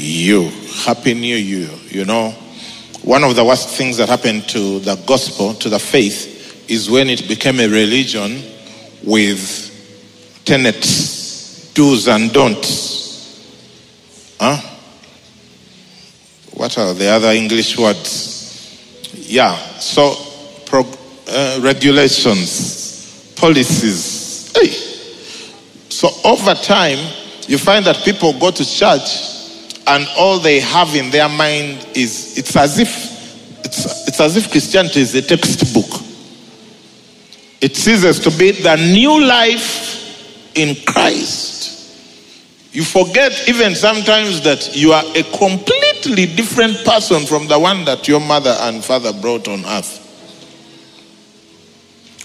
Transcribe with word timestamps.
You. 0.00 0.48
Happy 0.84 1.14
New 1.14 1.36
Year. 1.36 1.70
You 1.88 2.04
know, 2.04 2.30
one 3.02 3.22
of 3.22 3.36
the 3.36 3.44
worst 3.44 3.68
things 3.68 3.98
that 3.98 4.08
happened 4.08 4.48
to 4.48 4.78
the 4.80 4.96
gospel, 5.06 5.54
to 5.54 5.68
the 5.68 5.78
faith, 5.78 6.70
is 6.70 6.90
when 6.90 7.08
it 7.08 7.28
became 7.28 7.60
a 7.60 7.68
religion 7.68 8.42
with 9.04 9.70
tenets, 10.44 11.72
do's 11.74 12.08
and 12.08 12.32
don'ts. 12.32 13.46
Huh? 14.40 14.56
What 16.54 16.78
are 16.78 16.94
the 16.94 17.08
other 17.08 17.30
English 17.32 17.78
words? 17.78 19.10
Yeah, 19.12 19.56
so 19.78 20.14
pro, 20.66 20.86
uh, 21.28 21.60
regulations, 21.62 23.34
policies. 23.36 24.52
Hey. 24.54 24.68
So 25.88 26.08
over 26.24 26.54
time, 26.54 26.98
you 27.46 27.58
find 27.58 27.84
that 27.86 27.96
people 28.04 28.38
go 28.38 28.50
to 28.50 28.64
church 28.64 29.39
and 29.86 30.06
all 30.16 30.38
they 30.38 30.60
have 30.60 30.94
in 30.94 31.10
their 31.10 31.28
mind 31.28 31.86
is 31.94 32.38
it's 32.38 32.54
as 32.56 32.78
if 32.78 33.64
it's, 33.64 34.08
it's 34.08 34.20
as 34.20 34.36
if 34.36 34.50
Christianity 34.50 35.00
is 35.00 35.14
a 35.14 35.22
textbook. 35.22 36.00
It 37.60 37.76
ceases 37.76 38.18
to 38.20 38.30
be 38.30 38.52
the 38.52 38.76
new 38.76 39.24
life 39.24 40.56
in 40.56 40.76
Christ. 40.86 41.60
You 42.72 42.84
forget 42.84 43.48
even 43.48 43.74
sometimes 43.74 44.42
that 44.42 44.76
you 44.76 44.92
are 44.92 45.04
a 45.14 45.22
completely 45.36 46.26
different 46.26 46.84
person 46.84 47.26
from 47.26 47.48
the 47.48 47.58
one 47.58 47.84
that 47.84 48.06
your 48.06 48.20
mother 48.20 48.56
and 48.60 48.84
father 48.84 49.12
brought 49.12 49.48
on 49.48 49.64
earth. 49.66 50.06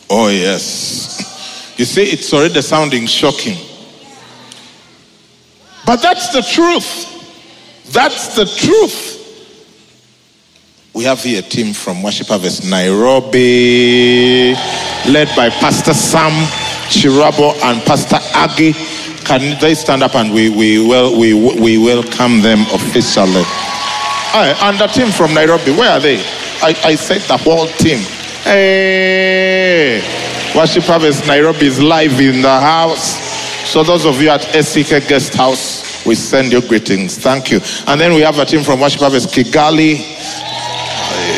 Oh, 0.10 0.30
yes. 0.30 1.34
You 1.78 1.84
see, 1.84 2.04
it's 2.04 2.34
already 2.34 2.62
sounding 2.62 3.06
shocking. 3.06 3.58
But 5.86 6.02
that's 6.02 6.30
the 6.30 6.42
truth. 6.42 7.15
That's 7.90 8.36
the 8.36 8.46
truth. 8.46 9.16
We 10.94 11.04
have 11.04 11.22
here 11.22 11.40
a 11.40 11.42
team 11.42 11.74
from 11.74 12.02
Worship 12.02 12.28
Harvest 12.28 12.64
Nairobi, 12.64 14.54
led 15.12 15.28
by 15.36 15.50
Pastor 15.50 15.94
Sam 15.94 16.32
Chirabo 16.88 17.54
and 17.64 17.82
Pastor 17.84 18.18
Aggie. 18.34 18.74
Can 19.26 19.60
they 19.60 19.74
stand 19.74 20.04
up 20.04 20.16
and 20.16 20.34
we, 20.34 20.50
we, 20.50 20.80
will, 20.80 21.20
we, 21.20 21.34
we 21.34 21.78
welcome 21.78 22.42
them 22.42 22.62
officially? 22.72 23.44
And 24.34 24.78
the 24.80 24.88
team 24.88 25.12
from 25.12 25.34
Nairobi, 25.34 25.72
where 25.72 25.92
are 25.92 26.00
they? 26.00 26.20
I, 26.62 26.76
I 26.84 26.96
said 26.96 27.22
the 27.22 27.38
whole 27.38 27.68
team. 27.68 28.00
Hey, 28.44 30.00
Worship 30.56 30.84
Harvest 30.84 31.28
Nairobi 31.28 31.66
is 31.66 31.82
live 31.82 32.20
in 32.22 32.42
the 32.42 32.60
house. 32.60 33.20
So 33.68 33.84
those 33.84 34.06
of 34.06 34.22
you 34.22 34.30
at 34.30 34.44
SCK 34.44 35.08
Guest 35.10 35.34
House, 35.34 35.75
we 36.06 36.16
send 36.16 36.52
you 36.52 36.62
greetings. 36.62 37.18
Thank 37.18 37.52
you. 37.52 37.60
And 37.88 38.00
then 38.00 38.14
we 38.14 38.22
have 38.22 38.38
a 38.40 38.46
team 38.46 38.64
from 38.64 38.80
Worship 38.80 39.02
Harvest 39.02 39.30
Kigali. 39.30 39.98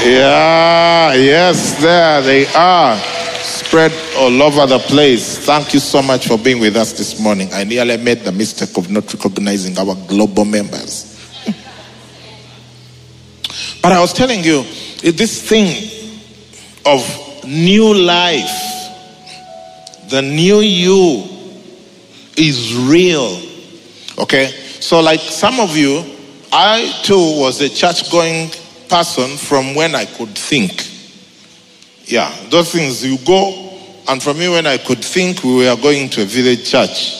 Yeah, 0.06 1.14
yes, 1.14 1.82
there 1.82 2.22
they 2.22 2.46
are. 2.54 2.98
Spread 3.42 3.92
all 4.18 4.42
over 4.42 4.66
the 4.66 4.80
place. 4.80 5.40
Thank 5.40 5.74
you 5.74 5.80
so 5.80 6.02
much 6.02 6.28
for 6.28 6.38
being 6.38 6.60
with 6.60 6.76
us 6.76 6.94
this 6.94 7.20
morning. 7.20 7.50
I 7.54 7.64
nearly 7.64 7.98
made 7.98 8.20
the 8.20 8.32
mistake 8.32 8.78
of 8.78 8.90
not 8.90 9.14
recognizing 9.14 9.78
our 9.78 9.96
global 10.08 10.46
members. 10.46 11.16
but 13.82 13.92
I 13.92 14.00
was 14.00 14.14
telling 14.14 14.44
you, 14.44 14.64
this 15.02 15.42
thing 15.48 15.92
of 16.86 17.46
new 17.46 17.94
life, 17.94 18.50
the 20.10 20.22
new 20.22 20.60
you, 20.60 21.24
is 22.38 22.76
real. 22.76 23.47
Okay? 24.18 24.48
So, 24.80 25.00
like 25.02 25.20
some 25.20 25.60
of 25.60 25.76
you, 25.76 26.04
I 26.52 27.00
too 27.04 27.40
was 27.40 27.62
a 27.62 27.70
church 27.70 28.12
going 28.12 28.50
person 28.88 29.38
from 29.38 29.76
when 29.76 29.96
I 29.96 30.06
could 30.06 30.36
think. 30.38 30.88
Yeah, 32.06 32.34
those 32.50 32.72
things 32.72 33.06
you 33.06 33.18
go, 33.26 33.80
and 34.08 34.24
from 34.24 34.40
me 34.40 34.48
when 34.48 34.66
I 34.66 34.78
could 34.78 35.04
think, 35.04 35.44
we 35.44 35.66
were 35.66 35.76
going 35.76 36.10
to 36.10 36.22
a 36.22 36.26
village 36.26 36.70
church. 36.70 37.14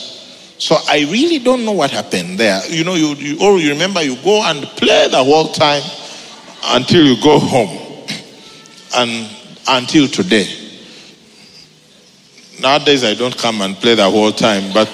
So 0.58 0.76
I 0.88 1.00
really 1.10 1.38
don't 1.38 1.64
know 1.64 1.72
what 1.72 1.90
happened 1.90 2.38
there. 2.38 2.66
You 2.68 2.84
know, 2.84 2.94
you, 2.94 3.14
you 3.14 3.38
or 3.40 3.58
you 3.58 3.70
remember 3.70 4.02
you 4.02 4.16
go 4.22 4.42
and 4.44 4.64
play 4.64 5.08
the 5.08 5.22
whole 5.22 5.52
time 5.52 5.82
until 6.64 7.04
you 7.04 7.22
go 7.22 7.38
home. 7.38 7.86
And 8.96 9.28
until 9.68 10.08
today. 10.08 10.46
Nowadays, 12.60 13.04
I 13.04 13.14
don't 13.14 13.36
come 13.36 13.60
and 13.60 13.76
play 13.76 13.94
the 13.94 14.10
whole 14.10 14.32
time, 14.32 14.72
but 14.72 14.88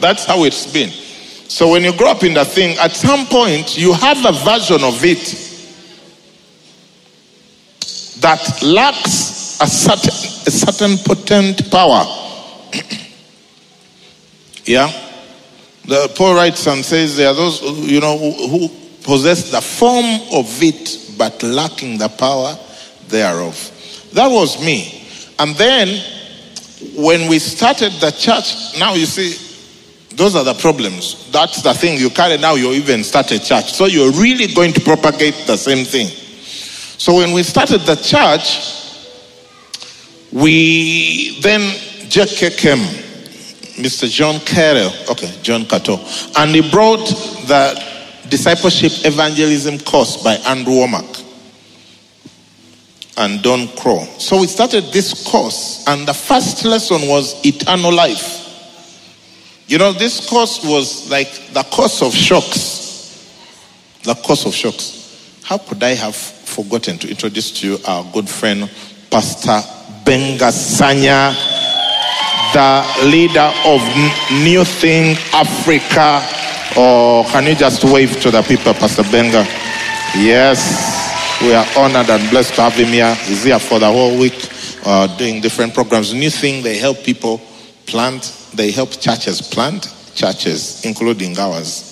that's 0.00 0.24
how 0.24 0.44
it's 0.44 0.70
been. 0.72 0.90
So 1.50 1.70
when 1.70 1.82
you 1.84 1.96
grow 1.96 2.10
up 2.12 2.22
in 2.22 2.34
that 2.34 2.46
thing, 2.46 2.78
at 2.78 2.92
some 2.92 3.26
point, 3.26 3.76
you 3.76 3.92
have 3.92 4.24
a 4.24 4.32
version 4.32 4.84
of 4.84 5.04
it 5.04 5.46
that 8.20 8.62
lacks 8.62 9.60
a 9.60 9.66
certain, 9.66 10.14
a 10.46 10.50
certain 10.50 10.96
potent 10.98 11.70
power. 11.70 12.04
yeah? 14.64 14.92
The 15.86 16.12
Paul 16.14 16.34
writes 16.34 16.66
and 16.66 16.84
says 16.84 17.16
there 17.16 17.28
are 17.28 17.34
those, 17.34 17.60
you 17.62 18.00
know, 18.00 18.16
who, 18.16 18.46
who 18.48 18.68
possess 19.02 19.50
the 19.50 19.60
form 19.60 20.04
of 20.32 20.62
it, 20.62 21.18
but 21.18 21.42
lacking 21.42 21.98
the 21.98 22.08
power 22.08 22.56
thereof. 23.08 24.08
That 24.12 24.28
was 24.28 24.64
me. 24.64 25.04
And 25.38 25.56
then 25.56 25.88
when 26.94 27.28
we 27.28 27.38
started 27.38 27.92
the 27.94 28.10
church, 28.12 28.78
now 28.78 28.94
you 28.94 29.06
see, 29.06 29.49
those 30.10 30.34
are 30.34 30.44
the 30.44 30.54
problems. 30.54 31.30
That's 31.30 31.62
the 31.62 31.72
thing 31.72 31.98
you 31.98 32.10
carry 32.10 32.36
now, 32.38 32.54
you 32.54 32.72
even 32.72 33.04
start 33.04 33.30
a 33.32 33.38
church. 33.38 33.72
So 33.72 33.86
you're 33.86 34.12
really 34.12 34.52
going 34.52 34.72
to 34.74 34.80
propagate 34.80 35.46
the 35.46 35.56
same 35.56 35.84
thing. 35.84 36.08
So 36.98 37.16
when 37.16 37.32
we 37.32 37.42
started 37.42 37.80
the 37.82 37.96
church, 37.96 38.60
we 40.32 41.40
then 41.40 41.60
JK 42.10 42.56
came, 42.58 42.78
Mr. 43.82 44.10
John 44.10 44.40
Carroll, 44.40 44.92
okay, 45.10 45.32
John 45.42 45.64
Cato, 45.64 45.98
and 46.36 46.54
he 46.54 46.70
brought 46.70 47.06
the 47.46 47.82
discipleship 48.28 48.92
evangelism 49.04 49.78
course 49.78 50.22
by 50.22 50.34
Andrew 50.46 50.74
Wommack 50.74 51.24
and 53.16 53.42
Don 53.42 53.68
Krow. 53.76 54.04
So 54.18 54.40
we 54.40 54.46
started 54.46 54.84
this 54.92 55.26
course, 55.26 55.84
and 55.86 56.06
the 56.06 56.14
first 56.14 56.64
lesson 56.64 57.08
was 57.08 57.44
eternal 57.44 57.92
life. 57.92 58.39
You 59.70 59.78
know, 59.78 59.92
this 59.92 60.28
course 60.28 60.64
was 60.64 61.08
like 61.12 61.30
the 61.52 61.62
course 61.62 62.02
of 62.02 62.12
shocks. 62.12 63.30
The 64.02 64.14
course 64.14 64.44
of 64.44 64.52
shocks. 64.52 65.38
How 65.44 65.58
could 65.58 65.80
I 65.80 65.94
have 65.94 66.16
forgotten 66.16 66.98
to 66.98 67.08
introduce 67.08 67.52
to 67.60 67.68
you 67.68 67.78
our 67.86 68.04
good 68.12 68.28
friend, 68.28 68.68
Pastor 69.12 69.62
Benga 70.04 70.50
Sanya, 70.50 71.32
the 72.52 73.06
leader 73.06 73.48
of 73.64 73.80
New 74.42 74.64
Thing 74.64 75.16
Africa? 75.32 76.20
Or 76.76 77.22
can 77.26 77.46
you 77.46 77.54
just 77.54 77.84
wave 77.84 78.20
to 78.22 78.32
the 78.32 78.42
people, 78.42 78.74
Pastor 78.74 79.04
Benga? 79.04 79.46
Yes. 80.16 81.40
We 81.42 81.54
are 81.54 81.66
honored 81.76 82.10
and 82.10 82.28
blessed 82.28 82.56
to 82.56 82.62
have 82.62 82.74
him 82.74 82.88
here. 82.88 83.14
He's 83.14 83.44
here 83.44 83.60
for 83.60 83.78
the 83.78 83.86
whole 83.86 84.18
week 84.18 84.50
uh, 84.84 85.16
doing 85.16 85.40
different 85.40 85.74
programs. 85.74 86.12
New 86.12 86.28
thing, 86.28 86.64
they 86.64 86.76
help 86.76 87.04
people 87.04 87.40
plant, 87.86 88.39
they 88.54 88.70
help 88.70 88.90
churches 88.90 89.40
plant 89.40 89.86
churches, 90.14 90.84
including 90.84 91.38
ours. 91.38 91.86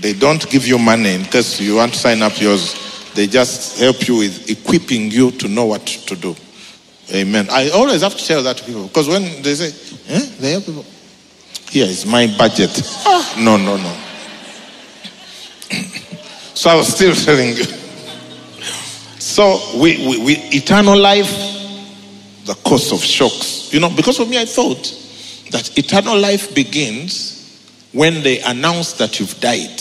They 0.00 0.14
don't 0.14 0.48
give 0.48 0.66
you 0.66 0.78
money 0.78 1.14
in 1.14 1.24
case 1.24 1.60
you 1.60 1.76
want 1.76 1.92
to 1.92 1.98
sign 1.98 2.22
up 2.22 2.40
yours. 2.40 3.12
They 3.14 3.26
just 3.26 3.78
help 3.78 4.08
you 4.08 4.16
with 4.16 4.48
equipping 4.48 5.10
you 5.10 5.30
to 5.32 5.48
know 5.48 5.66
what 5.66 5.86
to 5.86 6.16
do. 6.16 6.34
Amen. 7.12 7.48
I 7.50 7.70
always 7.70 8.02
have 8.02 8.16
to 8.16 8.24
tell 8.24 8.42
that 8.44 8.56
to 8.58 8.64
people 8.64 8.86
because 8.86 9.08
when 9.08 9.42
they 9.42 9.54
say, 9.54 9.72
eh, 10.08 10.26
they 10.40 10.52
help 10.52 10.64
people. 10.64 10.84
Here 11.70 11.86
is 11.86 12.06
my 12.06 12.26
budget. 12.38 12.70
Ah, 13.04 13.34
no, 13.38 13.56
no, 13.56 13.76
no. 13.76 13.96
so 16.54 16.70
I 16.70 16.74
was 16.76 16.88
still 16.88 17.14
telling 17.14 17.56
you. 17.56 17.64
So 19.18 19.60
we, 19.78 19.96
we, 20.08 20.24
we, 20.24 20.36
eternal 20.50 20.98
life, 20.98 21.30
the 22.44 22.54
course 22.64 22.90
of 22.92 23.00
shocks. 23.00 23.72
You 23.72 23.80
know, 23.80 23.90
because 23.90 24.16
for 24.16 24.26
me, 24.26 24.38
I 24.40 24.44
thought 24.46 24.99
that 25.50 25.76
eternal 25.78 26.18
life 26.18 26.54
begins 26.54 27.36
when 27.92 28.22
they 28.22 28.40
announce 28.40 28.94
that 28.94 29.18
you've 29.18 29.38
died. 29.40 29.80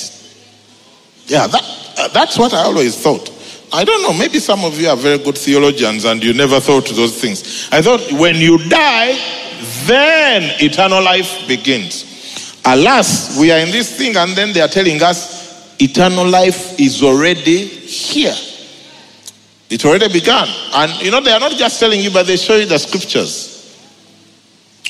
Yeah, 1.26 1.48
that 1.48 1.94
uh, 1.98 2.08
that's 2.10 2.38
what 2.38 2.54
I 2.54 2.64
always 2.64 3.02
thought. 3.02 3.30
I 3.72 3.84
don't 3.84 4.02
know, 4.02 4.14
maybe 4.14 4.40
some 4.40 4.66
of 4.66 4.80
you 4.80 4.90
are 4.90 4.96
very 4.96 5.20
good 5.20 5.38
theologians 5.38 6.06
and 6.06 6.24
you 6.24 6.34
never 6.34 6.60
thought 6.60 6.88
those 6.88 7.22
things. 7.22 7.70
I 7.72 7.84
thought 7.84 8.02
when 8.14 8.38
you 8.38 8.58
die, 8.68 9.14
then 9.86 10.56
eternal 10.60 11.04
life 11.04 11.48
begins. 11.48 12.10
Alas, 12.66 13.40
we 13.40 13.52
are 13.52 13.60
in 13.60 13.72
this 13.72 13.96
thing, 13.96 14.16
and 14.16 14.32
then 14.36 14.54
they 14.54 14.62
are 14.62 14.68
telling 14.68 15.02
us 15.02 15.76
eternal 15.80 16.28
life 16.28 16.80
is 16.80 17.04
already 17.04 17.66
here. 17.66 18.36
It 19.70 19.86
already 19.86 20.12
began. 20.12 20.48
And 20.74 21.02
you 21.02 21.12
know, 21.12 21.22
they 21.22 21.32
are 21.32 21.40
not 21.40 21.54
just 21.54 21.80
telling 21.80 22.02
you, 22.02 22.12
but 22.12 22.26
they 22.26 22.38
show 22.38 22.56
you 22.56 22.66
the 22.66 22.80
scriptures. 22.80 23.49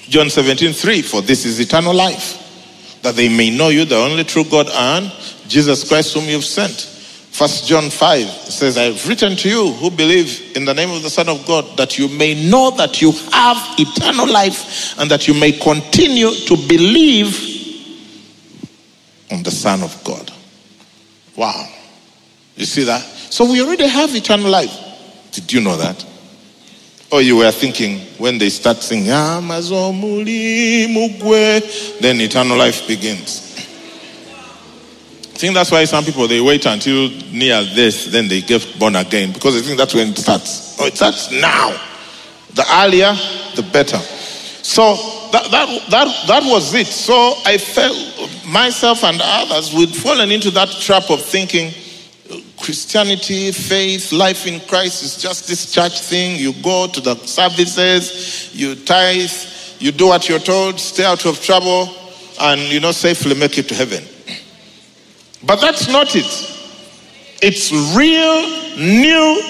John 0.10 0.30
17, 0.30 0.74
3, 0.74 1.02
for 1.04 1.22
this 1.22 1.46
is 1.46 1.60
eternal 1.60 1.94
life, 1.94 3.00
that 3.04 3.16
they 3.16 3.30
may 3.30 3.56
know 3.56 3.70
you, 3.70 3.86
the 3.86 3.96
only 3.96 4.24
true 4.24 4.44
God, 4.44 4.68
and 4.72 5.12
Jesus 5.48 5.88
Christ, 5.88 6.16
whom 6.16 6.26
you've 6.26 6.44
sent. 6.44 6.88
First 7.32 7.68
John 7.68 7.90
5 7.90 8.28
says, 8.28 8.78
I 8.78 8.86
have 8.86 9.08
written 9.08 9.36
to 9.38 9.50
you 9.50 9.72
who 9.74 9.92
believe 9.92 10.58
in 10.58 10.66
the 10.66 10.74
name 10.74 10.90
of 10.92 11.04
the 11.04 11.10
Son 11.10 11.30
of 11.30 11.46
God, 11.46 11.78
that 11.78 11.98
you 11.98 12.08
may 12.10 12.50
know 12.50 12.72
that 12.72 13.02
you 13.02 13.12
have 13.32 13.58
eternal 13.78 14.28
life 14.28 15.00
and 15.00 15.10
that 15.12 15.28
you 15.28 15.34
may 15.36 15.52
continue 15.52 16.32
to 16.32 16.58
believe 16.68 17.46
on 19.32 19.44
the 19.44 19.52
Son 19.52 19.84
of 19.84 20.04
God. 20.04 20.32
Wow. 21.36 21.70
You 22.56 22.66
see 22.66 22.84
that? 22.86 23.02
So 23.02 23.50
we 23.50 23.62
already 23.62 23.88
have 23.88 24.14
eternal 24.16 24.50
life. 24.50 24.76
Did 25.32 25.54
you 25.54 25.62
know 25.62 25.78
that? 25.78 26.04
Or 27.12 27.22
you 27.22 27.38
were 27.38 27.52
thinking 27.52 28.00
when 28.18 28.38
they 28.38 28.50
start 28.50 28.78
singing, 28.78 29.08
"Amazomuli 29.08 30.86
ah, 30.86 30.90
mugwe," 30.90 32.00
then 32.00 32.22
eternal 32.22 32.58
life 32.58 32.88
begins. 32.88 33.50
I 35.40 35.42
think 35.42 35.54
that's 35.54 35.72
why 35.72 35.86
some 35.86 36.04
people 36.04 36.28
they 36.28 36.42
wait 36.42 36.66
until 36.66 37.10
near 37.32 37.64
this, 37.64 38.08
then 38.12 38.28
they 38.28 38.42
get 38.42 38.78
born 38.78 38.98
again 38.98 39.32
because 39.32 39.56
they 39.56 39.62
think 39.62 39.78
that's 39.78 39.94
when 39.94 40.10
it 40.10 40.18
starts. 40.18 40.78
Oh, 40.80 40.86
it 40.86 40.98
starts 40.98 41.32
now. 41.32 41.70
The 42.56 42.66
earlier, 42.74 43.14
the 43.56 43.64
better. 43.72 43.98
So 43.98 44.96
that, 45.32 45.50
that, 45.50 45.90
that, 45.90 46.28
that 46.28 46.44
was 46.44 46.74
it. 46.74 46.88
So 46.88 47.36
I 47.46 47.58
felt 47.58 47.96
myself 48.46 49.04
and 49.06 49.20
others 49.24 49.74
we'd 49.74 49.96
fallen 49.96 50.30
into 50.30 50.52
that 50.52 50.70
trap 50.72 51.10
of 51.10 51.24
thinking 51.24 51.72
Christianity, 52.58 53.52
faith, 53.52 54.12
life 54.12 54.46
in 54.46 54.60
Christ 54.62 55.04
is 55.04 55.18
just 55.18 55.48
this 55.48 55.72
church 55.72 56.02
thing. 56.02 56.40
You 56.40 56.54
go 56.62 56.88
to 56.88 57.02
the 57.02 57.16
services, 57.26 58.54
you 58.54 58.76
tithe, 58.76 59.32
you 59.80 59.92
do 59.92 60.08
what 60.08 60.30
you're 60.30 60.40
told, 60.40 60.80
stay 60.80 61.06
out 61.06 61.26
of 61.26 61.42
trouble, 61.42 61.90
and 62.40 62.62
you 62.62 62.80
know, 62.80 62.92
safely 62.92 63.34
make 63.36 63.58
it 63.58 63.68
to 63.70 63.76
heaven. 63.76 64.04
But 65.44 65.62
that's 65.62 65.90
not 65.90 66.16
it. 66.16 66.56
It's 67.42 67.72
real, 67.96 68.78
new, 68.78 69.42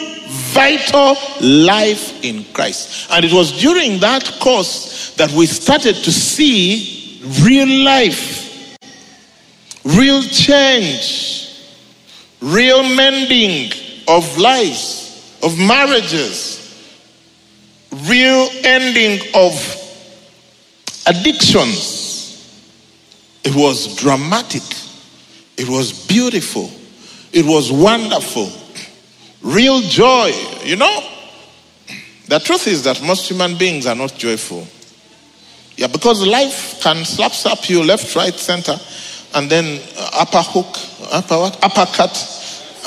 vital 0.54 1.16
life 1.42 2.24
in 2.24 2.46
Christ. 2.54 3.10
And 3.12 3.26
it 3.26 3.34
was 3.34 3.60
during 3.60 4.00
that 4.00 4.38
course 4.40 5.16
that 5.16 5.32
we 5.32 5.48
started 5.48 5.96
to 5.96 6.12
see 6.12 7.22
real 7.44 7.84
life, 7.84 8.78
real 9.84 10.22
change, 10.22 11.49
real 12.42 12.84
mending 12.96 13.72
of 14.08 14.38
lives, 14.38 15.38
of 15.44 15.58
marriages, 15.58 16.60
real 18.08 18.50
ending 18.64 19.20
of 19.36 19.54
addictions. 21.08 22.08
It 23.44 23.56
was 23.56 23.96
dramatic. 23.96 24.64
It 25.58 25.68
was 25.68 26.08
beautiful. 26.08 26.72
It 27.32 27.46
was 27.46 27.72
wonderful. 27.72 28.52
Real 29.42 29.82
joy. 29.82 30.32
You 30.64 30.76
know, 30.76 31.10
the 32.28 32.40
truth 32.40 32.68
is 32.68 32.84
that 32.84 33.02
most 33.02 33.30
human 33.30 33.58
beings 33.58 33.86
are 33.86 33.96
not 33.96 34.16
joyful. 34.16 34.68
Yeah, 35.78 35.88
because 35.88 36.26
life 36.26 36.82
can 36.82 37.06
slap 37.06 37.32
slap 37.32 37.70
you 37.70 37.84
left, 37.84 38.16
right, 38.16 38.34
center, 38.34 38.78
and 39.34 39.50
then 39.50 39.82
uh, 39.98 40.10
upper 40.14 40.42
hook, 40.42 40.78
upper 41.12 41.38
what? 41.38 41.64
Uppercut. 41.64 42.36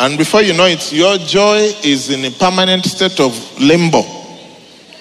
And 0.00 0.18
before 0.18 0.42
you 0.42 0.54
know 0.54 0.66
it, 0.66 0.92
your 0.92 1.18
joy 1.18 1.70
is 1.84 2.10
in 2.10 2.24
a 2.24 2.30
permanent 2.30 2.84
state 2.84 3.20
of 3.20 3.60
limbo 3.60 4.02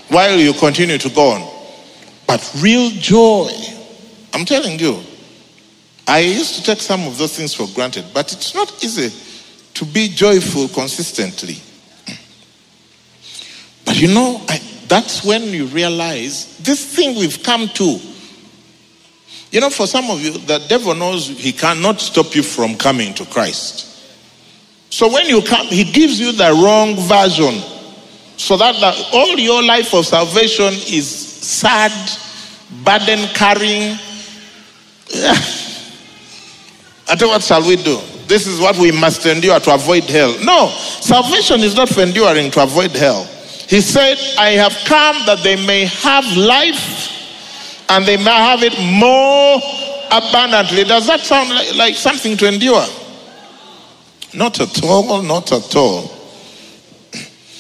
while 0.10 0.38
you 0.38 0.54
continue 0.54 0.98
to 0.98 1.10
go 1.10 1.30
on. 1.32 1.52
But 2.28 2.52
real 2.62 2.90
joy, 2.92 3.50
I'm 4.34 4.46
telling 4.46 4.80
you, 4.80 5.02
I 6.08 6.20
used 6.20 6.56
to 6.56 6.64
take 6.64 6.80
some 6.80 7.08
of 7.08 7.18
those 7.18 7.36
things 7.38 7.54
for 7.54 7.68
granted, 7.74 8.06
but 8.14 8.32
it's 8.34 8.54
not 8.54 8.84
easy 8.84 9.10
to 9.74 9.86
be 9.86 10.10
joyful 10.10 10.68
consistently. 10.68 11.56
But 13.86 14.00
you 14.00 14.14
know, 14.14 14.42
I, 14.48 14.60
that's 14.88 15.24
when 15.24 15.44
you 15.44 15.68
realize 15.68 16.58
this 16.58 16.96
thing 16.96 17.18
we've 17.18 17.42
come 17.44 17.70
to. 17.70 18.00
You 19.52 19.60
know, 19.60 19.70
for 19.70 19.86
some 19.86 20.10
of 20.10 20.22
you, 20.22 20.32
the 20.32 20.60
devil 20.70 20.96
knows 20.96 21.28
he 21.28 21.52
cannot 21.52 22.00
stop 22.00 22.34
you 22.34 22.42
from 22.42 22.76
coming 22.76 23.14
to 23.16 23.26
Christ. 23.26 23.88
So 24.90 25.12
when 25.12 25.28
you 25.28 25.42
come, 25.42 25.68
he 25.68 25.84
gives 25.84 26.20
you 26.20 26.32
the 26.32 26.52
wrong 26.52 26.96
version 26.96 27.62
so 28.38 28.58
that 28.58 28.76
the, 28.80 29.18
all 29.18 29.38
your 29.38 29.62
life 29.62 29.94
of 29.94 30.06
salvation 30.06 30.74
is 30.88 31.08
sad, 31.08 31.92
burden 32.84 33.28
carrying. 33.34 33.98
I 37.10 37.16
tell 37.18 37.30
what 37.30 37.44
shall 37.44 37.68
we 37.68 37.76
do? 37.76 38.00
This 38.28 38.48
is 38.48 38.62
what 38.62 38.78
we 38.78 38.92
must 38.92 39.26
endure 39.26 39.60
to 39.60 39.74
avoid 39.74 40.06
hell. 40.06 40.34
No, 40.44 40.70
salvation 40.70 41.60
is 41.60 41.76
not 41.76 41.90
for 41.90 42.02
enduring 42.02 42.52
to 42.52 42.64
avoid 42.64 42.92
hell. 42.92 43.26
He 43.68 43.82
said, 43.82 44.18
I 44.38 44.52
have 44.52 44.74
come 44.86 45.26
that 45.26 45.40
they 45.44 45.58
may 45.66 45.86
have 45.86 46.26
life 46.38 47.21
and 47.92 48.06
they 48.06 48.16
may 48.16 48.24
have 48.32 48.64
it 48.64 48.80
more 48.80 49.60
abundantly. 50.12 50.86
Does 50.86 51.08
that 51.08 51.20
sound 51.20 51.50
like, 51.50 51.76
like 51.76 51.96
something 51.96 52.38
to 52.38 52.48
endure? 52.48 52.86
Not 54.34 54.62
at 54.62 54.82
all, 54.82 55.22
not 55.22 55.52
at 55.52 55.76
all. 55.76 56.04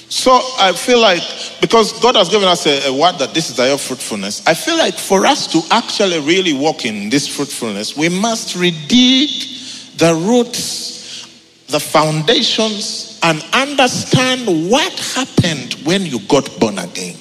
So 0.08 0.32
I 0.58 0.72
feel 0.72 1.00
like 1.00 1.22
because 1.60 2.00
God 2.00 2.16
has 2.16 2.30
given 2.30 2.48
us 2.48 2.66
a, 2.66 2.88
a 2.88 2.94
word 2.94 3.18
that 3.20 3.34
this 3.34 3.50
is 3.50 3.60
our 3.60 3.78
fruitfulness, 3.78 4.46
I 4.48 4.54
feel 4.54 4.78
like 4.78 4.96
for 4.96 5.26
us 5.26 5.48
to 5.52 5.62
actually 5.70 6.20
really 6.22 6.54
walk 6.54 6.86
in 6.86 7.10
this 7.10 7.28
fruitfulness, 7.28 7.98
we 7.98 8.08
must 8.08 8.56
redig 8.56 9.98
the 9.98 10.16
roots, 10.16 11.28
the 11.68 11.80
foundations, 11.80 13.20
and 13.22 13.44
understand 13.52 14.70
what 14.70 14.94
happened 15.16 15.74
when 15.84 16.06
you 16.06 16.20
got 16.28 16.50
born 16.58 16.80
again. 16.80 17.18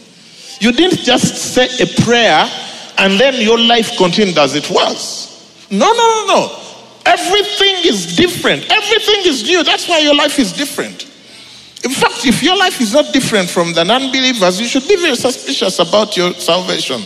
You 0.61 0.70
didn't 0.70 0.99
just 0.99 1.54
say 1.54 1.66
a 1.82 1.87
prayer 2.04 2.49
and 3.00 3.19
then 3.19 3.40
your 3.40 3.59
life 3.59 3.97
continued 3.97 4.37
as 4.38 4.54
it 4.54 4.71
was. 4.71 5.66
No, 5.71 5.90
no, 5.90 5.92
no, 5.92 6.26
no. 6.26 6.57
Everything 7.07 7.76
is 7.85 8.14
different. 8.14 8.71
Everything 8.71 9.23
is 9.25 9.42
new. 9.42 9.64
That's 9.64 9.88
why 9.88 10.00
your 10.00 10.14
life 10.14 10.38
is 10.38 10.52
different. 10.52 11.04
In 11.83 11.92
fact, 11.92 12.26
if 12.26 12.42
your 12.42 12.59
life 12.59 12.78
is 12.78 12.92
not 12.92 13.11
different 13.12 13.49
from 13.49 13.73
the 13.73 13.85
non 13.85 14.12
believers, 14.12 14.61
you 14.61 14.66
should 14.66 14.87
be 14.87 14.97
very 14.97 15.16
suspicious 15.16 15.78
about 15.78 16.14
your 16.14 16.35
salvation. 16.35 17.00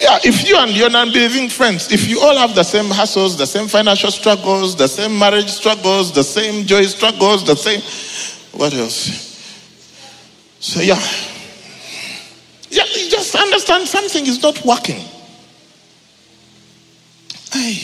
Yeah, 0.00 0.18
if 0.24 0.46
you 0.46 0.56
and 0.58 0.72
your 0.72 0.90
non 0.90 1.12
believing 1.12 1.48
friends, 1.48 1.92
if 1.92 2.08
you 2.08 2.20
all 2.20 2.36
have 2.36 2.56
the 2.56 2.64
same 2.64 2.86
hassles, 2.86 3.38
the 3.38 3.46
same 3.46 3.68
financial 3.68 4.10
struggles, 4.10 4.74
the 4.74 4.88
same 4.88 5.16
marriage 5.16 5.48
struggles, 5.48 6.12
the 6.12 6.24
same 6.24 6.66
joy 6.66 6.82
struggles, 6.86 7.46
the 7.46 7.54
same. 7.54 7.80
What 8.58 8.74
else? 8.74 9.24
So, 10.58 10.80
yeah. 10.80 11.00
Just 13.26 13.42
understand 13.42 13.88
something 13.88 14.24
is 14.24 14.40
not 14.40 14.64
working. 14.64 15.02
Aye. 17.52 17.80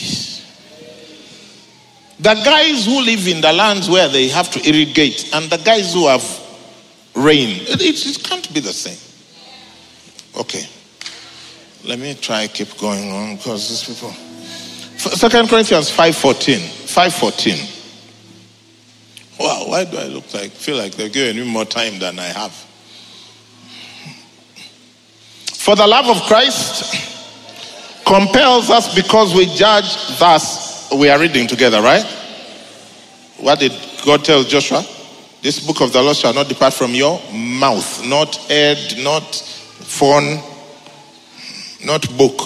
The 2.17 2.33
guys 2.45 2.85
who 2.85 3.01
live 3.01 3.27
in 3.27 3.41
the 3.41 3.51
lands 3.51 3.89
where 3.89 4.07
they 4.07 4.29
have 4.29 4.49
to 4.51 4.65
irrigate 4.65 5.35
and 5.35 5.49
the 5.49 5.57
guys 5.57 5.93
who 5.93 6.07
have 6.07 6.23
rain, 7.13 7.57
it, 7.63 7.81
it 7.81 8.23
can't 8.23 8.53
be 8.53 8.61
the 8.61 8.71
same. 8.71 8.97
Okay. 10.39 10.65
Let 11.83 11.99
me 11.99 12.13
try 12.13 12.47
keep 12.47 12.77
going 12.77 13.11
on 13.11 13.35
because 13.35 13.67
these 13.67 13.83
people. 13.83 14.11
Second 14.97 15.49
Corinthians 15.49 15.91
5.14. 15.91 16.55
5.14. 16.87 17.71
Wow, 19.37 19.65
why 19.67 19.83
do 19.83 19.97
I 19.97 20.05
look 20.05 20.33
like, 20.33 20.51
feel 20.51 20.77
like 20.77 20.93
they're 20.93 21.09
giving 21.09 21.43
me 21.43 21.51
more 21.51 21.65
time 21.65 21.99
than 21.99 22.17
I 22.17 22.27
have? 22.27 22.72
For 25.63 25.77
the 25.77 25.87
love 25.87 26.09
of 26.09 26.21
Christ 26.23 26.93
compels 28.05 28.69
us 28.69 28.93
because 28.93 29.33
we 29.33 29.45
judge 29.45 30.19
thus. 30.19 30.91
We 30.91 31.09
are 31.09 31.17
reading 31.17 31.47
together, 31.47 31.81
right? 31.81 32.03
What 33.37 33.59
did 33.59 33.71
God 34.05 34.25
tell 34.25 34.43
Joshua? 34.43 34.83
This 35.41 35.65
book 35.65 35.79
of 35.79 35.93
the 35.93 36.03
law 36.03 36.11
shall 36.11 36.33
not 36.33 36.49
depart 36.49 36.73
from 36.73 36.91
your 36.91 37.17
mouth, 37.31 38.05
not 38.05 38.35
head, 38.49 38.97
not 39.05 39.23
phone, 39.33 40.43
not 41.85 42.09
book. 42.17 42.41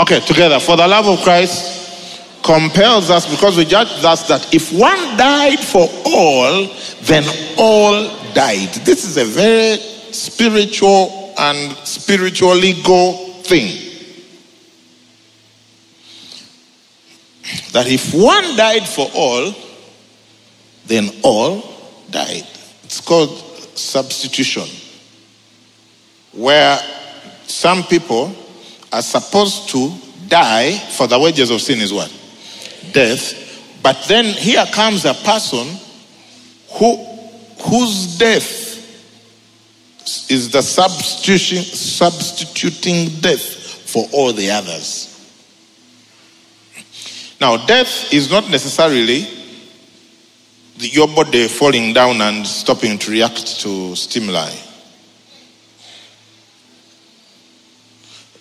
Okay, 0.00 0.18
together. 0.18 0.58
For 0.58 0.76
the 0.76 0.88
love 0.88 1.06
of 1.06 1.20
Christ 1.20 2.42
compels 2.42 3.10
us 3.10 3.30
because 3.30 3.56
we 3.56 3.64
judge 3.64 4.02
thus 4.02 4.26
that 4.26 4.52
if 4.52 4.72
one 4.72 4.98
died 5.16 5.60
for 5.60 5.88
all, 6.04 6.68
then 7.02 7.22
all 7.56 8.08
died. 8.34 8.70
This 8.84 9.04
is 9.04 9.18
a 9.18 9.24
very 9.24 9.76
spiritual 10.12 11.19
and 11.38 11.76
spiritual 11.86 12.54
legal 12.54 13.12
thing. 13.42 13.86
That 17.72 17.86
if 17.88 18.14
one 18.14 18.56
died 18.56 18.88
for 18.88 19.08
all, 19.14 19.54
then 20.86 21.10
all 21.22 21.62
died. 22.10 22.46
It's 22.84 23.00
called 23.00 23.30
substitution, 23.76 24.68
where 26.32 26.78
some 27.46 27.82
people 27.84 28.34
are 28.92 29.02
supposed 29.02 29.68
to 29.70 29.92
die 30.28 30.76
for 30.96 31.06
the 31.06 31.18
wages 31.18 31.50
of 31.50 31.60
sin 31.60 31.80
is 31.80 31.92
what? 31.92 32.12
Death. 32.92 33.78
But 33.82 34.04
then 34.08 34.24
here 34.24 34.64
comes 34.72 35.04
a 35.04 35.14
person 35.14 35.66
who 36.72 36.96
whose 37.62 38.18
death 38.18 38.59
is 40.30 40.50
the 40.50 40.62
substitution 40.62 41.62
substituting 41.62 43.08
death 43.20 43.40
for 43.90 44.06
all 44.12 44.32
the 44.32 44.50
others. 44.50 45.06
Now, 47.40 47.56
death 47.66 48.12
is 48.12 48.30
not 48.30 48.50
necessarily 48.50 49.26
your 50.76 51.08
body 51.08 51.48
falling 51.48 51.92
down 51.92 52.20
and 52.20 52.46
stopping 52.46 52.98
to 52.98 53.10
react 53.10 53.60
to 53.60 53.96
stimuli. 53.96 54.50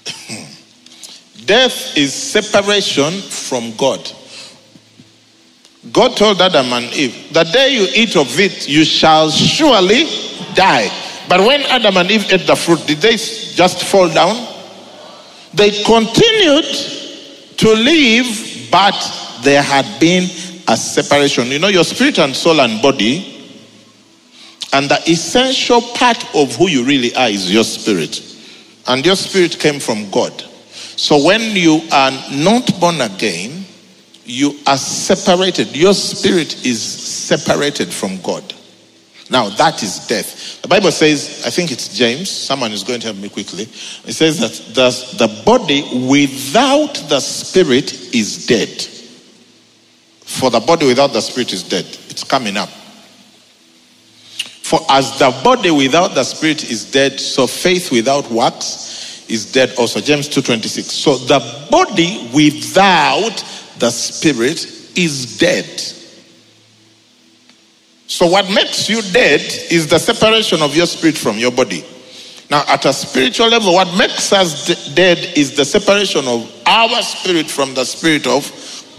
Death 1.46 1.98
is 1.98 2.14
separation 2.14 3.22
from 3.22 3.76
God. 3.76 4.12
God 5.92 6.16
told 6.18 6.42
Adam 6.42 6.74
and 6.74 6.94
Eve, 6.94 7.34
The 7.34 7.44
day 7.46 7.70
you 7.74 7.88
eat 7.96 8.16
of 8.16 8.40
it, 8.40 8.68
you 8.68 8.84
shall 8.84 9.30
surely 9.32 10.06
die. 10.54 10.90
But 11.30 11.42
when 11.42 11.62
Adam 11.62 11.96
and 11.98 12.10
Eve 12.10 12.34
ate 12.34 12.48
the 12.48 12.56
fruit, 12.56 12.86
did 12.88 12.98
they 12.98 13.16
just 13.16 13.84
fall 13.84 14.10
down? 14.10 14.48
They 15.54 15.70
continued 15.84 16.66
to 17.58 17.74
live, 17.74 18.68
but 18.72 19.40
there 19.44 19.62
had 19.62 20.00
been 20.00 20.24
a 20.68 20.76
separation. 20.76 21.48
You 21.48 21.60
know, 21.60 21.68
your 21.68 21.84
spirit 21.84 22.18
and 22.18 22.36
soul 22.36 22.60
and 22.60 22.82
body, 22.82 23.36
and 24.74 24.90
the 24.90 25.00
essential 25.08 25.82
part 25.82 26.24
of 26.36 26.56
who 26.56 26.68
you 26.68 26.84
really 26.84 27.14
are 27.16 27.30
is 27.30 27.52
your 27.52 27.64
spirit. 27.64 28.22
And 28.88 29.06
your 29.06 29.16
spirit 29.16 29.60
came 29.60 29.80
from 29.80 30.10
God. 30.10 30.34
So 30.72 31.24
when 31.24 31.56
you 31.56 31.82
are 31.92 32.12
not 32.32 32.80
born 32.80 33.02
again, 33.02 33.66
you 34.26 34.60
are 34.66 34.78
separated. 34.78 35.76
Your 35.76 35.94
spirit 35.94 36.66
is 36.66 36.82
separated 36.82 37.94
from 37.94 38.20
God. 38.22 38.56
Now 39.30 39.50
that 39.50 39.84
is 39.84 40.08
death. 40.08 40.62
The 40.62 40.68
Bible 40.68 40.92
says, 40.92 41.44
I 41.46 41.50
think 41.50 41.72
it's 41.72 41.96
James, 41.96 42.30
someone 42.30 42.72
is 42.72 42.84
going 42.84 43.00
to 43.02 43.08
help 43.08 43.18
me 43.18 43.30
quickly. 43.30 43.64
It 43.64 44.14
says 44.14 44.40
that 44.40 44.52
the, 44.74 45.44
body 45.46 45.84
without 46.08 46.94
the 47.10 47.20
spirit 47.20 48.14
is 48.14 48.48
dead. 48.48 48.70
For 50.22 50.50
the 50.50 50.60
body 50.60 50.88
without 50.88 51.14
the 51.14 51.22
spirit 51.22 51.54
is 51.54 51.64
dead. 51.64 51.86
It's 52.10 52.24
coming 52.24 52.58
up. 52.58 52.70
For 54.70 54.80
as 54.90 55.18
the 55.18 55.32
body 55.44 55.72
without 55.72 56.14
the 56.14 56.24
spirit 56.24 56.70
is 56.70 56.92
dead, 56.92 57.20
so 57.20 57.48
faith 57.48 57.92
without 57.92 58.30
works 58.30 59.26
is 59.28 59.52
dead 59.52 59.74
also. 59.78 60.00
James 60.00 60.28
2:26. 60.28 60.92
So 60.92 61.18
the 61.18 61.40
body 61.72 62.30
without 62.34 63.44
the 63.80 63.90
spirit 63.90 64.68
is 64.96 65.38
dead. 65.40 65.66
So 68.10 68.26
what 68.26 68.50
makes 68.50 68.90
you 68.90 69.04
dead 69.14 69.40
is 69.70 69.88
the 69.88 70.00
separation 70.00 70.64
of 70.64 70.76
your 70.76 70.88
spirit 70.88 71.16
from 71.16 71.38
your 71.38 71.52
body. 71.52 71.86
Now, 72.50 72.64
at 72.68 72.84
a 72.86 72.92
spiritual 72.92 73.50
level, 73.50 73.76
what 73.76 73.96
makes 73.96 74.34
us 74.34 74.66
de- 74.66 74.96
dead 74.96 75.20
is 75.38 75.56
the 75.56 75.64
separation 75.64 76.28
of 76.28 76.52
our 76.66 77.04
spirit 77.04 77.46
from 77.52 77.76
the 77.76 77.86
spirit 77.86 78.26
of 78.26 78.44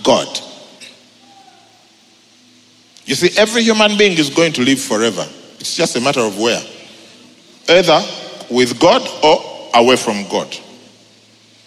God. 0.05 0.29
You 3.05 3.17
see, 3.17 3.37
every 3.37 3.64
human 3.64 3.99
being 3.99 4.17
is 4.17 4.31
going 4.31 4.52
to 4.52 4.62
live 4.62 4.81
forever. 4.81 5.26
It's 5.59 5.75
just 5.75 5.97
a 5.97 6.00
matter 6.00 6.21
of 6.21 6.38
where. 6.38 6.62
Either 7.69 8.00
with 8.49 8.79
God 8.79 9.02
or 9.25 9.71
away 9.75 9.97
from 9.97 10.23
God. 10.29 10.57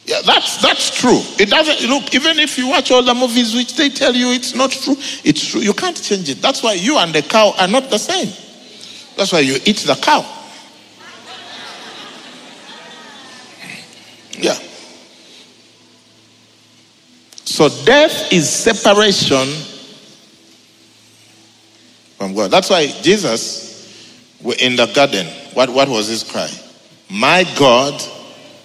Yeah, 0.05 0.21
that's 0.25 0.61
that's 0.61 0.93
true. 0.99 1.21
It 1.39 1.49
doesn't 1.49 1.89
look 1.89 2.13
even 2.13 2.37
if 2.39 2.57
you 2.57 2.67
watch 2.67 2.91
all 2.91 3.03
the 3.03 3.13
movies 3.13 3.55
which 3.55 3.75
they 3.75 3.89
tell 3.89 4.13
you 4.13 4.31
it's 4.31 4.53
not 4.53 4.71
true, 4.71 4.95
it's 5.23 5.47
true. 5.47 5.61
You 5.61 5.73
can't 5.73 6.01
change 6.01 6.29
it. 6.29 6.41
That's 6.41 6.61
why 6.61 6.73
you 6.73 6.97
and 6.97 7.13
the 7.13 7.21
cow 7.21 7.53
are 7.57 7.67
not 7.67 7.89
the 7.89 7.97
same. 7.97 8.27
That's 9.15 9.31
why 9.31 9.39
you 9.39 9.55
eat 9.65 9.77
the 9.77 9.95
cow. 9.95 10.25
Yeah. 14.37 14.57
So 17.45 17.69
death 17.85 18.33
is 18.33 18.49
separation 18.49 19.47
from 22.17 22.33
God. 22.33 22.51
That's 22.51 22.69
why 22.69 22.87
Jesus 23.01 23.73
in 24.59 24.75
the 24.75 24.87
garden, 24.87 25.27
what, 25.53 25.69
what 25.69 25.87
was 25.87 26.07
his 26.07 26.23
cry? 26.23 26.49
My 27.09 27.45
God, 27.57 28.01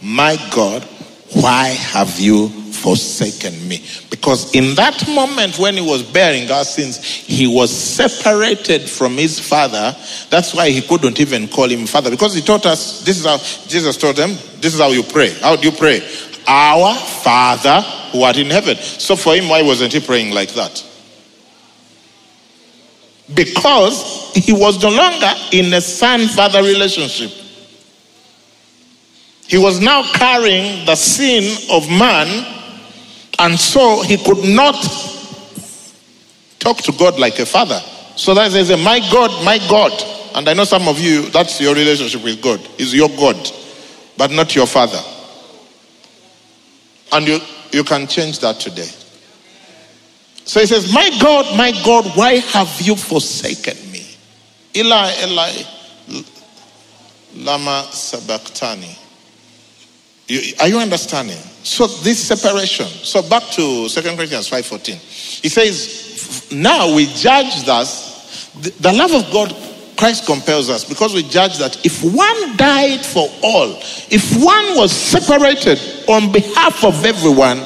my 0.02 0.36
God, 0.50 0.86
why 1.34 1.68
have 1.68 2.18
you 2.18 2.48
forsaken 2.48 3.68
me? 3.68 3.84
Because 4.10 4.54
in 4.54 4.74
that 4.76 5.06
moment 5.08 5.58
when 5.58 5.74
he 5.74 5.80
was 5.80 6.02
bearing 6.02 6.50
our 6.50 6.64
sins, 6.64 7.02
he 7.04 7.46
was 7.46 7.70
separated 7.70 8.88
from 8.88 9.16
his 9.16 9.38
father. 9.38 9.94
That's 10.30 10.54
why 10.54 10.70
he 10.70 10.80
couldn't 10.80 11.20
even 11.20 11.48
call 11.48 11.68
him 11.68 11.86
father. 11.86 12.10
Because 12.10 12.34
he 12.34 12.40
taught 12.40 12.66
us, 12.66 13.04
this 13.04 13.18
is 13.18 13.26
how 13.26 13.38
Jesus 13.68 13.96
taught 13.96 14.16
them, 14.16 14.30
this 14.60 14.74
is 14.74 14.80
how 14.80 14.88
you 14.88 15.02
pray. 15.02 15.30
How 15.40 15.56
do 15.56 15.68
you 15.68 15.76
pray? 15.76 16.00
Our 16.46 16.94
Father 16.94 17.82
who 18.12 18.22
art 18.22 18.38
in 18.38 18.50
heaven. 18.50 18.76
So 18.76 19.16
for 19.16 19.34
him, 19.34 19.48
why 19.48 19.62
wasn't 19.62 19.92
he 19.92 20.00
praying 20.00 20.32
like 20.32 20.54
that? 20.54 20.84
Because 23.34 24.32
he 24.34 24.52
was 24.52 24.82
no 24.82 24.88
longer 24.88 25.32
in 25.52 25.72
a 25.74 25.80
son 25.80 26.26
father 26.28 26.62
relationship. 26.62 27.30
He 29.48 29.56
was 29.56 29.80
now 29.80 30.02
carrying 30.12 30.84
the 30.84 30.94
sin 30.94 31.56
of 31.72 31.88
man, 31.88 32.46
and 33.38 33.58
so 33.58 34.02
he 34.02 34.18
could 34.18 34.44
not 34.44 34.76
talk 36.58 36.76
to 36.78 36.92
God 36.92 37.18
like 37.18 37.38
a 37.38 37.46
father. 37.46 37.80
So 38.14 38.34
that 38.34 38.52
a 38.54 38.76
my 38.76 39.00
God, 39.10 39.44
my 39.44 39.58
God. 39.70 39.92
And 40.34 40.46
I 40.48 40.52
know 40.52 40.64
some 40.64 40.86
of 40.86 41.00
you, 41.00 41.22
that's 41.30 41.60
your 41.60 41.74
relationship 41.74 42.22
with 42.22 42.42
God. 42.42 42.60
Is 42.78 42.92
your 42.92 43.08
God, 43.08 43.36
but 44.18 44.30
not 44.30 44.54
your 44.54 44.66
father. 44.66 45.00
And 47.10 47.26
you, 47.26 47.38
you 47.72 47.84
can 47.84 48.06
change 48.06 48.40
that 48.40 48.60
today. 48.60 48.90
So 50.44 50.60
he 50.60 50.66
says, 50.66 50.92
My 50.92 51.08
God, 51.20 51.56
my 51.56 51.72
God, 51.84 52.04
why 52.16 52.34
have 52.34 52.80
you 52.82 52.96
forsaken 52.96 53.76
me? 53.90 54.06
Eli, 54.76 55.12
Eli, 55.22 55.62
Lama 57.34 57.86
Sabachthani. 57.90 59.07
You, 60.28 60.54
are 60.60 60.68
you 60.68 60.78
understanding? 60.78 61.38
So 61.62 61.86
this 61.86 62.22
separation. 62.22 62.86
So 62.86 63.22
back 63.28 63.44
to 63.52 63.88
2 63.88 64.02
Corinthians 64.02 64.48
5.14. 64.50 65.40
He 65.42 65.48
says, 65.48 66.52
now 66.52 66.94
we 66.94 67.06
judge 67.06 67.64
thus, 67.64 68.52
the, 68.60 68.70
the 68.82 68.92
love 68.92 69.12
of 69.12 69.30
God, 69.32 69.54
Christ 69.96 70.26
compels 70.26 70.70
us 70.70 70.84
because 70.84 71.14
we 71.14 71.22
judge 71.22 71.58
that 71.58 71.84
if 71.84 72.04
one 72.04 72.56
died 72.56 73.04
for 73.04 73.28
all, 73.42 73.74
if 74.10 74.36
one 74.36 74.76
was 74.76 74.92
separated 74.92 75.80
on 76.08 76.30
behalf 76.30 76.84
of 76.84 77.04
everyone, 77.04 77.62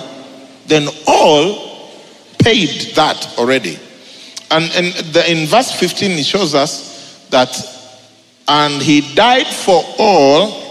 then 0.67 0.89
all 1.07 1.91
paid 2.39 2.95
that 2.95 3.39
already. 3.39 3.79
And, 4.51 4.65
and 4.75 4.95
the, 5.13 5.31
in 5.31 5.47
verse 5.47 5.73
15, 5.73 6.13
it 6.13 6.25
shows 6.25 6.55
us 6.55 7.27
that, 7.31 7.55
and 8.49 8.81
he 8.81 9.15
died 9.15 9.47
for 9.47 9.83
all 9.99 10.62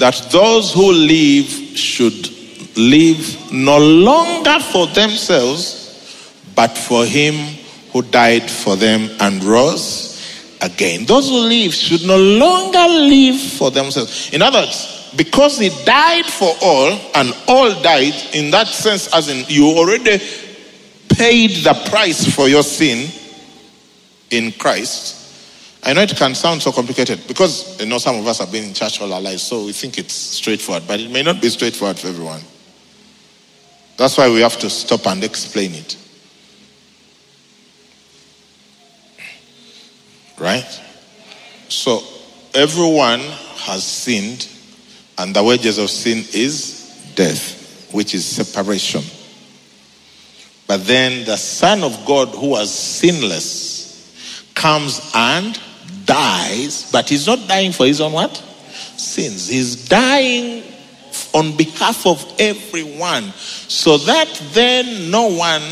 that 0.00 0.28
those 0.32 0.72
who 0.72 0.92
live 0.92 1.46
should 1.76 2.30
live 2.76 3.52
no 3.52 3.78
longer 3.78 4.58
for 4.58 4.86
themselves, 4.88 6.48
but 6.56 6.76
for 6.76 7.04
him 7.04 7.34
who 7.92 8.00
died 8.02 8.50
for 8.50 8.76
them 8.76 9.10
and 9.20 9.44
rose 9.44 10.56
again. 10.62 11.04
Those 11.04 11.28
who 11.28 11.40
live 11.40 11.74
should 11.74 12.06
no 12.06 12.16
longer 12.16 12.86
live 12.86 13.38
for 13.38 13.70
themselves. 13.70 14.32
In 14.32 14.40
other 14.40 14.60
words, 14.60 15.12
because 15.16 15.58
he 15.58 15.68
died 15.84 16.24
for 16.24 16.54
all 16.62 16.92
and 17.14 17.36
all 17.46 17.70
died, 17.82 18.14
in 18.32 18.50
that 18.52 18.68
sense, 18.68 19.12
as 19.14 19.28
in 19.28 19.44
you 19.48 19.66
already 19.66 20.18
paid 21.10 21.62
the 21.62 21.74
price 21.90 22.34
for 22.34 22.48
your 22.48 22.62
sin 22.62 23.10
in 24.30 24.52
Christ 24.52 25.19
I 25.82 25.94
know 25.94 26.02
it 26.02 26.14
can 26.14 26.34
sound 26.34 26.60
so 26.60 26.72
complicated 26.72 27.26
because 27.26 27.80
you 27.80 27.86
know 27.86 27.98
some 27.98 28.16
of 28.16 28.26
us 28.26 28.38
have 28.38 28.52
been 28.52 28.64
in 28.64 28.74
church 28.74 29.00
all 29.00 29.12
our 29.12 29.20
lives, 29.20 29.42
so 29.42 29.64
we 29.64 29.72
think 29.72 29.98
it's 29.98 30.12
straightforward, 30.12 30.84
but 30.86 31.00
it 31.00 31.10
may 31.10 31.22
not 31.22 31.40
be 31.40 31.48
straightforward 31.48 31.98
for 31.98 32.08
everyone. 32.08 32.42
That's 33.96 34.16
why 34.18 34.28
we 34.28 34.40
have 34.40 34.58
to 34.58 34.70
stop 34.70 35.06
and 35.06 35.24
explain 35.24 35.74
it. 35.74 35.96
Right? 40.38 40.80
So, 41.68 42.02
everyone 42.54 43.20
has 43.20 43.84
sinned, 43.84 44.48
and 45.18 45.34
the 45.34 45.42
wages 45.42 45.78
of 45.78 45.90
sin 45.90 46.24
is 46.34 47.12
death, 47.14 47.90
which 47.92 48.14
is 48.14 48.24
separation. 48.24 49.02
But 50.66 50.86
then 50.86 51.24
the 51.26 51.36
Son 51.36 51.82
of 51.82 52.06
God, 52.06 52.28
who 52.28 52.50
was 52.50 52.72
sinless, 52.72 54.50
comes 54.54 55.10
and 55.14 55.58
dies, 56.04 56.90
but 56.90 57.08
he's 57.08 57.26
not 57.26 57.46
dying 57.48 57.72
for 57.72 57.86
his 57.86 58.00
own 58.00 58.12
what? 58.12 58.36
Sins. 58.96 59.48
He's 59.48 59.88
dying 59.88 60.64
on 61.32 61.56
behalf 61.56 62.06
of 62.06 62.34
everyone, 62.38 63.32
so 63.32 63.98
that 63.98 64.28
then 64.52 65.10
no 65.10 65.28
one 65.28 65.62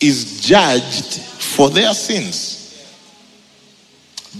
is 0.00 0.40
judged 0.40 1.20
for 1.20 1.70
their 1.70 1.94
sins. 1.94 2.56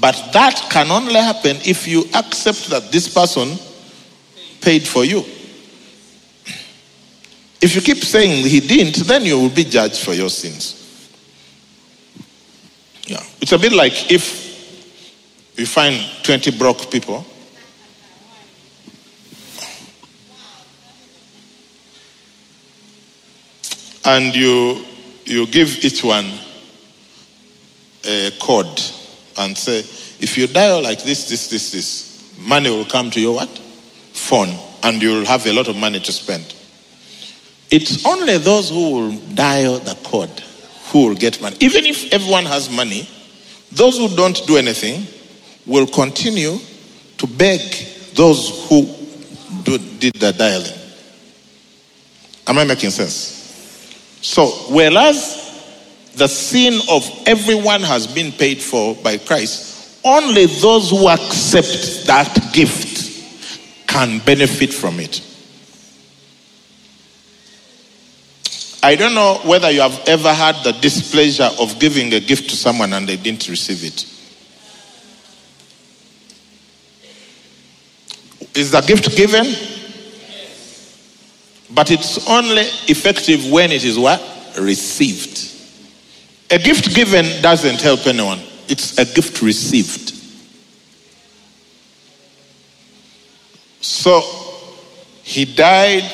But 0.00 0.30
that 0.32 0.68
can 0.70 0.90
only 0.90 1.14
happen 1.14 1.56
if 1.64 1.88
you 1.88 2.04
accept 2.14 2.68
that 2.70 2.92
this 2.92 3.12
person 3.12 3.58
paid 4.60 4.86
for 4.86 5.04
you. 5.04 5.24
If 7.60 7.74
you 7.74 7.80
keep 7.80 8.04
saying 8.04 8.46
he 8.46 8.60
didn't, 8.60 9.04
then 9.06 9.24
you 9.24 9.38
will 9.40 9.48
be 9.50 9.64
judged 9.64 10.04
for 10.04 10.12
your 10.12 10.30
sins. 10.30 10.76
Yeah. 13.06 13.22
It's 13.40 13.52
a 13.52 13.58
bit 13.58 13.72
like 13.72 14.12
if 14.12 14.48
you 15.58 15.66
find 15.66 16.00
20 16.22 16.56
broke 16.56 16.90
people 16.90 17.26
and 24.04 24.34
you 24.34 24.84
you 25.24 25.46
give 25.46 25.84
each 25.84 26.02
one 26.02 26.26
a 28.06 28.30
code 28.40 28.80
and 29.36 29.56
say, 29.56 29.80
if 30.20 30.38
you 30.38 30.46
dial 30.46 30.82
like 30.82 31.02
this, 31.02 31.28
this, 31.28 31.50
this, 31.50 31.70
this, 31.72 32.34
money 32.38 32.70
will 32.70 32.86
come 32.86 33.10
to 33.10 33.20
your 33.20 33.34
what? 33.34 33.48
Phone, 33.48 34.48
and 34.82 35.02
you'll 35.02 35.26
have 35.26 35.46
a 35.46 35.52
lot 35.52 35.68
of 35.68 35.76
money 35.76 36.00
to 36.00 36.12
spend. 36.12 36.54
It's 37.70 38.06
only 38.06 38.38
those 38.38 38.70
who 38.70 38.92
will 38.92 39.18
dial 39.34 39.78
the 39.80 39.94
code 40.02 40.42
who 40.90 41.08
will 41.08 41.14
get 41.14 41.42
money. 41.42 41.56
Even 41.60 41.84
if 41.84 42.10
everyone 42.12 42.46
has 42.46 42.70
money, 42.70 43.06
those 43.70 43.98
who 43.98 44.08
don't 44.16 44.46
do 44.46 44.56
anything 44.56 45.06
will 45.68 45.87
continue 45.87 46.58
to 47.18 47.26
beg 47.26 47.60
those 48.14 48.68
who 48.68 48.82
do, 49.62 49.78
did 49.98 50.14
the 50.14 50.32
dialing. 50.32 50.72
Am 52.46 52.58
I 52.58 52.64
making 52.64 52.90
sense? 52.90 53.37
So, 54.22 54.46
whereas 54.70 55.44
the 56.14 56.26
sin 56.26 56.80
of 56.90 57.08
everyone 57.26 57.82
has 57.82 58.06
been 58.06 58.32
paid 58.32 58.60
for 58.60 58.94
by 58.96 59.18
Christ, 59.18 60.00
only 60.04 60.46
those 60.46 60.90
who 60.90 61.08
accept 61.08 62.06
that 62.06 62.50
gift 62.52 63.87
can 63.87 64.18
benefit 64.20 64.72
from 64.72 64.98
it. 64.98 65.22
I 68.82 68.94
don't 68.94 69.14
know 69.14 69.40
whether 69.44 69.70
you 69.70 69.80
have 69.80 70.00
ever 70.06 70.32
had 70.32 70.56
the 70.64 70.72
displeasure 70.72 71.50
of 71.60 71.78
giving 71.78 72.12
a 72.14 72.20
gift 72.20 72.48
to 72.50 72.56
someone 72.56 72.92
and 72.92 73.08
they 73.08 73.16
didn't 73.16 73.48
receive 73.48 73.84
it. 73.84 74.06
Is 78.55 78.71
the 78.71 78.81
gift 78.81 79.17
given? 79.17 79.47
But 81.71 81.90
it's 81.90 82.26
only 82.28 82.62
effective 82.89 83.50
when 83.50 83.73
it 83.73 83.84
is 83.84 83.99
what? 83.99 84.23
Received. 84.58 85.54
A 86.50 86.58
gift 86.58 86.95
given 86.95 87.43
doesn't 87.43 87.80
help 87.80 88.06
anyone. 88.06 88.41
It's 88.69 88.99
a 88.99 89.04
gift 89.04 89.43
received. 89.43 90.15
So 93.80 94.23
he 95.23 95.45
died 95.45 96.04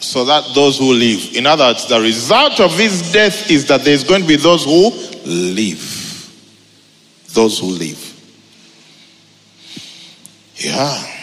so 0.00 0.24
that 0.24 0.54
those 0.54 0.78
who 0.78 0.92
live. 0.92 1.34
In 1.34 1.46
other 1.46 1.64
words, 1.64 1.86
the 1.88 2.00
result 2.00 2.60
of 2.60 2.76
his 2.78 3.12
death 3.12 3.50
is 3.50 3.66
that 3.66 3.82
there's 3.82 4.04
going 4.04 4.22
to 4.22 4.28
be 4.28 4.36
those 4.36 4.64
who 4.64 4.90
live. 5.24 5.90
Those 7.32 7.58
who 7.58 7.66
live. 7.66 8.10
Yeah. 10.56 11.13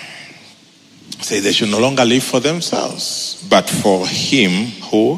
Say 1.32 1.39
they 1.39 1.54
should 1.54 1.70
no 1.70 1.80
longer 1.80 2.04
live 2.04 2.26
for 2.26 2.41
themselves, 2.41 3.41
but 3.50 3.70
for 3.70 4.06
him 4.06 4.65
who 4.91 5.17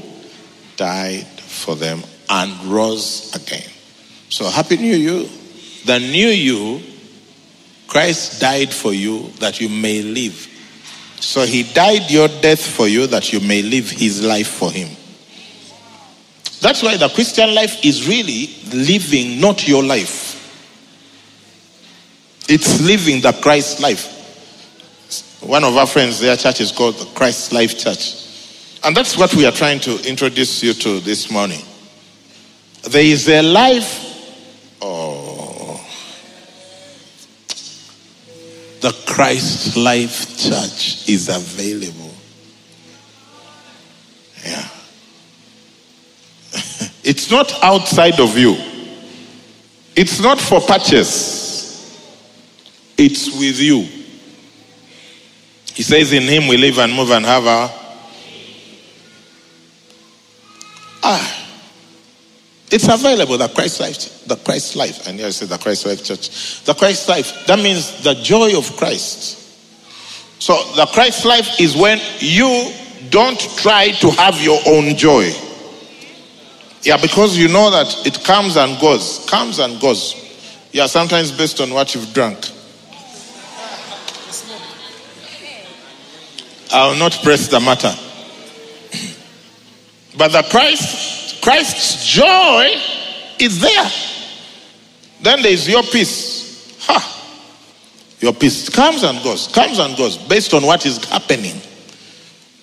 died 0.77 1.25
for 1.25 1.75
them 1.75 2.03
and 2.29 2.65
rose 2.65 3.35
again. 3.35 3.67
So, 4.29 4.47
Happy 4.47 4.77
New 4.77 4.95
Year. 4.95 5.27
The 5.85 5.97
new 5.97 6.27
you, 6.27 6.83
Christ 7.87 8.39
died 8.39 8.71
for 8.71 8.93
you 8.93 9.29
that 9.39 9.59
you 9.59 9.69
may 9.69 10.03
live. 10.03 10.35
So, 11.19 11.47
He 11.47 11.63
died 11.63 12.11
your 12.11 12.27
death 12.27 12.61
for 12.63 12.87
you 12.87 13.07
that 13.07 13.33
you 13.33 13.39
may 13.39 13.63
live 13.63 13.89
His 13.89 14.23
life 14.23 14.49
for 14.49 14.69
Him. 14.69 14.89
That's 16.61 16.83
why 16.83 16.95
the 16.95 17.09
Christian 17.09 17.55
life 17.55 17.83
is 17.83 18.07
really 18.07 18.55
living 18.71 19.41
not 19.41 19.67
your 19.67 19.81
life, 19.81 20.29
it's 22.47 22.79
living 22.81 23.21
the 23.21 23.33
Christ 23.33 23.79
life. 23.79 24.19
One 25.45 25.65
of 25.65 25.75
our 25.75 25.85
friends, 25.85 26.21
their 26.21 26.37
church 26.37 26.61
is 26.61 26.71
called 26.71 26.95
the 26.95 27.05
Christ 27.13 27.51
Life 27.51 27.77
Church. 27.77 28.15
And 28.81 28.95
that's 28.95 29.17
what 29.17 29.35
we 29.35 29.45
are 29.45 29.51
trying 29.51 29.81
to 29.81 30.01
introduce 30.07 30.63
you 30.63 30.73
to 30.73 31.01
this 31.01 31.29
morning. 31.29 31.61
There 32.83 33.03
is 33.03 33.27
a 33.27 33.41
life. 33.41 34.77
Oh. 34.81 35.85
The 38.79 38.91
Christ 39.05 39.75
Life 39.75 40.37
Church 40.37 41.09
is 41.09 41.27
available. 41.27 42.11
Yeah. 44.45 44.67
it's 47.03 47.29
not 47.29 47.53
outside 47.61 48.19
of 48.21 48.37
you, 48.37 48.55
it's 49.93 50.21
not 50.21 50.39
for 50.39 50.61
purchase, 50.61 51.99
it's 52.97 53.27
with 53.37 53.59
you. 53.59 54.02
He 55.73 55.83
says, 55.83 56.11
In 56.13 56.23
Him 56.23 56.47
we 56.47 56.57
live 56.57 56.79
and 56.79 56.93
move 56.93 57.11
and 57.11 57.25
have 57.25 57.45
our. 57.45 57.71
Ah. 61.03 61.39
It's 62.73 62.87
available, 62.87 63.37
the 63.37 63.49
Christ 63.49 63.79
life, 63.79 64.25
the 64.25 64.35
Christ 64.35 64.75
life. 64.75 65.07
And 65.07 65.19
here 65.19 65.27
I 65.27 65.29
say 65.29 65.45
the 65.45 65.59
Christ 65.59 65.85
life 65.85 66.03
church. 66.03 66.63
The 66.63 66.73
Christ 66.73 67.07
life, 67.07 67.45
that 67.45 67.59
means 67.59 68.01
the 68.01 68.15
joy 68.15 68.57
of 68.57 68.75
Christ. 68.77 69.39
So 70.41 70.55
the 70.75 70.87
Christ 70.87 71.23
life 71.23 71.59
is 71.59 71.75
when 71.75 72.01
you 72.17 72.73
don't 73.11 73.39
try 73.57 73.91
to 73.91 74.09
have 74.11 74.41
your 74.41 74.59
own 74.65 74.95
joy. 74.95 75.31
Yeah, 76.81 76.97
because 76.97 77.37
you 77.37 77.47
know 77.47 77.69
that 77.69 78.07
it 78.07 78.23
comes 78.23 78.57
and 78.57 78.79
goes, 78.81 79.25
comes 79.29 79.59
and 79.59 79.79
goes. 79.79 80.15
Yeah, 80.71 80.87
sometimes 80.87 81.31
based 81.31 81.61
on 81.61 81.73
what 81.73 81.93
you've 81.93 82.11
drunk. 82.11 82.39
I 86.73 86.87
will 86.87 86.97
not 86.97 87.13
press 87.23 87.47
the 87.47 87.59
matter. 87.59 87.93
But 90.17 90.31
the 90.31 90.43
Christ 90.49 91.41
Christ's 91.43 92.05
joy 92.07 92.69
is 93.37 93.59
there. 93.59 93.91
Then 95.21 95.41
there 95.41 95.51
is 95.51 95.67
your 95.67 95.83
peace. 95.83 96.77
Ha! 96.85 98.17
Your 98.21 98.33
peace 98.33 98.69
comes 98.69 99.03
and 99.03 99.21
goes, 99.21 99.47
comes 99.49 99.77
and 99.77 99.97
goes 99.97 100.17
based 100.17 100.53
on 100.53 100.63
what 100.65 100.85
is 100.85 101.03
happening. 101.05 101.59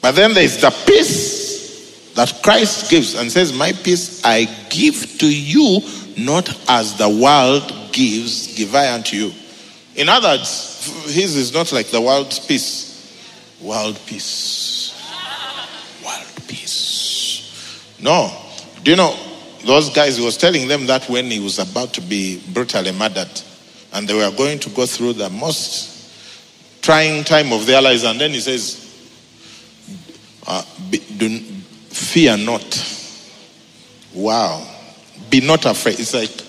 But 0.00 0.12
then 0.12 0.32
there 0.32 0.44
is 0.44 0.60
the 0.60 0.70
peace 0.86 2.14
that 2.14 2.40
Christ 2.42 2.90
gives 2.90 3.14
and 3.14 3.30
says, 3.30 3.52
My 3.52 3.72
peace 3.72 4.24
I 4.24 4.44
give 4.70 5.18
to 5.18 5.26
you, 5.26 5.80
not 6.16 6.48
as 6.68 6.96
the 6.96 7.08
world 7.08 7.92
gives, 7.92 8.54
give 8.56 8.74
I 8.74 8.94
unto 8.94 9.14
you. 9.16 9.32
In 9.94 10.08
other 10.08 10.28
words, 10.28 11.12
his 11.14 11.36
is 11.36 11.52
not 11.52 11.70
like 11.72 11.88
the 11.88 12.00
world's 12.00 12.38
peace. 12.38 12.89
World 13.62 14.00
peace. 14.06 14.94
World 16.04 16.48
peace. 16.48 17.96
No. 18.00 18.30
Do 18.82 18.90
you 18.90 18.96
know, 18.96 19.16
those 19.64 19.90
guys, 19.90 20.16
he 20.16 20.24
was 20.24 20.36
telling 20.36 20.68
them 20.68 20.86
that 20.86 21.08
when 21.08 21.30
he 21.30 21.38
was 21.40 21.58
about 21.58 21.92
to 21.94 22.00
be 22.00 22.42
brutally 22.52 22.92
murdered, 22.92 23.42
and 23.92 24.08
they 24.08 24.14
were 24.14 24.34
going 24.36 24.58
to 24.60 24.70
go 24.70 24.86
through 24.86 25.14
the 25.14 25.28
most 25.30 26.82
trying 26.82 27.24
time 27.24 27.52
of 27.52 27.66
their 27.66 27.82
lives, 27.82 28.04
and 28.04 28.20
then 28.20 28.30
he 28.30 28.40
says, 28.40 28.86
uh, 30.46 30.64
be, 30.90 30.98
do, 31.18 31.38
Fear 31.90 32.38
not. 32.38 33.12
Wow. 34.14 34.66
Be 35.28 35.40
not 35.40 35.66
afraid. 35.66 35.98
It's 35.98 36.14
like, 36.14 36.40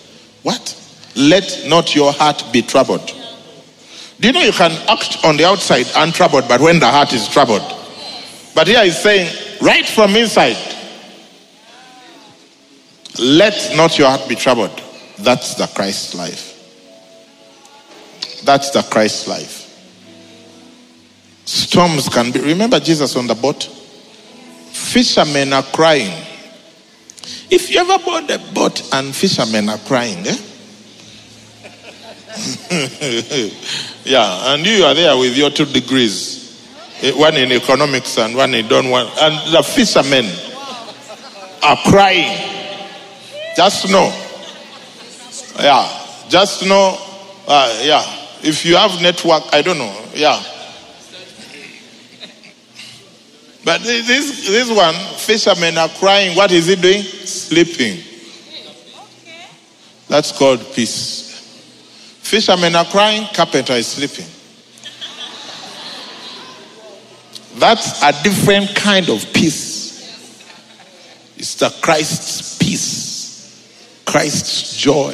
what? 0.43 0.77
Let 1.15 1.65
not 1.67 1.95
your 1.95 2.13
heart 2.13 2.43
be 2.53 2.61
troubled. 2.61 3.11
Do 4.21 4.27
you 4.27 4.33
know 4.33 4.41
you 4.41 4.53
can 4.53 4.71
act 4.87 5.25
on 5.25 5.35
the 5.35 5.45
outside 5.45 5.87
untroubled, 5.95 6.47
but 6.47 6.61
when 6.61 6.79
the 6.79 6.87
heart 6.87 7.11
is 7.11 7.27
troubled? 7.27 7.63
But 8.55 8.67
here 8.67 8.83
he's 8.83 9.01
saying, 9.01 9.35
right 9.61 9.85
from 9.85 10.15
inside, 10.15 10.57
Let 13.19 13.75
not 13.75 13.97
your 13.99 14.09
heart 14.09 14.27
be 14.29 14.35
troubled. 14.35 14.81
That's 15.19 15.55
the 15.55 15.67
Christ 15.67 16.15
life. 16.15 16.47
That's 18.43 18.71
the 18.71 18.81
Christ 18.83 19.27
life. 19.27 19.67
Storms 21.45 22.07
can 22.09 22.31
be. 22.31 22.39
Remember 22.39 22.79
Jesus 22.79 23.15
on 23.15 23.27
the 23.27 23.35
boat? 23.35 23.63
Fishermen 24.71 25.53
are 25.53 25.63
crying. 25.63 26.25
If 27.49 27.69
you 27.69 27.81
ever 27.81 28.03
board 28.03 28.29
a 28.29 28.39
boat 28.53 28.93
and 28.93 29.13
fishermen 29.13 29.69
are 29.69 29.77
crying, 29.79 30.25
eh? 30.25 30.37
yeah, 34.05 34.53
and 34.53 34.65
you 34.65 34.83
are 34.83 34.93
there 34.93 35.17
with 35.17 35.35
your 35.35 35.49
two 35.49 35.65
degrees, 35.65 36.65
eh, 37.01 37.11
one 37.11 37.35
in 37.35 37.51
economics 37.51 38.17
and 38.17 38.35
one 38.35 38.53
in 38.53 38.67
don't 38.67 38.89
want, 38.89 39.09
and 39.21 39.53
the 39.53 39.61
fishermen 39.61 40.25
are 41.61 41.77
crying. 41.89 42.47
Just 43.55 43.91
know, 43.91 44.07
yeah, 45.59 45.87
just 46.29 46.65
know, 46.65 46.97
uh, 47.47 47.81
yeah. 47.83 48.03
If 48.43 48.65
you 48.65 48.77
have 48.77 49.01
network, 49.01 49.43
I 49.53 49.61
don't 49.61 49.77
know, 49.77 49.93
yeah. 50.13 50.41
But 53.65 53.81
this 53.81 54.47
this 54.47 54.69
one, 54.69 54.95
fishermen 55.17 55.77
are 55.77 55.89
crying. 55.89 56.35
What 56.35 56.51
is 56.51 56.67
he 56.67 56.75
doing? 56.75 57.03
Sleeping. 57.03 58.03
That's 60.07 60.31
called 60.31 60.59
peace. 60.73 61.30
Fishermen 62.31 62.73
are 62.77 62.85
crying, 62.85 63.27
carpenter 63.33 63.73
is 63.73 63.87
sleeping. 63.87 64.25
That's 67.59 68.01
a 68.01 68.23
different 68.23 68.73
kind 68.73 69.09
of 69.09 69.33
peace. 69.33 70.47
It's 71.35 71.55
the 71.55 71.69
Christ's 71.81 72.57
peace, 72.57 74.01
Christ's 74.05 74.77
joy. 74.77 75.13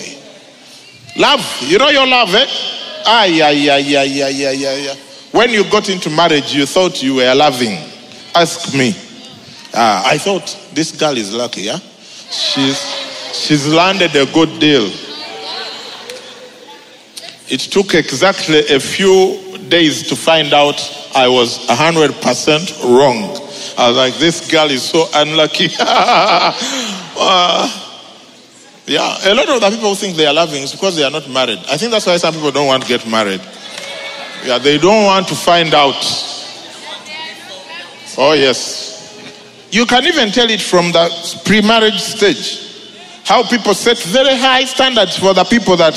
Love, 1.17 1.43
you 1.61 1.79
know 1.79 1.89
your 1.89 2.05
love, 2.05 2.35
eh? 2.35 2.45
Ah, 3.07 3.25
yeah, 3.25 3.49
yeah, 3.49 3.77
yeah, 3.77 4.03
yeah, 4.03 4.27
yeah, 4.27 4.51
yeah, 4.51 4.75
yeah. 4.75 4.95
When 5.31 5.49
you 5.49 5.63
got 5.71 5.89
into 5.89 6.11
marriage, 6.11 6.53
you 6.53 6.67
thought 6.67 7.01
you 7.01 7.15
were 7.15 7.33
loving. 7.33 7.79
Ask 8.35 8.75
me. 8.75 8.95
Ah, 9.73 10.07
I 10.07 10.19
thought 10.19 10.55
this 10.71 10.91
girl 10.91 11.17
is 11.17 11.33
lucky, 11.33 11.61
yeah? 11.61 11.79
She's 12.29 12.79
she's 13.33 13.67
landed 13.67 14.15
a 14.15 14.31
good 14.31 14.59
deal. 14.59 14.87
It 17.49 17.59
took 17.61 17.93
exactly 17.95 18.59
a 18.67 18.79
few 18.79 19.57
days 19.69 20.03
to 20.09 20.15
find 20.15 20.53
out 20.53 20.75
I 21.15 21.27
was 21.27 21.65
100% 21.67 22.83
wrong. 22.83 23.23
I 23.77 23.87
was 23.87 23.97
like, 23.97 24.15
this 24.15 24.51
girl 24.51 24.69
is 24.69 24.83
so 24.83 25.05
unlucky. 25.13 25.69
uh, 25.79 26.53
yeah, 28.85 29.17
a 29.25 29.33
lot 29.33 29.49
of 29.49 29.61
the 29.61 29.69
people 29.69 29.95
think 29.95 30.17
they 30.17 30.25
are 30.25 30.33
loving 30.33 30.63
is 30.63 30.71
because 30.73 30.95
they 30.95 31.03
are 31.03 31.11
not 31.11 31.29
married. 31.29 31.59
I 31.69 31.77
think 31.77 31.91
that's 31.91 32.05
why 32.05 32.17
some 32.17 32.33
people 32.33 32.51
don't 32.51 32.67
want 32.67 32.83
to 32.83 32.89
get 32.89 33.07
married. 33.07 33.41
Yeah, 34.43 34.57
they 34.57 34.77
don't 34.77 35.05
want 35.05 35.27
to 35.29 35.35
find 35.35 35.73
out. 35.73 35.95
Oh, 38.17 38.33
yes. 38.33 38.87
You 39.71 39.85
can 39.85 40.05
even 40.05 40.31
tell 40.31 40.49
it 40.49 40.61
from 40.61 40.91
the 40.91 41.41
pre 41.45 41.61
marriage 41.61 41.99
stage. 41.99 42.63
How 43.23 43.43
people 43.43 43.73
set 43.73 43.99
very 43.99 44.35
high 44.35 44.63
standards 44.65 45.17
for 45.17 45.33
the 45.33 45.43
people 45.43 45.75
that 45.77 45.95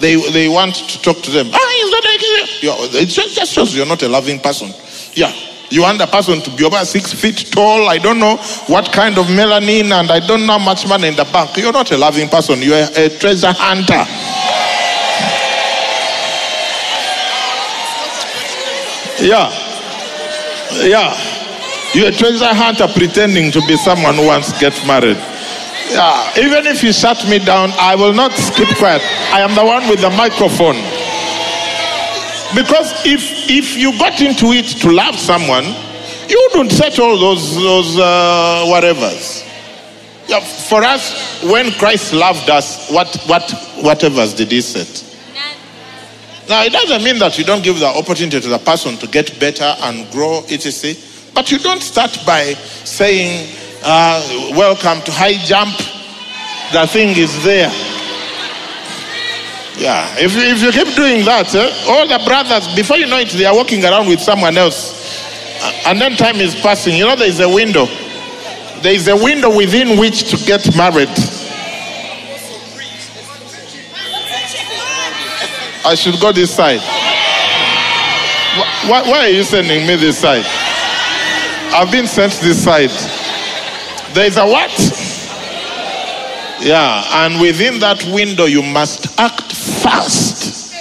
they, 0.00 0.16
they 0.30 0.48
want 0.48 0.74
to 0.76 1.02
talk 1.02 1.22
to 1.22 1.30
them. 1.30 1.48
Ah, 1.52 1.72
he's 1.76 1.90
not 1.90 2.04
like 2.04 3.02
It 3.02 3.06
just, 3.06 3.34
just 3.34 3.52
shows 3.52 3.74
you're 3.74 3.86
not 3.86 4.02
a 4.02 4.08
loving 4.08 4.40
person. 4.40 4.70
Yeah. 5.14 5.32
You 5.70 5.82
want 5.82 6.00
a 6.00 6.06
person 6.06 6.40
to 6.40 6.50
be 6.56 6.64
over 6.64 6.82
six 6.84 7.12
feet 7.12 7.50
tall. 7.52 7.88
I 7.88 7.98
don't 7.98 8.18
know 8.18 8.36
what 8.68 8.90
kind 8.92 9.18
of 9.18 9.26
melanin 9.26 9.92
and 9.92 10.10
I 10.10 10.20
don't 10.20 10.46
know 10.46 10.58
how 10.58 10.64
much 10.64 10.86
money 10.88 11.08
in 11.08 11.16
the 11.16 11.24
bank. 11.24 11.56
You're 11.56 11.72
not 11.72 11.90
a 11.92 11.98
loving 11.98 12.28
person. 12.28 12.62
You're 12.62 12.88
a 12.96 13.08
treasure 13.18 13.52
hunter. 13.52 14.04
Yeah. 19.20 19.50
Yeah. 20.86 21.12
You're 21.92 22.08
a 22.08 22.12
treasure 22.12 22.54
hunter 22.54 22.86
pretending 22.88 23.50
to 23.52 23.60
be 23.66 23.76
someone 23.76 24.14
who 24.14 24.26
wants 24.26 24.52
to 24.52 24.58
get 24.58 24.72
married. 24.86 25.18
Yeah, 25.90 26.38
even 26.38 26.66
if 26.66 26.82
you 26.82 26.92
shut 26.92 27.26
me 27.28 27.38
down, 27.38 27.70
I 27.78 27.94
will 27.94 28.12
not 28.12 28.32
keep 28.54 28.68
quiet. 28.76 29.02
I 29.32 29.40
am 29.40 29.54
the 29.54 29.64
one 29.64 29.88
with 29.88 30.00
the 30.00 30.10
microphone. 30.10 30.76
Because 32.54 32.92
if 33.04 33.48
if 33.50 33.76
you 33.76 33.92
got 33.98 34.20
into 34.20 34.52
it 34.52 34.66
to 34.80 34.90
love 34.90 35.16
someone, 35.18 35.64
you 36.28 36.50
wouldn't 36.52 36.72
set 36.72 36.98
all 36.98 37.18
those 37.18 37.54
those 37.56 37.98
uh, 37.98 38.64
whatevers. 38.66 39.44
Yeah, 40.26 40.40
for 40.40 40.84
us, 40.84 41.42
when 41.42 41.72
Christ 41.72 42.12
loved 42.12 42.48
us, 42.50 42.90
what 42.90 43.14
what 43.26 43.42
whatevers 43.82 44.36
did 44.36 44.50
He 44.52 44.60
set? 44.60 45.04
Now 46.48 46.64
it 46.64 46.72
doesn't 46.72 47.02
mean 47.04 47.18
that 47.18 47.36
you 47.38 47.44
don't 47.44 47.62
give 47.62 47.78
the 47.78 47.86
opportunity 47.86 48.40
to 48.40 48.48
the 48.48 48.58
person 48.58 48.96
to 48.98 49.06
get 49.06 49.38
better 49.38 49.74
and 49.80 50.10
grow, 50.10 50.42
etc. 50.48 50.94
But 51.34 51.50
you 51.50 51.58
don't 51.58 51.82
start 51.82 52.18
by 52.24 52.54
saying 52.84 53.54
uh, 53.82 54.52
welcome 54.56 55.00
to 55.02 55.12
high 55.12 55.38
jump. 55.44 55.76
The 56.72 56.86
thing 56.86 57.16
is 57.16 57.42
there. 57.44 57.70
Yeah, 59.78 60.12
if 60.18 60.34
you, 60.34 60.42
if 60.42 60.60
you 60.62 60.72
keep 60.72 60.94
doing 60.96 61.24
that, 61.24 61.54
eh, 61.54 61.70
all 61.86 62.06
the 62.08 62.22
brothers, 62.26 62.66
before 62.74 62.96
you 62.96 63.06
know 63.06 63.18
it, 63.18 63.28
they 63.30 63.44
are 63.44 63.54
walking 63.54 63.84
around 63.84 64.08
with 64.08 64.20
someone 64.20 64.56
else. 64.58 64.98
And 65.86 66.00
then 66.00 66.16
time 66.16 66.36
is 66.36 66.54
passing. 66.56 66.96
You 66.96 67.06
know, 67.06 67.16
there 67.16 67.28
is 67.28 67.40
a 67.40 67.48
window. 67.48 67.86
There 68.82 68.92
is 68.92 69.08
a 69.08 69.16
window 69.16 69.56
within 69.56 69.98
which 69.98 70.30
to 70.30 70.36
get 70.44 70.76
married. 70.76 71.08
I 75.86 75.94
should 75.94 76.20
go 76.20 76.32
this 76.32 76.54
side. 76.54 76.80
Why, 78.90 79.02
why 79.02 79.18
are 79.26 79.28
you 79.28 79.44
sending 79.44 79.86
me 79.86 79.96
this 79.96 80.18
side? 80.18 80.44
I've 81.72 81.90
been 81.92 82.06
sent 82.06 82.32
this 82.34 82.62
side. 82.62 82.90
There 84.14 84.26
is 84.26 84.36
a 84.36 84.46
what? 84.46 84.72
Yeah, 86.60 87.24
and 87.24 87.40
within 87.40 87.78
that 87.80 88.04
window, 88.12 88.46
you 88.46 88.62
must 88.62 89.18
act 89.18 89.52
fast. 89.52 90.74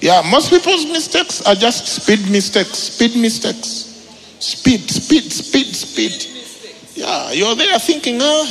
Yeah, 0.00 0.22
most 0.30 0.50
people's 0.50 0.86
mistakes 0.86 1.42
are 1.44 1.56
just 1.56 2.02
speed 2.02 2.30
mistakes, 2.30 2.78
speed 2.78 3.16
mistakes. 3.20 3.86
Speed, 4.38 4.88
speed, 4.88 5.32
speed, 5.32 5.66
speed. 5.74 6.26
Yeah, 6.94 7.32
you're 7.32 7.56
there 7.56 7.76
thinking, 7.80 8.18
oh, 8.20 8.46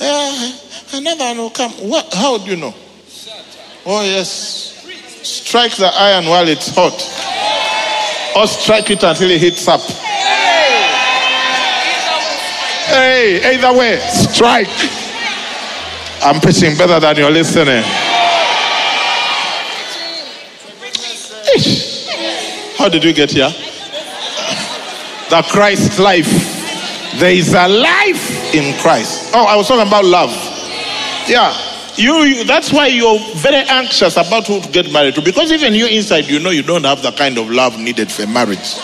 yeah, 0.00 0.98
another 0.98 1.24
one 1.24 1.38
will 1.38 1.50
come. 1.50 1.72
What? 1.72 2.14
How 2.14 2.38
do 2.38 2.50
you 2.50 2.56
know? 2.56 2.74
Oh, 3.84 4.02
yes. 4.04 4.70
Strike 5.24 5.74
the 5.76 5.90
iron 5.92 6.26
while 6.26 6.46
it's 6.46 6.68
hot, 6.72 6.94
or 8.36 8.46
strike 8.46 8.90
it 8.90 9.02
until 9.02 9.30
it 9.30 9.40
heats 9.40 9.66
up. 9.66 9.80
Hey, 12.86 13.54
either 13.54 13.72
way, 13.78 13.98
strike. 13.98 14.68
I'm 16.22 16.40
preaching 16.40 16.76
better 16.76 17.00
than 17.00 17.16
you're 17.16 17.30
listening. 17.30 17.82
How 22.76 22.88
did 22.88 23.04
we 23.04 23.12
get 23.12 23.30
here? 23.30 23.48
The 25.30 25.42
Christ 25.50 25.98
life. 25.98 26.28
There 27.16 27.30
is 27.30 27.54
a 27.54 27.66
life 27.68 28.54
in 28.54 28.78
Christ. 28.80 29.32
Oh, 29.34 29.46
I 29.46 29.56
was 29.56 29.68
talking 29.68 29.86
about 29.86 30.04
love. 30.04 30.30
Yeah. 31.26 31.56
You, 31.96 32.12
you, 32.24 32.44
that's 32.44 32.72
why 32.72 32.88
you're 32.88 33.18
very 33.36 33.64
anxious 33.68 34.16
about 34.16 34.46
who 34.46 34.60
to 34.60 34.68
get 34.68 34.92
married 34.92 35.14
to 35.14 35.22
because 35.22 35.52
even 35.52 35.74
you 35.74 35.86
inside 35.86 36.26
you 36.26 36.40
know 36.40 36.50
you 36.50 36.62
don't 36.64 36.82
have 36.82 37.02
the 37.02 37.12
kind 37.12 37.38
of 37.38 37.48
love 37.48 37.78
needed 37.78 38.10
for 38.10 38.26
marriage 38.26 38.74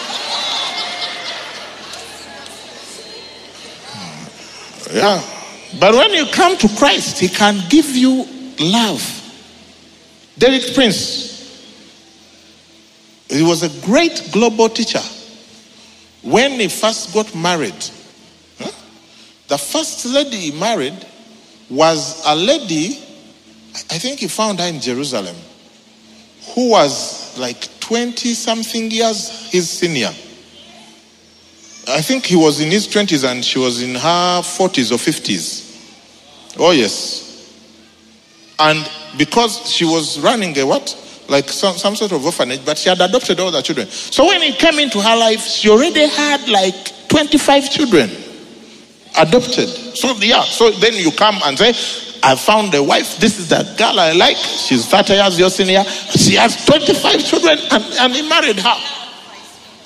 Yeah. 4.93 5.23
But 5.79 5.95
when 5.95 6.13
you 6.13 6.27
come 6.27 6.57
to 6.59 6.69
Christ, 6.77 7.21
He 7.21 7.29
can 7.29 7.63
give 7.69 7.87
you 7.97 8.27
love. 8.59 9.17
Derek 10.39 10.75
Prince, 10.75 11.31
he 13.29 13.43
was 13.43 13.63
a 13.63 13.87
great 13.87 14.31
global 14.33 14.69
teacher. 14.69 15.03
When 16.23 16.53
he 16.53 16.69
first 16.69 17.13
got 17.15 17.35
married, 17.35 17.75
the 19.49 19.59
first 19.59 20.07
lady 20.07 20.37
he 20.37 20.59
married 20.59 20.95
was 21.69 22.23
a 22.27 22.35
lady, 22.35 22.99
I 23.91 23.99
think 23.99 24.21
he 24.21 24.29
found 24.29 24.61
her 24.61 24.67
in 24.67 24.81
Jerusalem, 24.81 25.37
who 26.55 26.71
was 26.71 27.39
like 27.39 27.69
20 27.81 28.33
something 28.35 28.91
years 28.91 29.51
his 29.51 29.69
senior. 29.69 30.13
I 31.91 32.01
think 32.01 32.27
he 32.27 32.37
was 32.37 32.61
in 32.61 32.71
his 32.71 32.87
20s 32.87 33.29
and 33.29 33.45
she 33.45 33.59
was 33.59 33.83
in 33.83 33.95
her 33.95 34.41
40s 34.41 34.93
or 34.93 34.97
50s. 34.97 36.57
Oh, 36.59 36.71
yes. 36.73 37.31
And 38.59 38.89
because 39.17 39.71
she 39.71 39.85
was 39.85 40.19
running 40.21 40.57
a 40.59 40.67
what? 40.67 40.97
Like 41.29 41.49
some, 41.49 41.77
some 41.77 41.97
sort 41.97 42.13
of 42.13 42.25
orphanage, 42.25 42.65
but 42.65 42.77
she 42.77 42.89
had 42.89 43.01
adopted 43.01 43.39
all 43.41 43.51
the 43.51 43.63
children. 43.63 43.87
So 43.89 44.27
when 44.27 44.43
he 44.43 44.53
came 44.53 44.79
into 44.79 45.01
her 45.01 45.17
life, 45.17 45.41
she 45.43 45.71
already 45.71 46.07
had 46.09 46.49
like 46.49 47.09
25 47.09 47.71
children 47.71 48.11
adopted. 49.17 49.69
So, 49.69 50.15
yeah, 50.17 50.43
so 50.43 50.71
then 50.71 50.95
you 50.95 51.13
come 51.13 51.37
and 51.45 51.59
say, 51.59 51.73
I 52.23 52.35
found 52.37 52.75
a 52.75 52.83
wife. 52.83 53.19
This 53.19 53.39
is 53.39 53.49
the 53.49 53.63
girl 53.79 53.99
I 53.99 54.13
like. 54.13 54.37
She's 54.37 54.87
30 54.87 55.15
years 55.15 55.39
your 55.39 55.51
senior. 55.51 55.85
She 55.85 56.35
has 56.35 56.65
25 56.67 57.25
children, 57.25 57.59
and, 57.71 57.85
and 58.01 58.13
he 58.13 58.29
married 58.29 58.59
her. 58.59 59.00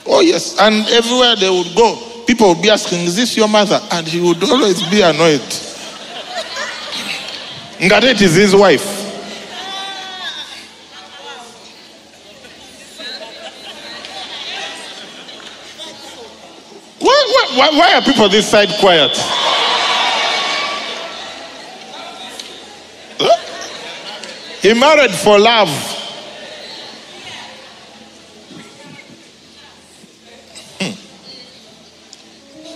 Oh, 0.07 0.21
yes. 0.21 0.59
And 0.61 0.87
everywhere 0.89 1.37
they 1.37 1.49
would 1.51 1.75
go, 1.75 2.25
people 2.27 2.49
would 2.49 2.63
be 2.63 2.71
asking, 2.71 3.01
Is 3.01 3.17
this 3.17 3.37
your 3.37 3.49
mother? 3.49 3.81
And 3.93 4.07
he 4.07 4.21
would 4.21 4.43
always 4.45 4.83
be 4.89 5.01
annoyed. 5.01 5.41
Ngaret 7.79 8.21
is 8.23 8.35
his 8.35 8.55
wife. 8.55 9.03
Why, 17.01 17.49
why, 17.57 17.71
why 17.79 17.95
are 17.95 18.03
people 18.03 18.29
this 18.29 18.49
side 18.49 18.69
quiet? 18.81 19.17
He 24.63 24.73
married 24.73 25.11
for 25.11 25.39
love. 25.39 25.94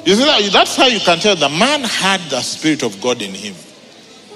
You 0.08 0.14
see 0.14 0.24
that 0.24 0.40
that's 0.54 0.74
how 0.74 0.86
you 0.86 1.00
can 1.00 1.18
tell 1.18 1.36
the 1.36 1.50
man 1.50 1.82
had 1.82 2.22
the 2.30 2.40
spirit 2.40 2.82
of 2.82 2.98
God 2.98 3.20
in 3.20 3.34
him. 3.34 3.54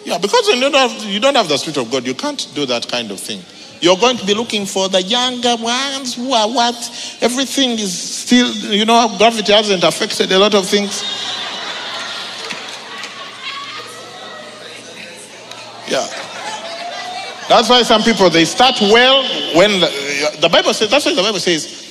Yeah, 0.05 0.19
because 0.19 0.47
you 0.49 0.61
don't 0.61 0.75
have 0.75 0.93
you 1.05 1.19
don't 1.19 1.35
have 1.35 1.49
the 1.49 1.57
spirit 1.57 1.79
of 1.79 1.91
God, 1.91 2.07
you 2.07 2.13
can't 2.13 2.47
do 2.55 2.67
that 2.67 2.87
kind 2.89 3.11
of 3.11 3.19
thing. 3.19 3.41
You're 3.81 3.97
going 3.97 4.19
to 4.19 4.27
be 4.27 4.35
looking 4.35 4.67
for 4.67 4.91
the 4.91 5.01
younger 5.01 5.57
ones 5.57 6.15
who 6.15 6.35
are 6.35 6.47
what? 6.47 6.77
Everything 7.23 7.71
is 7.79 7.91
still, 7.99 8.53
you 8.71 8.85
know, 8.85 9.15
gravity 9.17 9.51
hasn't 9.51 9.83
affected 9.83 10.31
a 10.31 10.39
lot 10.39 10.55
of 10.55 10.69
things. 10.69 11.03
Yeah. 15.89 16.07
That's 17.49 17.71
why 17.71 17.83
some 17.83 18.03
people 18.03 18.29
they 18.29 18.45
start 18.45 18.79
well 18.79 19.23
when 19.57 19.81
the, 19.81 20.39
the 20.39 20.51
Bible 20.51 20.75
says. 20.75 20.91
That's 20.91 21.07
why 21.07 21.15
the 21.15 21.23
Bible 21.23 21.41
says, 21.41 21.65
"E- 21.67 21.82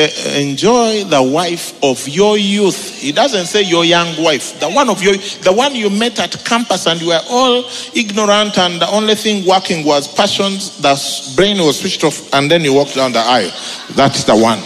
Eh, 0.00 0.40
"Enjoy 0.40 1.04
the 1.04 1.22
wife 1.22 1.74
of 1.82 2.08
your 2.08 2.38
youth." 2.38 3.00
He 3.00 3.12
doesn't 3.12 3.46
say 3.46 3.60
your 3.60 3.84
young 3.84 4.16
wife. 4.22 4.58
The 4.58 4.70
one 4.70 4.88
of 4.88 5.02
your, 5.02 5.14
the 5.42 5.52
one 5.52 5.74
you 5.74 5.90
met 5.90 6.18
at 6.18 6.42
campus, 6.42 6.86
and 6.86 6.98
you 7.02 7.08
were 7.08 7.20
all 7.28 7.64
ignorant, 7.92 8.56
and 8.56 8.80
the 8.80 8.88
only 8.88 9.14
thing 9.14 9.44
working 9.44 9.84
was 9.84 10.08
passions. 10.08 10.80
The 10.80 10.96
brain 11.36 11.58
was 11.58 11.80
switched 11.80 12.02
off, 12.02 12.32
and 12.32 12.50
then 12.50 12.64
you 12.64 12.72
walked 12.72 12.94
down 12.94 13.12
the 13.12 13.18
aisle. 13.18 13.52
That's 13.90 14.24
the 14.24 14.36
one. 14.36 14.60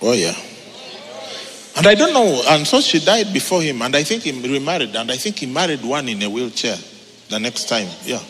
Oh 0.00 0.12
yeah. 0.12 0.36
And 1.76 1.88
I 1.88 1.96
don't 1.96 2.12
know, 2.12 2.40
and 2.50 2.64
so 2.64 2.80
she 2.80 3.00
died 3.00 3.32
before 3.32 3.62
him, 3.62 3.82
and 3.82 3.96
I 3.96 4.04
think 4.04 4.22
he 4.22 4.30
remarried, 4.30 4.94
and 4.94 5.10
I 5.10 5.16
think 5.16 5.40
he 5.40 5.46
married 5.46 5.84
one 5.84 6.08
in 6.08 6.22
a 6.22 6.30
wheelchair 6.30 6.76
the 7.30 7.40
next 7.40 7.68
time. 7.68 7.88
Yeah. 8.04 8.20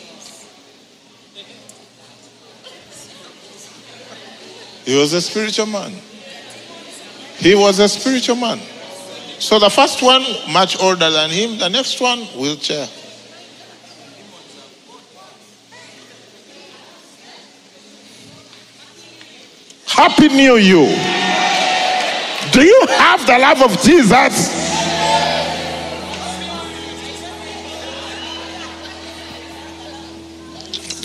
He 4.85 4.95
was 4.95 5.13
a 5.13 5.21
spiritual 5.21 5.65
man. 5.65 5.91
He 7.37 7.55
was 7.55 7.79
a 7.79 7.89
spiritual 7.89 8.35
man. 8.35 8.59
So 9.39 9.59
the 9.59 9.69
first 9.69 10.01
one, 10.01 10.23
much 10.53 10.79
older 10.79 11.09
than 11.09 11.29
him, 11.29 11.57
the 11.57 11.69
next 11.69 11.99
one, 11.99 12.19
wheelchair. 12.37 12.87
Happy 19.87 20.27
New 20.27 20.57
Year. 20.57 21.25
Do 22.51 22.63
you 22.63 22.85
have 22.89 23.25
the 23.25 23.39
love 23.39 23.61
of 23.63 23.81
Jesus? 23.81 24.65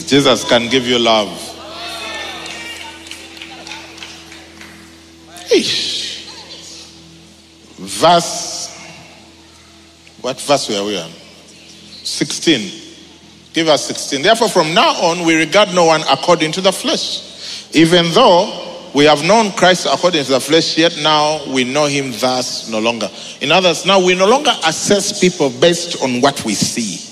Jesus 0.09 0.45
can 0.49 0.69
give 0.69 0.87
you 0.87 0.99
love. 0.99 1.50
Eesh. 5.51 6.09
Verse, 7.79 8.77
what 10.21 10.41
verse 10.41 10.69
were 10.69 10.85
we 10.85 10.99
on? 10.99 11.11
16. 12.05 12.81
Give 13.53 13.69
us 13.69 13.85
16. 13.87 14.23
Therefore, 14.23 14.49
from 14.49 14.75
now 14.75 14.91
on, 15.03 15.25
we 15.25 15.35
regard 15.35 15.75
no 15.75 15.87
one 15.87 16.03
according 16.11 16.53
to 16.53 16.61
the 16.61 16.73
flesh. 16.73 17.75
Even 17.75 18.11
though 18.13 18.91
we 18.95 19.05
have 19.05 19.25
known 19.25 19.53
Christ 19.53 19.87
according 19.91 20.25
to 20.25 20.33
the 20.33 20.41
flesh, 20.41 20.77
yet 20.77 20.97
now 21.03 21.41
we 21.53 21.65
know 21.65 21.87
him 21.87 22.13
thus 22.13 22.69
no 22.69 22.79
longer. 22.81 23.09
In 23.41 23.51
others, 23.53 23.87
now 23.87 24.05
we 24.05 24.15
no 24.15 24.27
longer 24.27 24.53
assess 24.65 25.21
people 25.21 25.51
based 25.51 26.03
on 26.03 26.21
what 26.21 26.45
we 26.45 26.55
see, 26.55 27.10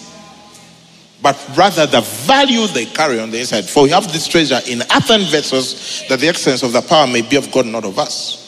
but 1.21 1.37
rather 1.57 1.87
the 1.87 2.01
value 2.01 2.67
they 2.69 2.87
carry 2.87 3.19
on 3.19 3.31
the 3.31 3.41
inside. 3.41 3.69
For 3.69 3.85
we 3.85 3.91
have 3.91 4.13
this 4.13 4.27
treasure 4.29 4.61
in 4.67 4.83
earthen 4.95 5.23
vessels, 5.23 6.05
that 6.09 6.21
the 6.21 6.29
excellence 6.29 6.63
of 6.63 6.73
the 6.73 6.83
power 6.83 7.07
may 7.07 7.23
be 7.23 7.37
of 7.37 7.51
God, 7.51 7.67
not 7.67 7.85
of 7.85 7.99
us. 7.99 8.45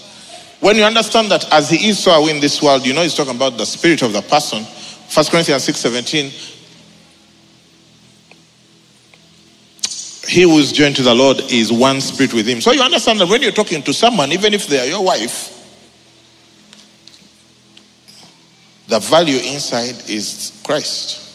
When 0.61 0.76
you 0.76 0.85
understand 0.85 1.30
that 1.30 1.50
as 1.52 1.70
he 1.70 1.88
is, 1.88 1.98
so 1.98 2.12
are 2.12 2.22
we 2.22 2.30
in 2.30 2.40
this 2.40 2.62
world, 2.62 2.87
you 2.87 2.92
know 2.92 3.02
he's 3.02 3.14
talking 3.14 3.35
about 3.35 3.56
the 3.56 3.64
spirit 3.64 4.02
of 4.02 4.12
the 4.12 4.22
person. 4.22 4.62
1 4.62 5.26
Corinthians 5.26 5.64
6 5.64 5.78
17. 5.78 6.30
He 10.28 10.42
who 10.42 10.59
is 10.59 10.70
joined 10.70 10.94
to 10.96 11.02
the 11.02 11.14
Lord 11.14 11.40
is 11.50 11.72
one 11.72 12.00
spirit 12.00 12.33
with 12.33 12.46
him. 12.46 12.61
So 12.61 12.70
you 12.70 12.83
understand 12.83 13.18
that 13.20 13.28
when 13.28 13.42
you're 13.42 13.50
talking 13.50 13.83
to 13.83 13.92
someone, 13.92 14.30
even 14.30 14.54
if 14.54 14.68
they 14.68 14.78
are 14.78 14.87
your 14.87 15.04
wife, 15.04 15.56
the 18.87 19.00
value 19.00 19.38
inside 19.38 20.09
is 20.09 20.61
Christ. 20.64 21.29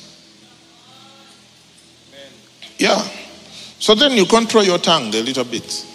Yeah. 2.77 3.07
So 3.79 3.95
then 3.95 4.13
you 4.13 4.25
control 4.25 4.63
your 4.63 4.79
tongue 4.79 5.13
a 5.13 5.21
little 5.21 5.43
bit. 5.43 5.85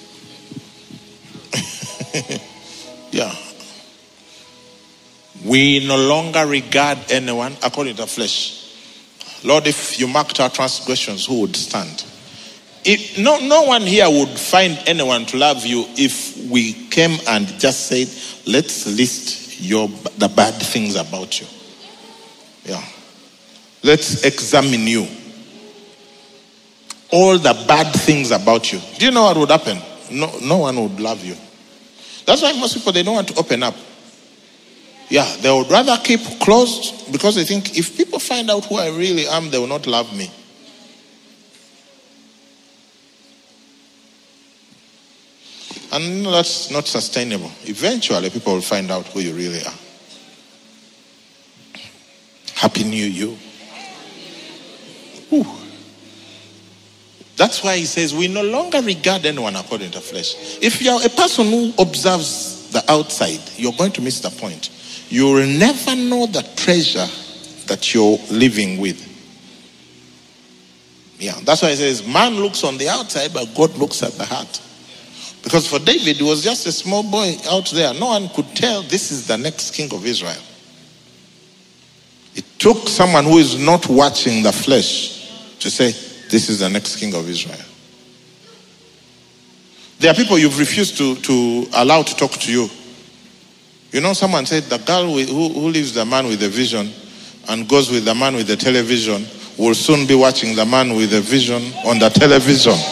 yeah. 3.10 3.34
We 5.44 5.86
no 5.86 5.96
longer 5.96 6.46
regard 6.46 6.98
anyone 7.10 7.56
according 7.62 7.96
to 7.96 8.06
flesh. 8.06 8.58
Lord, 9.42 9.66
if 9.66 9.98
you 9.98 10.06
marked 10.06 10.38
our 10.40 10.50
transgressions, 10.50 11.26
who 11.26 11.40
would 11.40 11.56
stand? 11.56 12.04
If, 12.84 13.18
no, 13.18 13.38
no 13.40 13.62
one 13.62 13.82
here 13.82 14.08
would 14.08 14.28
find 14.28 14.78
anyone 14.86 15.26
to 15.26 15.36
love 15.36 15.64
you 15.66 15.84
if 15.96 16.50
we 16.50 16.72
came 16.88 17.18
and 17.28 17.46
just 17.58 17.86
said, 17.86 18.08
let's 18.46 18.86
list 18.86 19.60
your, 19.60 19.88
the 20.18 20.28
bad 20.28 20.54
things 20.54 20.96
about 20.96 21.40
you. 21.40 21.46
Yeah. 22.64 22.84
Let's 23.82 24.24
examine 24.24 24.86
you. 24.86 25.06
All 27.12 27.38
the 27.38 27.64
bad 27.66 27.92
things 27.92 28.30
about 28.30 28.72
you. 28.72 28.80
Do 28.98 29.06
you 29.06 29.10
know 29.10 29.24
what 29.24 29.36
would 29.36 29.50
happen? 29.50 29.78
No, 30.10 30.32
no 30.42 30.58
one 30.58 30.80
would 30.80 31.00
love 31.00 31.24
you. 31.24 31.34
That's 32.26 32.42
why 32.42 32.52
most 32.52 32.74
people, 32.74 32.92
they 32.92 33.02
don't 33.02 33.14
want 33.14 33.28
to 33.28 33.38
open 33.38 33.62
up. 33.62 33.74
Yeah, 35.08 35.28
they 35.40 35.50
would 35.50 35.68
rather 35.68 35.96
keep 36.04 36.20
closed 36.40 37.10
because 37.10 37.34
they 37.34 37.44
think 37.44 37.76
if 37.76 37.96
people 37.96 38.20
find 38.20 38.48
out 38.48 38.64
who 38.66 38.76
I 38.76 38.88
really 38.90 39.26
am, 39.26 39.50
they 39.50 39.58
will 39.58 39.66
not 39.66 39.86
love 39.88 40.16
me. 40.16 40.30
And 45.92 46.24
you 46.24 46.30
that's 46.30 46.70
not 46.70 46.86
sustainable. 46.86 47.50
Eventually, 47.64 48.30
people 48.30 48.54
will 48.54 48.60
find 48.60 48.90
out 48.92 49.06
who 49.08 49.18
you 49.18 49.32
really 49.32 49.64
are. 49.64 49.74
Happy 52.54 52.84
New 52.84 53.06
Year. 53.06 53.36
Whew. 55.30 55.59
That's 57.40 57.64
why 57.64 57.78
he 57.78 57.86
says 57.86 58.14
we 58.14 58.28
no 58.28 58.42
longer 58.42 58.82
regard 58.82 59.24
anyone 59.24 59.56
according 59.56 59.92
to 59.92 60.00
flesh. 60.02 60.34
If 60.60 60.82
you're 60.82 61.02
a 61.02 61.08
person 61.08 61.46
who 61.46 61.72
observes 61.78 62.70
the 62.70 62.84
outside, 62.86 63.40
you're 63.56 63.72
going 63.72 63.92
to 63.92 64.02
miss 64.02 64.20
the 64.20 64.28
point. 64.28 64.68
You 65.08 65.24
will 65.24 65.46
never 65.46 65.96
know 65.96 66.26
the 66.26 66.42
treasure 66.56 67.06
that 67.66 67.94
you're 67.94 68.18
living 68.30 68.78
with. 68.78 69.00
Yeah, 71.18 71.40
that's 71.42 71.62
why 71.62 71.70
he 71.70 71.76
says 71.76 72.06
man 72.06 72.34
looks 72.34 72.62
on 72.62 72.76
the 72.76 72.90
outside, 72.90 73.32
but 73.32 73.48
God 73.54 73.74
looks 73.78 74.02
at 74.02 74.12
the 74.12 74.26
heart. 74.26 74.60
Because 75.42 75.66
for 75.66 75.78
David, 75.78 76.16
he 76.16 76.22
was 76.22 76.44
just 76.44 76.66
a 76.66 76.72
small 76.72 77.02
boy 77.02 77.36
out 77.48 77.70
there. 77.70 77.94
No 77.94 78.08
one 78.08 78.28
could 78.28 78.54
tell 78.54 78.82
this 78.82 79.10
is 79.10 79.26
the 79.26 79.38
next 79.38 79.74
king 79.74 79.90
of 79.94 80.04
Israel. 80.04 80.36
It 82.34 82.44
took 82.58 82.86
someone 82.86 83.24
who 83.24 83.38
is 83.38 83.58
not 83.58 83.88
watching 83.88 84.42
the 84.42 84.52
flesh 84.52 85.56
to 85.60 85.70
say, 85.70 85.94
This 86.30 86.48
is 86.48 86.60
the 86.60 86.68
next 86.68 86.96
king 86.96 87.12
of 87.14 87.28
Israel. 87.28 87.58
There 89.98 90.10
are 90.10 90.14
people 90.14 90.38
you've 90.38 90.58
refused 90.58 90.96
to, 90.98 91.16
to 91.16 91.66
allow 91.74 92.02
to 92.02 92.16
talk 92.16 92.30
to 92.30 92.52
you. 92.52 92.68
You 93.90 94.00
know, 94.00 94.12
someone 94.12 94.46
said 94.46 94.64
the 94.64 94.78
girl 94.78 95.12
with, 95.12 95.28
who, 95.28 95.48
who 95.48 95.68
leaves 95.68 95.92
the 95.92 96.06
man 96.06 96.26
with 96.26 96.40
the 96.40 96.48
vision 96.48 96.90
and 97.48 97.68
goes 97.68 97.90
with 97.90 98.04
the 98.04 98.14
man 98.14 98.36
with 98.36 98.46
the 98.46 98.56
television 98.56 99.26
will 99.58 99.74
soon 99.74 100.06
be 100.06 100.14
watching 100.14 100.54
the 100.54 100.64
man 100.64 100.94
with 100.94 101.10
the 101.10 101.20
vision 101.20 101.60
on 101.84 101.98
the 101.98 102.08
television. 102.08 102.74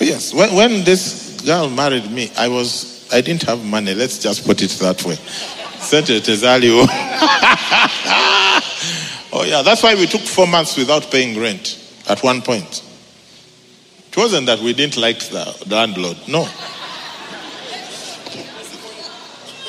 Yes, 0.00 0.34
when, 0.34 0.52
when 0.56 0.82
this 0.82 1.40
girl 1.46 1.70
married 1.70 2.10
me, 2.10 2.28
I 2.36 2.48
was 2.48 3.08
I 3.12 3.20
didn't 3.20 3.42
have 3.42 3.64
money. 3.64 3.94
Let's 3.94 4.18
just 4.18 4.44
put 4.44 4.60
it 4.62 4.70
that 4.80 5.04
way. 5.04 5.14
Sent 5.78 6.08
to 6.08 6.14
Tezali. 6.14 6.72
oh, 9.32 9.44
yeah. 9.44 9.62
That's 9.62 9.82
why 9.82 9.94
we 9.94 10.06
took 10.06 10.20
four 10.20 10.46
months 10.46 10.76
without 10.76 11.10
paying 11.10 11.38
rent 11.40 11.78
at 12.08 12.22
one 12.22 12.42
point. 12.42 12.82
It 14.08 14.16
wasn't 14.16 14.46
that 14.46 14.58
we 14.60 14.72
didn't 14.74 14.98
like 14.98 15.20
the, 15.20 15.64
the 15.66 15.74
landlord. 15.74 16.18
No. 16.28 16.46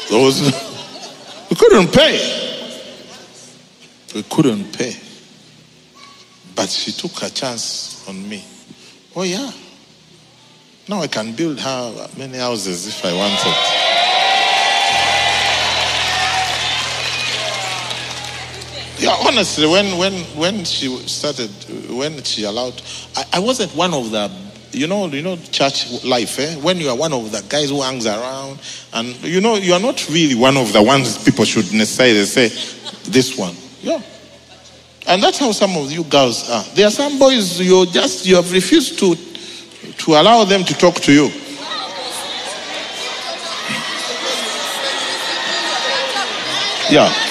There 0.09 0.21
was, 0.23 0.41
we 1.49 1.55
couldn't 1.55 1.93
pay. 1.93 2.59
We 4.13 4.23
couldn't 4.23 4.77
pay. 4.77 4.95
But 6.55 6.69
she 6.69 6.91
took 6.91 7.19
her 7.19 7.29
chance 7.29 8.07
on 8.07 8.27
me. 8.27 8.43
Oh, 9.15 9.23
yeah. 9.23 9.51
Now 10.89 10.99
I 11.01 11.07
can 11.07 11.33
build 11.33 11.59
her 11.59 12.07
many 12.17 12.37
houses 12.37 12.87
if 12.87 13.05
I 13.05 13.13
wanted. 13.13 13.92
Yeah, 19.03 19.17
honestly, 19.27 19.67
when 19.67 19.97
when 19.97 20.13
when 20.39 20.63
she 20.63 20.87
started, 21.09 21.51
when 21.89 22.23
she 22.23 22.45
allowed, 22.45 22.81
I, 23.17 23.25
I 23.33 23.39
wasn't 23.39 23.75
one 23.75 23.93
of 23.93 24.11
the, 24.11 24.31
you 24.71 24.87
know, 24.87 25.07
you 25.07 25.21
know, 25.21 25.35
church 25.35 26.05
life. 26.05 26.39
Eh? 26.39 26.55
When 26.55 26.77
you 26.77 26.87
are 26.87 26.95
one 26.95 27.11
of 27.11 27.29
the 27.29 27.43
guys 27.49 27.69
who 27.69 27.81
hangs 27.81 28.05
around, 28.05 28.59
and 28.93 29.13
you 29.21 29.41
know, 29.41 29.55
you 29.55 29.73
are 29.73 29.79
not 29.81 30.07
really 30.07 30.35
one 30.35 30.55
of 30.55 30.71
the 30.71 30.81
ones 30.81 31.21
people 31.21 31.43
should 31.43 31.73
necessarily 31.73 32.23
say, 32.23 32.47
this 33.11 33.37
one. 33.37 33.57
Yeah. 33.81 34.01
And 35.05 35.21
that's 35.21 35.37
how 35.37 35.51
some 35.51 35.75
of 35.75 35.91
you 35.91 36.05
girls 36.05 36.49
are. 36.49 36.63
There 36.73 36.87
are 36.87 36.91
some 36.91 37.19
boys 37.19 37.59
you 37.59 37.85
just 37.87 38.25
you 38.25 38.37
have 38.37 38.53
refused 38.53 38.99
to 38.99 39.15
to 40.05 40.11
allow 40.13 40.45
them 40.45 40.63
to 40.63 40.73
talk 40.75 40.95
to 41.01 41.11
you. 41.11 41.29
Yeah. 46.89 47.22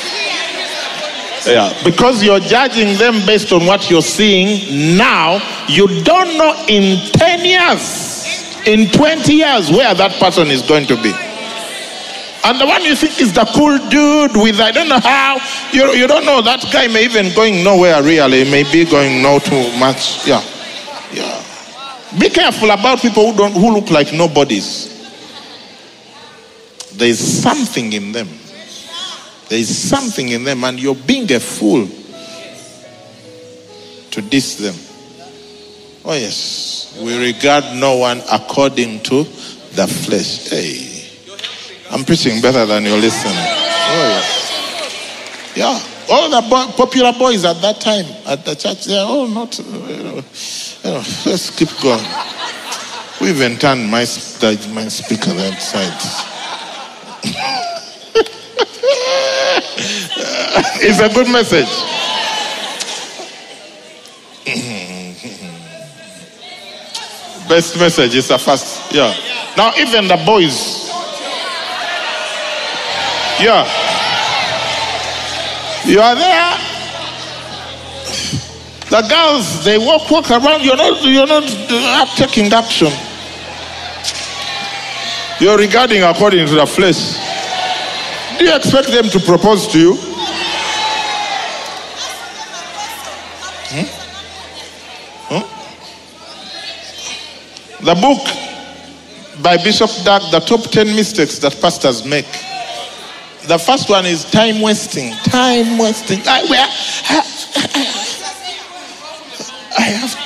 Yeah, 1.47 1.73
because 1.85 2.23
you're 2.23 2.41
judging 2.41 2.97
them 2.99 3.25
based 3.27 3.53
on 3.53 3.67
what 3.67 3.91
you're 3.91 4.03
seeing 4.03 4.97
now, 4.97 5.41
you 5.69 5.87
don't 6.03 6.39
know 6.39 6.55
in 6.69 6.99
10 7.13 7.45
years, 7.45 8.67
in 8.67 8.89
20 8.91 9.33
years, 9.33 9.71
where 9.71 9.95
that 9.95 10.13
person 10.21 10.49
is 10.49 10.63
going 10.63 10.87
to 10.87 10.97
be. 11.03 11.13
And 12.45 12.61
the 12.61 12.67
one 12.67 12.83
you 12.83 12.97
think 12.97 13.21
is 13.21 13.33
the 13.33 13.45
cool 13.55 13.79
dude 13.89 14.37
with 14.37 14.61
I 14.61 14.73
don't 14.73 14.89
know 14.89 14.99
how, 14.99 15.39
you, 15.73 15.93
you 15.93 16.09
don't 16.09 16.25
know 16.25 16.43
that 16.43 16.65
guy 16.73 16.89
may 16.89 17.05
even 17.05 17.33
going 17.35 17.63
nowhere 17.63 18.03
really, 18.03 18.45
may 18.51 18.65
be 18.65 18.85
going 18.85 19.23
no 19.23 19.39
too 19.39 19.71
much. 19.79 20.27
Yeah. 20.27 20.43
Yeah. 21.13 21.43
Be 22.19 22.29
careful 22.29 22.71
about 22.71 22.99
people 22.99 23.31
who 23.31 23.39
don't 23.39 23.53
who 23.53 23.73
look 23.73 23.91
like 23.91 24.13
nobodies. 24.13 24.91
There 26.95 27.09
is 27.09 27.43
something 27.43 27.93
in 27.93 28.13
them. 28.13 28.29
There 29.49 29.59
is 29.59 29.77
something 29.77 30.29
in 30.29 30.45
them, 30.45 30.65
and 30.65 30.81
you're 30.81 30.95
being 30.95 31.31
a 31.33 31.41
fool 31.41 31.87
to 34.11 34.23
diss 34.23 34.57
them. 34.57 34.75
Oh, 36.05 36.15
yes. 36.15 36.99
We 37.03 37.17
regard 37.19 37.65
no 37.77 37.97
one 37.97 38.21
according 38.31 39.01
to 39.05 39.25
the 39.25 39.87
flesh. 39.87 40.49
Hey. 40.49 41.03
I'm 41.91 42.05
preaching 42.05 42.41
better 42.41 42.67
than 42.67 42.85
you're 42.85 42.99
listening. 42.99 43.35
Oh, 43.35 44.09
yes. 44.09 44.43
Yeah. 45.57 45.81
All 46.11 46.29
the 46.31 46.49
boy, 46.49 46.65
popular 46.77 47.13
boys 47.13 47.45
at 47.45 47.61
that 47.63 47.81
time 47.81 48.07
at 48.27 48.45
the 48.45 48.55
church, 48.55 48.87
they 48.87 48.99
are 48.99 49.07
all 49.07 49.29
not. 49.29 49.59
You 49.59 49.65
know, 49.65 50.17
you 50.17 50.91
know, 50.91 51.03
let's 51.27 51.51
keep 51.57 51.69
going. 51.81 52.05
We 53.21 53.31
even 53.31 53.57
turned 53.57 53.91
my, 53.91 54.01
my 54.01 54.89
speaker 54.89 55.33
that 55.35 55.63
side. 55.63 57.59
it's 60.81 61.01
a 61.01 61.09
good 61.13 61.29
message. 61.29 61.69
Best 67.49 67.79
message 67.79 68.15
is 68.15 68.31
a 68.31 68.39
fast. 68.39 68.93
Yeah. 68.93 69.15
Now, 69.57 69.73
even 69.77 70.09
the 70.09 70.17
boys. 70.25 70.89
Yeah. 73.41 73.67
You 75.85 76.01
are 76.01 76.15
there. 76.15 76.59
The 78.89 79.03
girls, 79.09 79.65
they 79.65 79.79
walk, 79.79 80.11
walk 80.11 80.31
around. 80.31 80.63
You're 80.63 80.77
not, 80.77 81.03
you're 81.03 81.27
not 81.27 81.45
uh, 81.47 82.07
taking 82.15 82.53
action. 82.53 82.93
You're 85.41 85.59
regarding 85.59 86.03
according 86.03 86.47
to 86.47 86.55
the 86.55 86.67
flesh. 86.67 87.17
Do 88.43 88.49
you 88.49 88.57
expect 88.57 88.89
them 88.89 89.05
to 89.05 89.21
propose 89.21 89.69
to 89.69 89.79
you? 89.79 89.95
Hmm? 93.71 93.87
Hmm? 95.31 95.45
The 97.85 97.95
book 97.95 98.27
by 99.45 99.59
Bishop 99.59 99.91
Dag, 100.05 100.23
The 100.33 100.41
Top 100.41 100.63
10 100.73 100.89
Mistakes 100.89 101.39
That 101.39 101.57
Pastors 101.61 102.05
Make. 102.05 102.27
The 103.47 103.59
first 103.65 103.89
one 103.89 104.07
is 104.07 104.25
time 104.25 104.61
wasting. 104.61 105.13
Time 105.19 105.79
wasting. 105.79 106.19
I, 106.27 106.43
I, 106.43 106.65
I 109.79 109.83
have. 109.83 110.17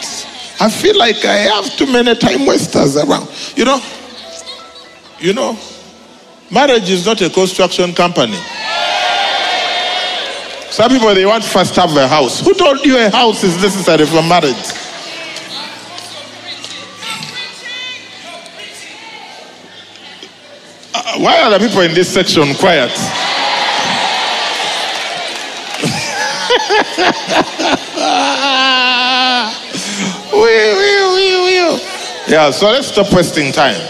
I 0.58 0.70
feel 0.70 0.96
like 0.96 1.22
I 1.26 1.36
have 1.36 1.76
too 1.76 1.92
many 1.92 2.14
time 2.14 2.46
wasters 2.46 2.96
around. 2.96 3.28
You 3.56 3.66
know. 3.66 3.82
You 5.18 5.34
know. 5.34 5.58
Marriage 6.50 6.88
is 6.90 7.04
not 7.04 7.20
a 7.20 7.28
construction 7.28 7.92
company. 7.92 8.38
Some 10.70 10.90
people 10.90 11.12
they 11.14 11.26
want 11.26 11.42
first 11.42 11.74
have 11.76 11.96
a 11.96 12.06
house. 12.06 12.40
Who 12.40 12.54
told 12.54 12.84
you 12.84 12.98
a 12.98 13.10
house 13.10 13.42
is 13.42 13.60
necessary 13.60 14.06
for 14.06 14.22
marriage? 14.22 14.54
Uh, 20.94 21.18
why 21.18 21.40
are 21.42 21.58
the 21.58 21.66
people 21.66 21.80
in 21.80 21.94
this 21.94 22.12
section 22.12 22.54
quiet? 22.54 22.92
Yeah, 32.28 32.50
so 32.50 32.70
let's 32.70 32.88
stop 32.88 33.12
wasting 33.12 33.52
time. 33.52 33.80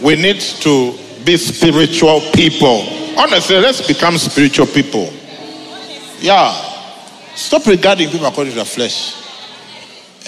We 0.00 0.14
need 0.14 0.40
to 0.62 0.94
be 1.24 1.36
spiritual 1.36 2.20
people. 2.32 2.86
Honestly, 3.18 3.56
let's 3.56 3.86
become 3.86 4.16
spiritual 4.18 4.66
people. 4.66 5.12
Yeah. 6.20 6.52
Stop 7.34 7.66
regarding 7.66 8.10
people 8.10 8.26
according 8.26 8.52
to 8.52 8.58
the 8.58 8.64
flesh. 8.64 9.14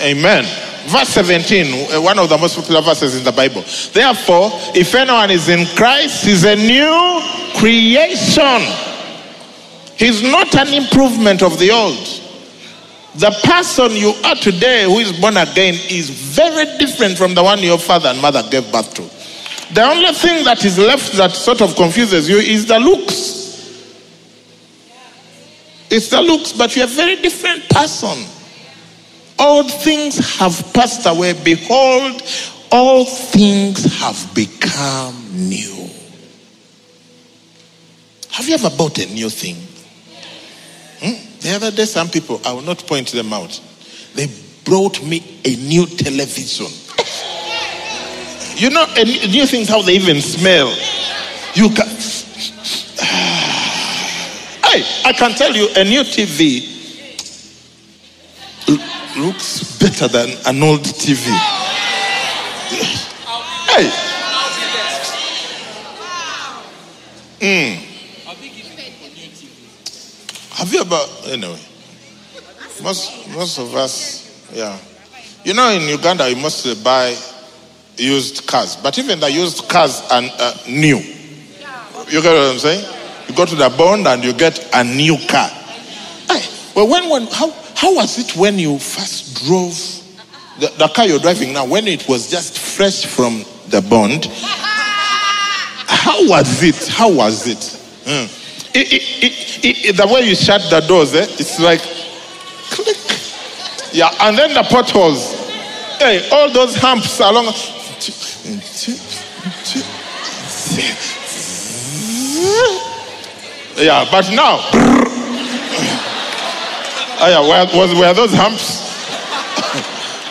Amen. 0.00 0.44
Verse 0.86 1.08
17, 1.10 1.94
uh, 1.94 2.00
one 2.00 2.18
of 2.18 2.28
the 2.28 2.36
most 2.38 2.56
popular 2.56 2.80
verses 2.80 3.16
in 3.16 3.22
the 3.22 3.30
Bible. 3.30 3.62
Therefore, 3.92 4.50
if 4.74 4.94
anyone 4.94 5.30
is 5.30 5.48
in 5.48 5.66
Christ, 5.76 6.24
he's 6.24 6.44
a 6.44 6.56
new 6.56 7.20
creation. 7.56 8.60
He's 9.96 10.22
not 10.22 10.54
an 10.56 10.74
improvement 10.74 11.42
of 11.42 11.58
the 11.58 11.70
old. 11.70 11.98
The 13.14 13.30
person 13.44 13.92
you 13.92 14.14
are 14.24 14.34
today 14.34 14.84
who 14.84 14.98
is 14.98 15.12
born 15.20 15.36
again 15.36 15.74
is 15.90 16.08
very 16.08 16.64
different 16.78 17.18
from 17.18 17.34
the 17.34 17.44
one 17.44 17.60
your 17.60 17.78
father 17.78 18.08
and 18.08 18.20
mother 18.20 18.42
gave 18.50 18.72
birth 18.72 18.94
to. 18.94 19.21
The 19.72 19.82
only 19.82 20.12
thing 20.12 20.44
that 20.44 20.64
is 20.64 20.78
left 20.78 21.12
that 21.14 21.32
sort 21.32 21.62
of 21.62 21.74
confuses 21.76 22.28
you 22.28 22.36
is 22.36 22.66
the 22.66 22.78
looks. 22.78 23.40
It's 25.90 26.08
the 26.08 26.20
looks, 26.20 26.52
but 26.52 26.76
you're 26.76 26.84
a 26.84 26.88
very 26.88 27.16
different 27.16 27.68
person. 27.70 28.26
All 29.38 29.64
things 29.64 30.18
have 30.38 30.72
passed 30.74 31.06
away. 31.06 31.32
Behold, 31.42 32.22
all 32.70 33.04
things 33.04 34.00
have 34.00 34.34
become 34.34 35.48
new. 35.48 35.88
Have 38.30 38.48
you 38.48 38.54
ever 38.54 38.70
bought 38.70 38.98
a 38.98 39.06
new 39.06 39.28
thing? 39.28 39.56
Hmm? 41.00 41.40
The 41.40 41.50
other 41.56 41.70
day, 41.70 41.84
some 41.84 42.08
people, 42.08 42.40
I 42.44 42.52
will 42.52 42.62
not 42.62 42.86
point 42.86 43.08
them 43.08 43.32
out, 43.32 43.60
they 44.14 44.28
brought 44.64 45.02
me 45.02 45.40
a 45.44 45.56
new 45.56 45.86
television. 45.86 46.66
You 48.56 48.70
know, 48.70 48.86
and 48.96 49.08
new 49.08 49.46
things 49.46 49.68
how 49.68 49.82
they 49.82 49.94
even 49.94 50.20
smell. 50.20 50.68
You 51.54 51.68
can. 51.70 51.86
hey, 54.68 54.84
I 55.04 55.12
can 55.16 55.32
tell 55.32 55.54
you, 55.54 55.68
a 55.76 55.84
new 55.84 56.02
TV 56.02 56.72
looks 59.16 59.78
better 59.78 60.08
than 60.08 60.30
an 60.46 60.62
old 60.62 60.80
TV. 60.80 61.26
Hey. 63.68 63.90
Mm. 67.40 67.88
Have 70.52 70.72
you 70.72 70.80
ever 70.80 71.00
anyway? 71.26 71.58
Most 72.82 73.28
most 73.34 73.58
of 73.58 73.74
us, 73.74 74.50
yeah. 74.52 74.78
You 75.44 75.54
know, 75.54 75.70
in 75.70 75.88
Uganda, 75.88 76.30
you 76.30 76.36
must 76.36 76.84
buy 76.84 77.16
used 77.96 78.46
cars. 78.46 78.76
But 78.76 78.98
even 78.98 79.20
the 79.20 79.30
used 79.30 79.68
cars 79.68 80.00
are 80.10 80.22
uh, 80.22 80.56
new. 80.68 80.98
You 80.98 82.20
get 82.20 82.32
what 82.32 82.52
I'm 82.52 82.58
saying? 82.58 82.84
You 83.28 83.34
go 83.34 83.46
to 83.46 83.54
the 83.54 83.68
bond 83.76 84.06
and 84.06 84.22
you 84.22 84.32
get 84.32 84.68
a 84.74 84.84
new 84.84 85.16
car. 85.28 85.48
Aye. 86.28 86.48
Well, 86.74 86.88
when, 86.88 87.08
when, 87.08 87.26
how, 87.28 87.50
how 87.74 87.94
was 87.94 88.18
it 88.18 88.36
when 88.36 88.58
you 88.58 88.78
first 88.78 89.46
drove 89.46 89.74
the, 90.58 90.72
the 90.78 90.88
car 90.88 91.06
you're 91.06 91.18
driving 91.18 91.52
now, 91.52 91.66
when 91.66 91.86
it 91.86 92.08
was 92.08 92.30
just 92.30 92.58
fresh 92.58 93.06
from 93.06 93.44
the 93.68 93.80
bond? 93.88 94.26
How 95.86 96.28
was 96.28 96.62
it? 96.62 96.88
How 96.88 97.10
was 97.10 97.46
it? 97.46 97.58
Mm. 98.04 98.38
It, 98.74 98.92
it, 99.22 99.88
it, 99.90 99.96
the 99.96 100.06
way 100.06 100.22
you 100.22 100.34
shut 100.34 100.62
the 100.70 100.80
doors, 100.80 101.14
eh? 101.14 101.26
it's 101.38 101.60
like 101.60 101.80
click. 102.70 102.96
Yeah, 103.92 104.10
and 104.20 104.36
then 104.36 104.54
the 104.54 104.62
potholes. 104.62 105.32
Hey, 105.98 106.28
all 106.30 106.50
those 106.50 106.74
humps 106.74 107.20
along. 107.20 107.52
Yeah, 113.76 114.06
but 114.10 114.30
now. 114.30 114.60
Oh 117.24 117.28
yeah, 117.28 117.40
where, 117.40 117.66
was, 117.66 117.94
were 117.94 118.12
those 118.14 118.32
humps? 118.34 118.82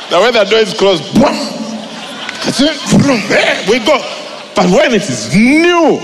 the 0.10 0.20
way 0.20 0.32
the 0.32 0.44
door 0.44 0.60
is 0.60 0.74
closed, 0.74 1.04
boom, 1.14 1.32
we 3.70 3.80
go. 3.86 3.98
But 4.56 4.70
when 4.70 4.94
it 4.94 5.10
is 5.10 5.34
new, 5.34 6.00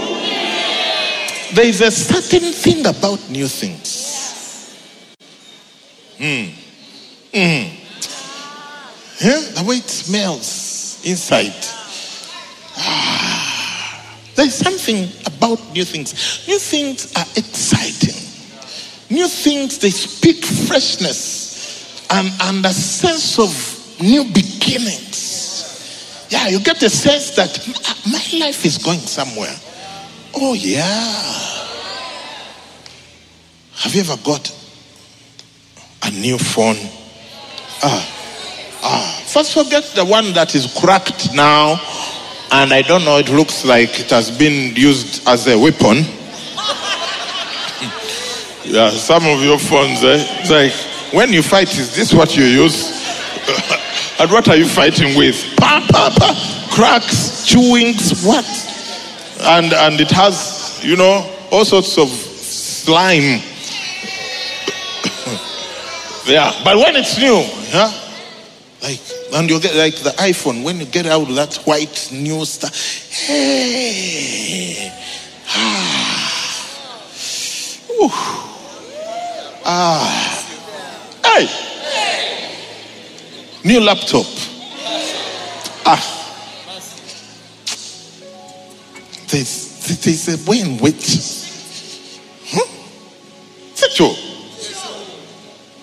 there 1.53 1.65
is 1.65 1.81
a 1.81 1.91
certain 1.91 2.53
thing 2.53 2.85
about 2.85 3.29
new 3.29 3.47
things. 3.47 4.77
Mm. 6.17 6.53
Mm. 7.33 7.69
Yeah, 9.19 9.39
the 9.61 9.63
way 9.67 9.77
it 9.77 9.89
smells 9.89 11.01
inside. 11.05 11.76
There's 14.37 14.53
something 14.53 15.09
about 15.25 15.59
new 15.73 15.83
things. 15.83 16.47
New 16.47 16.59
things 16.59 17.11
are 17.15 17.25
exciting. 17.35 18.13
New 19.09 19.27
things, 19.27 19.79
they 19.79 19.89
speak 19.89 20.45
freshness 20.45 22.05
and, 22.11 22.29
and 22.41 22.63
a 22.63 22.69
sense 22.69 23.39
of 23.39 23.99
new 23.99 24.25
beginnings. 24.25 26.27
Yeah, 26.29 26.49
you 26.49 26.59
get 26.59 26.79
the 26.79 26.89
sense 26.89 27.31
that 27.31 27.67
my 28.05 28.45
life 28.45 28.63
is 28.63 28.77
going 28.77 28.99
somewhere. 28.99 29.55
Oh, 30.35 30.53
yeah. 30.53 30.85
Have 33.77 33.95
you 33.95 34.01
ever 34.01 34.17
got 34.23 34.55
a 36.03 36.11
new 36.11 36.37
phone? 36.37 36.77
Ah, 37.81 38.79
ah. 38.83 39.23
First, 39.25 39.55
forget 39.55 39.83
the 39.95 40.05
one 40.05 40.31
that 40.33 40.53
is 40.53 40.71
cracked 40.79 41.33
now, 41.33 41.81
and 42.51 42.73
I 42.73 42.81
don't 42.81 43.05
know, 43.05 43.17
it 43.17 43.29
looks 43.29 43.65
like 43.65 43.99
it 43.99 44.09
has 44.09 44.37
been 44.37 44.75
used 44.75 45.27
as 45.27 45.47
a 45.47 45.57
weapon. 45.57 45.97
yeah, 48.65 48.89
some 48.89 49.25
of 49.25 49.43
your 49.43 49.59
phones, 49.59 50.03
eh? 50.03 50.25
It's 50.41 50.51
like, 50.51 50.73
when 51.13 51.33
you 51.33 51.41
fight, 51.41 51.69
is 51.77 51.95
this 51.95 52.13
what 52.13 52.35
you 52.35 52.43
use? 52.43 52.91
and 54.19 54.31
what 54.31 54.47
are 54.49 54.55
you 54.55 54.67
fighting 54.67 55.17
with? 55.17 55.35
Pa, 55.57 55.85
pa, 55.91 56.13
pa. 56.17 56.67
Cracks, 56.71 57.45
chewings, 57.45 58.25
what? 58.25 58.45
and 59.41 59.73
and 59.73 59.99
it 60.01 60.09
has 60.11 60.79
you 60.83 60.95
know 60.95 61.29
all 61.51 61.65
sorts 61.65 61.97
of 61.97 62.07
slime 62.09 63.21
yeah 66.25 66.51
but 66.63 66.77
when 66.77 66.95
it's 66.95 67.17
new 67.17 67.39
yeah 67.71 67.91
like 68.81 68.99
and 69.37 69.49
you 69.49 69.59
get 69.59 69.75
like 69.75 69.95
the 69.95 70.09
iphone 70.29 70.63
when 70.63 70.79
you 70.79 70.85
get 70.85 71.05
out 71.05 71.27
that 71.29 71.55
white 71.65 72.09
new 72.11 72.45
stuff 72.45 72.73
hey 73.27 74.91
ah 75.49 76.33
Ooh. 77.91 78.09
ah 79.65 80.45
hey 81.25 81.47
new 83.63 83.79
laptop 83.81 84.25
ah 85.85 86.17
there's, 89.27 89.99
there's 90.03 90.27
a 90.29 90.49
way 90.49 90.61
in 90.61 90.77
which. 90.77 91.03
Is 91.05 91.43
true? 93.95 94.15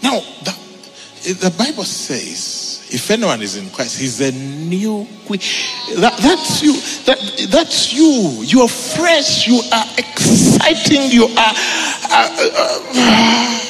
Now, 0.02 0.20
the, 0.42 1.32
the 1.34 1.50
Bible 1.56 1.84
says, 1.84 2.63
if 2.94 3.10
anyone 3.10 3.42
is 3.42 3.56
in 3.56 3.68
Christ, 3.70 3.98
he's 3.98 4.20
a 4.20 4.30
new 4.30 5.06
queen. 5.26 5.40
That, 5.96 6.16
that's 6.18 6.62
you. 6.62 6.74
That, 7.06 7.48
that's 7.50 7.92
you. 7.92 8.44
You 8.44 8.60
are 8.62 8.68
fresh. 8.68 9.48
You 9.48 9.60
are 9.72 9.86
exciting. 9.98 11.10
You 11.10 11.24
are. 11.24 11.54
Uh, 12.08 12.36
uh, 12.38 12.50
uh, 12.56 13.60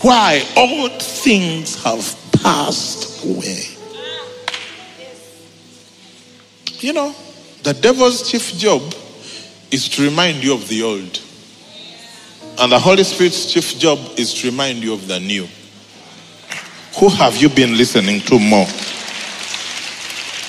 why? 0.00 0.46
All 0.56 0.88
things 1.00 1.82
have 1.82 2.16
passed 2.40 3.24
away. 3.24 3.64
You 6.78 6.92
know, 6.92 7.14
the 7.64 7.74
devil's 7.74 8.30
chief 8.30 8.56
job 8.56 8.80
is 9.72 9.88
to 9.88 10.04
remind 10.04 10.44
you 10.44 10.54
of 10.54 10.68
the 10.68 10.84
old. 10.84 11.20
And 12.60 12.70
the 12.70 12.78
Holy 12.78 13.02
Spirit's 13.02 13.52
chief 13.52 13.76
job 13.78 13.98
is 14.16 14.34
to 14.34 14.50
remind 14.50 14.84
you 14.84 14.92
of 14.92 15.08
the 15.08 15.18
new. 15.18 15.48
Who 16.98 17.08
have 17.08 17.36
you 17.36 17.48
been 17.48 17.76
listening 17.76 18.20
to 18.22 18.38
more? 18.38 18.66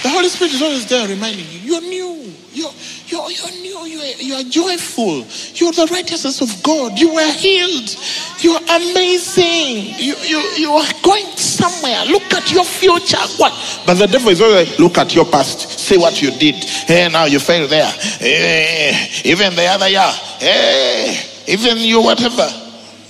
The 0.01 0.09
Holy 0.09 0.29
Spirit 0.29 0.53
is 0.53 0.61
always 0.61 0.85
there 0.87 1.07
reminding 1.07 1.45
you, 1.49 1.59
you're 1.59 1.81
new. 1.81 2.33
You're, 2.53 2.71
you're, 3.07 3.31
you're 3.31 3.51
new. 3.61 3.85
You're, 3.85 4.03
you're 4.17 4.43
joyful. 4.49 5.25
You're 5.55 5.71
the 5.71 5.87
righteousness 5.91 6.41
of 6.41 6.63
God. 6.63 6.99
You 6.99 7.13
were 7.13 7.31
healed. 7.31 7.95
You're 8.39 8.59
amazing. 8.59 9.93
You, 9.97 10.15
you, 10.23 10.39
you 10.57 10.71
are 10.71 10.91
going 11.03 11.25
somewhere. 11.37 12.03
Look 12.05 12.33
at 12.33 12.51
your 12.51 12.65
future. 12.65 13.21
What? 13.37 13.53
But 13.85 13.95
the 13.95 14.07
devil 14.07 14.29
is 14.29 14.41
always 14.41 14.79
look 14.79 14.97
at 14.97 15.13
your 15.15 15.25
past. 15.25 15.79
See 15.79 15.97
what 15.97 16.21
you 16.21 16.31
did. 16.31 16.55
Hey, 16.55 17.07
now 17.09 17.25
you 17.25 17.39
failed 17.39 17.69
there. 17.69 17.91
Hey, 17.91 19.07
even 19.23 19.55
the 19.55 19.65
other 19.67 19.87
year. 19.87 20.11
Hey, 20.39 21.21
even 21.47 21.77
you 21.77 22.01
whatever. 22.01 22.49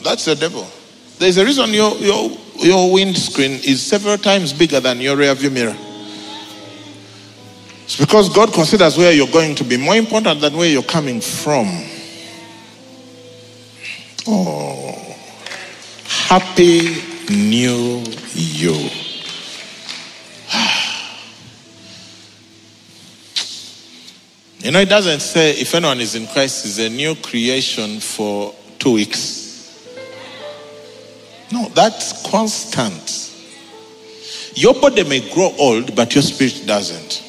That's 0.03 0.25
the 0.25 0.35
devil. 0.35 0.67
There's 1.17 1.37
a 1.37 1.45
reason 1.45 1.73
your, 1.73 1.95
your, 1.97 2.31
your 2.63 2.91
windscreen 2.91 3.59
is 3.63 3.81
several 3.81 4.17
times 4.17 4.53
bigger 4.53 4.79
than 4.79 4.99
your 5.01 5.15
rear 5.15 5.33
view 5.33 5.49
mirror. 5.49 5.75
It's 7.83 7.97
because 7.97 8.29
God 8.29 8.53
considers 8.53 8.97
where 8.97 9.11
you're 9.11 9.27
going 9.27 9.55
to 9.55 9.63
be 9.63 9.75
more 9.77 9.95
important 9.95 10.39
than 10.39 10.55
where 10.55 10.69
you're 10.69 10.81
coming 10.81 11.19
from. 11.19 11.67
Oh, 14.27 15.15
happy 16.05 17.01
new 17.29 18.03
you. 18.33 18.89
You 24.63 24.69
know, 24.69 24.79
it 24.79 24.89
doesn't 24.89 25.21
say 25.21 25.53
if 25.53 25.73
anyone 25.73 25.99
is 25.99 26.13
in 26.13 26.27
Christ 26.27 26.67
is 26.67 26.77
a 26.77 26.87
new 26.87 27.15
creation 27.15 27.99
for 27.99 28.53
two 28.77 28.93
weeks. 28.93 29.40
No, 31.51 31.67
that's 31.69 32.29
constant. 32.29 33.29
Your 34.55 34.73
body 34.73 35.03
may 35.03 35.27
grow 35.33 35.53
old, 35.57 35.95
but 35.95 36.13
your 36.15 36.21
spirit 36.21 36.63
doesn't. 36.65 37.23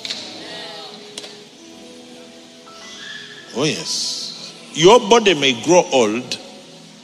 Oh, 3.54 3.64
yes. 3.64 4.54
Your 4.74 4.98
body 5.00 5.34
may 5.34 5.60
grow 5.62 5.84
old, 5.92 6.38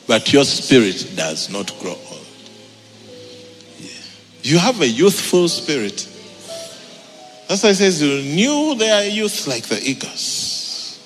but 0.07 0.33
your 0.33 0.45
spirit 0.45 1.13
does 1.17 1.51
not 1.51 1.77
grow 1.79 1.93
old. 1.93 2.27
Yeah. 3.79 3.89
You 4.43 4.59
have 4.59 4.81
a 4.81 4.89
youthful 4.89 5.49
spirit. 5.49 6.09
That's 7.49 7.63
why 7.63 7.71
it 7.71 7.75
says, 7.77 8.03
You 8.03 8.23
knew 8.35 8.75
their 8.77 9.09
youth 9.09 9.47
like 9.47 9.65
the 9.65 9.81
eagles. 9.83 10.99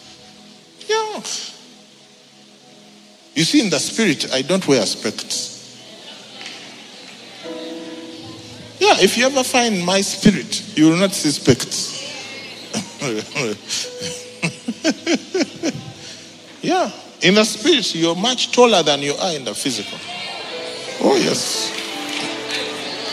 Yeah. 0.88 1.22
You 3.34 3.44
see, 3.44 3.60
in 3.60 3.70
the 3.70 3.78
spirit, 3.78 4.32
I 4.32 4.42
don't 4.42 4.66
wear 4.66 4.84
spectacles. 4.84 5.51
Yeah, 8.82 8.96
if 8.98 9.16
you 9.16 9.26
ever 9.26 9.44
find 9.44 9.86
my 9.86 10.00
spirit, 10.00 10.76
you 10.76 10.90
will 10.90 10.96
not 10.96 11.12
suspect. 11.12 11.68
yeah, 16.62 16.90
in 17.20 17.36
the 17.36 17.44
spirit, 17.44 17.94
you're 17.94 18.16
much 18.16 18.50
taller 18.50 18.82
than 18.82 18.98
you 18.98 19.14
are 19.14 19.36
in 19.36 19.44
the 19.44 19.54
physical. 19.54 19.96
Oh, 21.00 21.14
yes. 21.14 21.70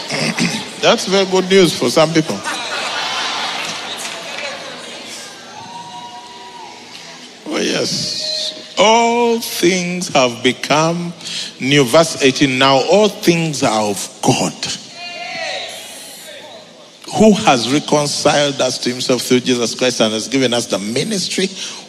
That's 0.82 1.06
very 1.06 1.28
good 1.28 1.48
news 1.48 1.78
for 1.78 1.92
some 1.92 2.12
people. 2.14 2.40
Oh, 7.46 7.60
yes. 7.62 8.74
All 8.80 9.40
things 9.40 10.08
have 10.08 10.42
become 10.42 11.14
new. 11.62 11.86
Verse 11.86 12.24
18 12.24 12.58
Now 12.58 12.78
all 12.78 13.08
things 13.08 13.62
are 13.62 13.84
of 13.84 14.20
God, 14.24 14.89
who 17.18 17.34
has 17.34 17.72
reconciled 17.72 18.62
us 18.62 18.78
to 18.80 18.89
himself 18.89 19.24
through 19.24 19.39
Jesus 19.39 19.74
Christ 19.74 19.99
and 20.01 20.14
has 20.14 20.28
given 20.28 20.53
us 20.53 20.68
the 20.68 20.78
ministry 20.78 21.45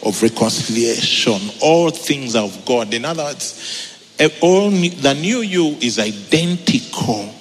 of 0.07 0.21
reconciliation. 0.21 1.39
All 1.61 1.91
things 1.91 2.35
are 2.35 2.45
of 2.45 2.65
God. 2.65 2.93
In 2.93 3.05
other 3.05 3.23
words, 3.23 3.97
eh, 4.19 4.29
all, 4.41 4.71
the 4.71 5.17
new 5.19 5.41
you 5.41 5.77
is 5.79 5.99
identical 5.99 7.33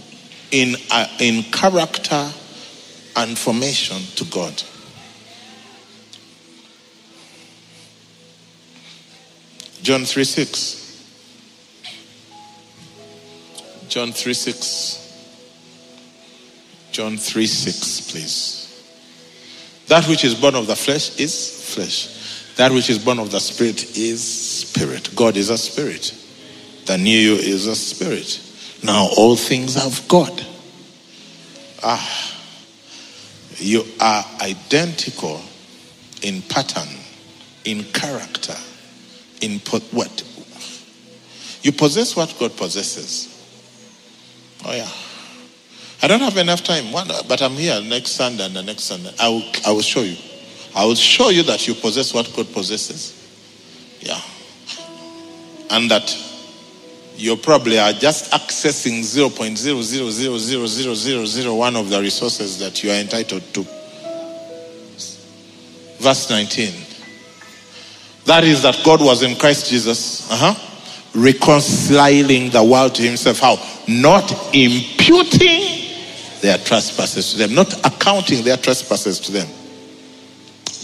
in, 0.50 0.76
uh, 0.90 1.06
in 1.20 1.42
character 1.44 2.30
and 3.16 3.38
formation 3.38 3.98
to 4.16 4.24
God. 4.26 4.62
John 9.82 10.04
3 10.04 10.24
6. 10.24 10.76
John 13.88 14.12
3 14.12 14.34
6. 14.34 15.09
John 17.01 17.16
3 17.16 17.46
6, 17.46 18.12
please. 18.12 18.84
That 19.86 20.07
which 20.07 20.22
is 20.22 20.34
born 20.34 20.55
of 20.55 20.66
the 20.66 20.76
flesh 20.76 21.18
is 21.18 21.74
flesh. 21.74 22.55
That 22.57 22.72
which 22.72 22.90
is 22.90 22.98
born 22.98 23.18
of 23.18 23.30
the 23.30 23.40
spirit 23.40 23.96
is 23.96 24.22
spirit. 24.22 25.09
God 25.16 25.38
is 25.38 25.48
a 25.48 25.57
spirit. 25.57 26.14
The 26.84 26.98
new 26.98 27.18
you 27.18 27.36
is 27.36 27.66
a 27.66 27.74
spirit. 27.74 28.38
Now 28.84 29.09
all 29.16 29.34
things 29.34 29.76
have 29.76 30.07
God. 30.09 30.44
Ah, 31.82 32.36
you 33.57 33.82
are 33.98 34.22
identical 34.42 35.40
in 36.20 36.42
pattern, 36.42 36.98
in 37.64 37.84
character, 37.94 38.57
in 39.40 39.59
po- 39.61 39.80
what? 39.92 40.22
You 41.62 41.72
possess 41.72 42.14
what 42.14 42.36
God 42.38 42.55
possesses. 42.59 43.26
Oh, 44.66 44.74
yeah. 44.74 45.09
I 46.03 46.07
don't 46.07 46.20
have 46.20 46.38
enough 46.38 46.64
time, 46.64 46.90
but 46.92 47.42
I'm 47.42 47.53
here 47.53 47.78
next 47.82 48.12
Sunday 48.12 48.46
and 48.46 48.57
the 48.57 48.62
next 48.62 48.84
Sunday. 48.84 49.12
I 49.20 49.28
will, 49.28 49.42
I 49.66 49.72
will 49.72 49.82
show 49.82 50.01
you. 50.01 50.16
I 50.74 50.86
will 50.86 50.94
show 50.94 51.28
you 51.28 51.42
that 51.44 51.68
you 51.68 51.74
possess 51.74 52.14
what 52.14 52.32
God 52.34 52.51
possesses. 52.53 53.14
Yeah. 54.01 54.18
And 55.68 55.90
that 55.90 56.16
you 57.16 57.36
probably 57.36 57.78
are 57.78 57.92
just 57.92 58.32
accessing 58.32 59.01
0.0000001 59.01 61.76
of 61.78 61.90
the 61.90 62.01
resources 62.01 62.59
that 62.61 62.82
you 62.82 62.90
are 62.90 62.96
entitled 62.96 63.42
to. 63.53 63.66
Verse 65.98 66.30
19. 66.30 66.72
That 68.24 68.44
is 68.44 68.62
that 68.62 68.80
God 68.84 69.03
was 69.03 69.22
in 69.22 69.36
Christ 69.36 69.68
Jesus, 69.68 70.30
uh-huh, 70.30 70.55
reconciling 71.14 72.48
the 72.51 72.64
world 72.64 72.94
to 72.94 73.03
himself. 73.03 73.40
How? 73.40 73.59
Not 73.86 74.32
imputing 74.55 75.79
their 76.41 76.59
trespasses 76.59 77.32
to 77.32 77.38
them, 77.38 77.55
not 77.55 77.72
accounting 77.86 78.43
their 78.45 78.57
trespasses 78.57 79.20
to 79.20 79.32
them. 79.32 79.49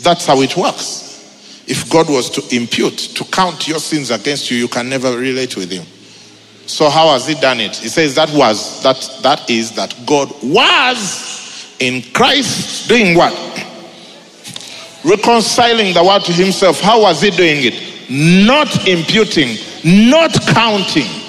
That's 0.03 0.27
how 0.27 0.41
it 0.41 0.57
works. 0.57 1.65
If 1.67 1.91
God 1.91 2.09
was 2.09 2.31
to 2.31 2.57
impute, 2.57 2.97
to 2.97 3.25
count 3.25 3.67
your 3.67 3.81
sins 3.81 4.11
against 4.11 4.51
you, 4.51 4.57
you 4.57 4.69
can 4.69 4.89
never 4.89 5.17
relate 5.17 5.57
with 5.57 5.71
Him. 5.71 5.85
So 6.67 6.89
how 6.89 7.09
has 7.09 7.27
He 7.27 7.35
done 7.35 7.61
it? 7.61 7.77
He 7.77 7.89
says 7.89 8.15
that 8.15 8.31
was 8.31 8.83
that 8.83 9.19
that 9.23 9.49
is 9.51 9.73
that 9.73 9.95
God 10.07 10.31
was 10.43 11.75
in 11.81 12.03
Christ 12.13 12.89
doing 12.89 13.17
what? 13.17 13.33
Reconciling 15.05 15.95
the 15.95 16.03
world 16.05 16.25
to 16.25 16.33
Himself. 16.33 16.81
How 16.81 17.03
was 17.03 17.21
He 17.21 17.31
doing 17.31 17.59
it? 17.63 17.75
Not 18.09 18.87
imputing, 18.87 19.57
not 19.85 20.33
counting. 20.47 21.26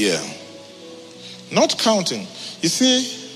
Yeah. 0.00 0.22
Not 1.52 1.78
counting. 1.78 2.20
You 2.62 2.70
see, 2.70 3.28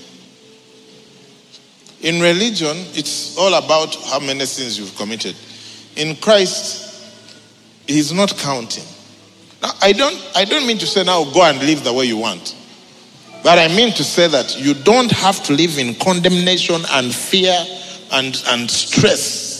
in 2.01 2.19
religion, 2.19 2.75
it's 2.95 3.37
all 3.37 3.53
about 3.53 3.93
how 3.93 4.19
many 4.19 4.45
sins 4.47 4.79
you've 4.79 4.95
committed. 4.97 5.35
In 5.95 6.15
Christ, 6.15 6.81
He's 7.85 8.11
not 8.11 8.35
counting. 8.37 8.83
Now, 9.61 9.73
I 9.79 9.91
don't, 9.91 10.31
I 10.35 10.43
don't 10.43 10.65
mean 10.65 10.79
to 10.79 10.87
say 10.87 11.03
now 11.03 11.23
go 11.25 11.43
and 11.43 11.59
live 11.59 11.83
the 11.83 11.93
way 11.93 12.05
you 12.05 12.17
want. 12.17 12.55
But 13.43 13.59
I 13.59 13.67
mean 13.67 13.93
to 13.93 14.03
say 14.03 14.27
that 14.27 14.59
you 14.59 14.73
don't 14.73 15.11
have 15.11 15.43
to 15.43 15.53
live 15.53 15.77
in 15.77 15.93
condemnation 15.93 16.81
and 16.93 17.13
fear 17.13 17.55
and, 18.11 18.43
and 18.47 18.71
stress. 18.71 19.55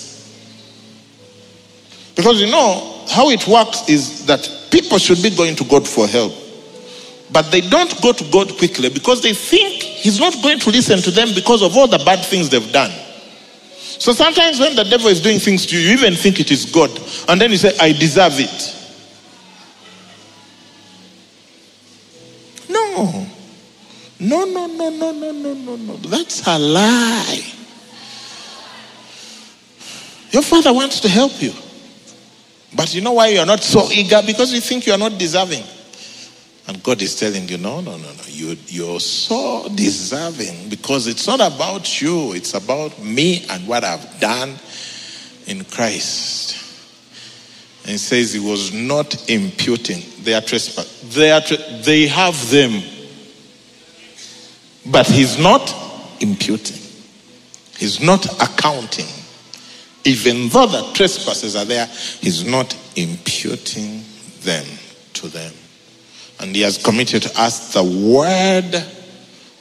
Because 2.16 2.42
you 2.42 2.50
know, 2.50 3.06
how 3.10 3.30
it 3.30 3.48
works 3.48 3.88
is 3.88 4.26
that 4.26 4.50
people 4.72 4.98
should 4.98 5.22
be 5.22 5.30
going 5.30 5.56
to 5.58 5.64
God 5.66 5.88
for 5.88 6.08
help. 6.08 6.34
But 7.36 7.52
they 7.52 7.60
don't 7.60 8.02
go 8.02 8.14
to 8.14 8.24
God 8.32 8.58
quickly 8.58 8.88
because 8.88 9.22
they 9.22 9.34
think 9.34 9.84
He's 9.84 10.22
not 10.22 10.42
going 10.42 10.58
to 10.58 10.70
listen 10.70 11.00
to 11.00 11.12
them 11.12 11.34
because 11.36 11.62
of 11.62 11.76
all 11.76 11.86
the 11.86 11.98
bad 11.98 12.24
things 12.24 12.48
they've 12.48 12.72
done. 12.72 12.92
So 13.76 14.14
sometimes 14.14 14.58
when 14.58 14.74
the 14.74 14.86
devil 14.86 15.08
is 15.08 15.20
doing 15.20 15.40
things 15.40 15.66
to 15.66 15.78
you, 15.78 15.86
you 15.86 15.94
even 15.96 16.14
think 16.14 16.40
it 16.40 16.50
is 16.50 16.64
God. 16.64 16.98
And 17.28 17.42
then 17.42 17.52
you 17.52 17.58
say, 17.58 17.78
I 17.78 17.92
deserve 17.92 18.36
it. 18.40 18.76
No. 22.70 23.28
No, 24.18 24.46
no, 24.46 24.68
no, 24.68 24.90
no, 24.90 25.12
no, 25.12 25.32
no, 25.34 25.54
no, 25.54 25.76
no. 25.76 25.96
That's 25.98 26.48
a 26.48 26.58
lie. 26.58 27.44
Your 30.32 30.42
father 30.42 30.72
wants 30.72 31.02
to 31.02 31.10
help 31.10 31.42
you. 31.42 31.52
But 32.74 32.96
you 32.96 33.02
know 33.02 33.12
why 33.12 33.28
you 33.28 33.40
are 33.40 33.46
not 33.46 33.62
so 33.62 33.92
eager? 33.92 34.22
Because 34.26 34.54
you 34.54 34.62
think 34.62 34.88
you 34.88 34.94
are 34.94 34.98
not 34.98 35.18
deserving. 35.18 35.75
And 36.68 36.82
God 36.82 37.02
is 37.02 37.20
telling 37.20 37.48
you, 37.48 37.58
no, 37.58 37.80
no, 37.82 37.98
no, 37.98 38.12
no. 38.12 38.24
You, 38.28 38.58
you're 38.68 39.00
so 39.00 39.68
deserving 39.76 40.70
because 40.70 41.08
it's 41.08 41.28
not 41.28 41.40
about 41.40 42.02
you, 42.02 42.34
it's 42.34 42.56
about 42.56 43.00
me 43.00 43.46
and 43.50 43.68
what 43.68 43.84
I've 43.84 44.20
done 44.20 44.56
in 45.46 45.64
Christ. 45.66 46.58
And 47.84 47.92
he 47.92 47.98
says 48.00 48.34
he 48.34 48.40
was 48.40 48.74
not 48.74 49.30
imputing 49.30 50.02
their 50.24 50.42
trespass. 50.42 51.02
They, 51.14 51.32
are, 51.32 51.42
they 51.84 52.08
have 52.08 52.50
them, 52.50 52.82
but 54.88 55.06
he's 55.06 55.38
not 55.38 55.72
imputing. 56.20 56.82
He's 57.78 58.02
not 58.02 58.26
accounting. 58.42 59.06
Even 60.04 60.50
though 60.50 60.66
the 60.66 60.92
trespasses 60.94 61.56
are 61.56 61.66
there, 61.66 61.86
he's 61.86 62.44
not 62.44 62.76
imputing 62.96 64.04
them 64.42 64.66
to 65.14 65.28
them. 65.28 65.54
And 66.40 66.56
he 66.56 66.62
has 66.62 66.78
committed 66.78 67.24
to 67.24 67.42
us 67.42 67.74
the 67.74 67.84
word 67.84 68.76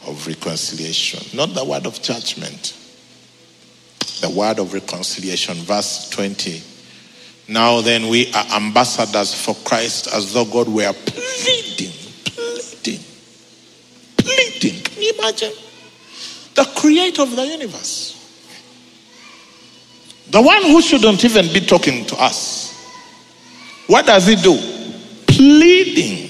of 0.07 0.27
reconciliation, 0.27 1.37
not 1.37 1.55
the 1.55 1.65
word 1.65 1.87
of 1.87 2.03
judgment. 2.03 2.77
The 4.21 4.31
word 4.31 4.59
of 4.59 4.73
reconciliation, 4.73 5.57
verse 5.57 6.09
20. 6.11 6.63
Now 7.49 7.81
then, 7.81 8.09
we 8.09 8.33
are 8.33 8.47
ambassadors 8.57 9.35
for 9.35 9.55
Christ 9.65 10.09
as 10.15 10.33
though 10.33 10.45
God 10.45 10.69
were 10.69 10.93
pleading, 10.93 11.93
pleading, 12.25 13.01
pleading. 14.17 14.83
Can 14.83 15.03
you 15.03 15.13
imagine? 15.19 15.53
The 16.55 16.65
creator 16.77 17.23
of 17.23 17.37
the 17.37 17.47
universe. 17.47 18.13
The 20.31 20.41
one 20.41 20.63
who 20.63 20.81
shouldn't 20.81 21.25
even 21.25 21.53
be 21.53 21.61
talking 21.61 22.07
to 22.07 22.17
us. 22.17 22.73
What 23.87 24.07
does 24.07 24.27
he 24.27 24.37
do? 24.37 24.57
Pleading 25.27 26.24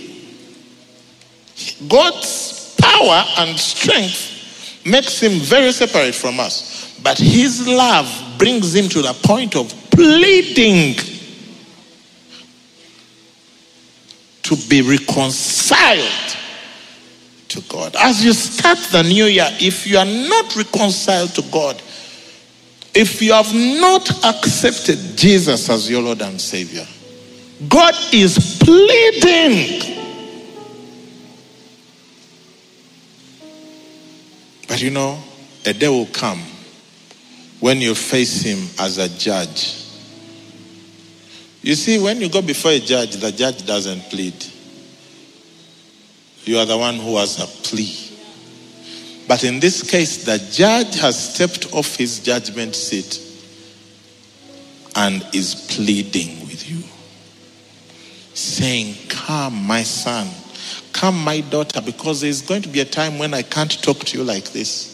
God's 1.89 2.75
power 2.81 3.25
and 3.39 3.59
strength 3.59 4.85
makes 4.87 5.21
him 5.21 5.41
very 5.41 5.73
separate 5.73 6.15
from 6.15 6.41
us. 6.41 6.99
But 7.03 7.19
his 7.19 7.67
love 7.67 8.35
brings 8.39 8.75
him 8.75 8.89
to 8.91 9.03
the 9.03 9.13
point 9.25 9.57
of 9.57 9.73
pleading 9.91 10.97
to 14.43 14.57
be 14.69 14.83
reconciled 14.83 16.37
to 17.49 17.61
God. 17.69 17.97
As 17.97 18.25
you 18.25 18.33
start 18.33 18.79
the 18.91 19.03
new 19.03 19.25
year, 19.25 19.49
if 19.61 19.87
you 19.87 19.99
are 19.99 20.05
not 20.05 20.55
reconciled 20.57 21.31
to 21.35 21.43
God, 21.51 21.81
if 22.95 23.21
you 23.21 23.33
have 23.33 23.53
not 23.55 24.25
accepted 24.25 25.17
Jesus 25.17 25.69
as 25.69 25.91
your 25.91 26.03
Lord 26.03 26.23
and 26.23 26.41
Savior, 26.41 26.87
God 27.69 27.95
is 28.13 28.59
pleading 28.63 30.04
But 34.75 34.83
you 34.83 34.91
know, 34.91 35.23
a 35.65 35.73
day 35.73 35.87
will 35.87 36.07
come 36.07 36.43
when 37.61 37.81
you 37.81 37.95
face 37.95 38.43
him 38.43 38.59
as 38.81 38.99
a 38.99 39.09
judge. 39.09 39.81
You 41.63 41.77
see, 41.77 42.01
when 42.01 42.21
you 42.21 42.29
go 42.29 42.43
before 42.43 42.73
a 42.73 42.81
judge, 42.81 43.15
the 43.15 43.31
judge 43.31 43.65
doesn't 43.65 44.01
plead. 44.11 44.35
You 46.43 46.59
are 46.59 46.67
the 46.67 46.77
one 46.77 46.97
who 46.97 47.17
has 47.19 47.39
a 47.39 47.47
plea. 47.47 47.95
But 49.29 49.45
in 49.45 49.61
this 49.61 49.89
case, 49.89 50.25
the 50.25 50.39
judge 50.51 50.99
has 50.99 51.35
stepped 51.35 51.73
off 51.73 51.95
his 51.95 52.19
judgment 52.19 52.75
seat 52.75 53.21
and 54.97 55.25
is 55.33 55.55
pleading 55.71 56.41
with 56.49 56.69
you, 56.69 56.83
saying, 58.35 58.97
Come, 59.09 59.55
my 59.55 59.85
son, 59.85 60.27
Come, 60.95 61.25
my 61.25 61.41
daughter, 61.41 61.83
because 61.83 62.21
there's 62.21 62.41
going 62.41 62.63
to 62.63 62.69
be 62.69 62.79
a 62.79 62.85
time 62.85 63.19
when 63.19 63.35
I 63.35 63.43
can't 63.43 63.83
talk 63.83 63.99
to 63.99 64.17
you 64.17 64.23
like 64.23 64.53
this. 64.53 64.93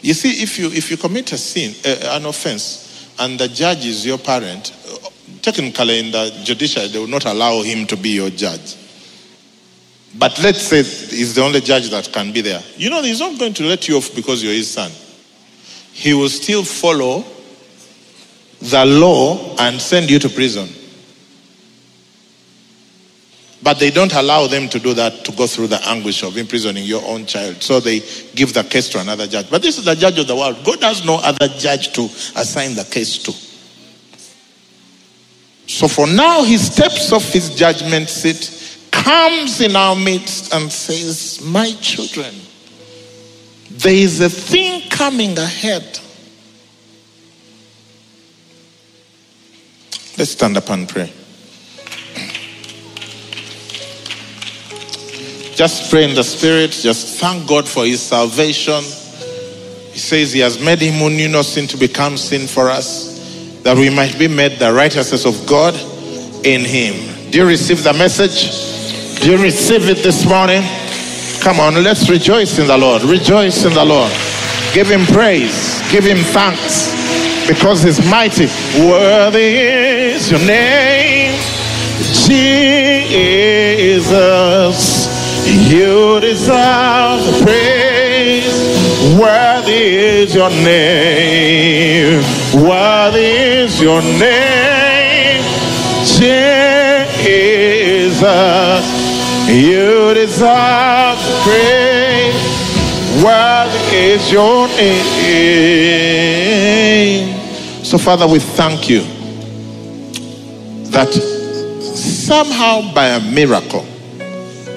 You 0.00 0.14
see, 0.14 0.42
if 0.42 0.58
you 0.58 0.68
if 0.68 0.90
you 0.90 0.96
commit 0.96 1.30
a 1.32 1.38
sin, 1.38 1.74
uh, 1.84 2.16
an 2.16 2.24
offense, 2.24 3.12
and 3.18 3.38
the 3.38 3.48
judge 3.48 3.84
is 3.84 4.04
your 4.04 4.16
parent, 4.16 4.72
technically 5.42 6.00
in 6.00 6.10
the 6.10 6.40
judiciary 6.42 6.88
they 6.88 6.98
will 6.98 7.06
not 7.06 7.26
allow 7.26 7.60
him 7.60 7.86
to 7.86 7.96
be 7.96 8.10
your 8.10 8.30
judge. 8.30 8.76
But 10.16 10.42
let's 10.42 10.62
say 10.62 10.82
he's 10.82 11.34
the 11.34 11.42
only 11.42 11.60
judge 11.60 11.90
that 11.90 12.10
can 12.12 12.32
be 12.32 12.40
there. 12.40 12.62
You 12.76 12.88
know, 12.88 13.02
he's 13.02 13.20
not 13.20 13.38
going 13.38 13.52
to 13.54 13.64
let 13.64 13.88
you 13.88 13.98
off 13.98 14.14
because 14.14 14.42
you're 14.42 14.54
his 14.54 14.70
son. 14.70 14.90
He 15.92 16.14
will 16.14 16.30
still 16.30 16.64
follow 16.64 17.24
the 18.60 18.86
law 18.86 19.54
and 19.58 19.78
send 19.78 20.10
you 20.10 20.18
to 20.20 20.30
prison. 20.30 20.68
But 23.64 23.78
they 23.78 23.90
don't 23.90 24.12
allow 24.12 24.46
them 24.46 24.68
to 24.68 24.78
do 24.78 24.92
that 24.92 25.24
to 25.24 25.32
go 25.32 25.46
through 25.46 25.68
the 25.68 25.80
anguish 25.88 26.22
of 26.22 26.36
imprisoning 26.36 26.84
your 26.84 27.02
own 27.06 27.24
child. 27.24 27.62
So 27.62 27.80
they 27.80 28.00
give 28.34 28.52
the 28.52 28.62
case 28.62 28.90
to 28.90 29.00
another 29.00 29.26
judge. 29.26 29.48
But 29.48 29.62
this 29.62 29.78
is 29.78 29.86
the 29.86 29.94
judge 29.94 30.18
of 30.18 30.26
the 30.26 30.36
world. 30.36 30.62
God 30.64 30.82
has 30.82 31.02
no 31.02 31.14
other 31.16 31.48
judge 31.48 31.94
to 31.94 32.02
assign 32.36 32.74
the 32.74 32.84
case 32.84 33.16
to. 33.22 33.32
So 35.66 35.88
for 35.88 36.06
now, 36.06 36.44
he 36.44 36.58
steps 36.58 37.10
off 37.10 37.32
his 37.32 37.54
judgment 37.54 38.10
seat, 38.10 38.86
comes 38.90 39.62
in 39.62 39.76
our 39.76 39.96
midst, 39.96 40.52
and 40.52 40.70
says, 40.70 41.40
My 41.42 41.72
children, 41.80 42.34
there 43.70 43.94
is 43.94 44.20
a 44.20 44.28
thing 44.28 44.90
coming 44.90 45.38
ahead. 45.38 46.00
Let's 50.18 50.32
stand 50.32 50.58
up 50.58 50.68
and 50.68 50.86
pray. 50.86 51.10
Just 55.54 55.90
pray 55.90 56.04
in 56.04 56.14
the 56.14 56.24
Spirit. 56.24 56.72
Just 56.72 57.20
thank 57.20 57.46
God 57.46 57.68
for 57.68 57.84
His 57.84 58.02
salvation. 58.02 58.82
He 59.92 60.00
says 60.00 60.32
He 60.32 60.40
has 60.40 60.58
made 60.60 60.80
Him 60.80 60.94
who 60.94 61.10
knew 61.10 61.28
no 61.28 61.42
sin 61.42 61.68
to 61.68 61.76
become 61.76 62.16
sin 62.16 62.48
for 62.48 62.68
us, 62.68 63.60
that 63.62 63.76
we 63.76 63.88
might 63.90 64.18
be 64.18 64.26
made 64.26 64.58
the 64.58 64.72
righteousness 64.72 65.24
of 65.24 65.46
God 65.46 65.74
in 66.44 66.64
Him. 66.64 67.30
Do 67.30 67.38
you 67.38 67.46
receive 67.46 67.84
the 67.84 67.92
message? 67.92 68.50
Do 69.20 69.30
you 69.30 69.38
receive 69.42 69.88
it 69.88 69.98
this 69.98 70.26
morning? 70.26 70.62
Come 71.40 71.60
on, 71.60 71.74
let's 71.84 72.08
rejoice 72.10 72.58
in 72.58 72.66
the 72.66 72.76
Lord. 72.76 73.02
Rejoice 73.02 73.64
in 73.64 73.72
the 73.74 73.84
Lord. 73.84 74.10
Give 74.72 74.88
Him 74.90 75.06
praise. 75.06 75.80
Give 75.92 76.04
Him 76.04 76.18
thanks 76.18 76.90
because 77.46 77.82
He's 77.84 78.00
mighty. 78.10 78.48
Worthy 78.80 79.58
is 79.58 80.30
your 80.30 80.40
name, 80.40 81.38
Jesus. 83.86 84.93
You 85.46 86.20
deserve 86.20 87.24
the 87.26 87.32
praise. 87.44 88.54
Worthy 89.18 89.96
is 89.96 90.34
your 90.34 90.50
name. 90.50 92.22
Worthy 92.54 93.36
is 93.62 93.80
your 93.80 94.00
name, 94.02 95.42
Jesus. 96.04 97.24
You 99.48 100.14
deserve 100.14 101.18
the 101.18 101.34
praise. 101.44 102.42
Worthy 103.22 103.96
is 103.96 104.32
your 104.32 104.68
name. 104.68 105.74
So, 107.84 107.98
Father, 107.98 108.26
we 108.26 108.38
thank 108.38 108.88
you 108.88 109.02
that 110.90 111.12
somehow 111.82 112.92
by 112.94 113.08
a 113.08 113.20
miracle, 113.20 113.84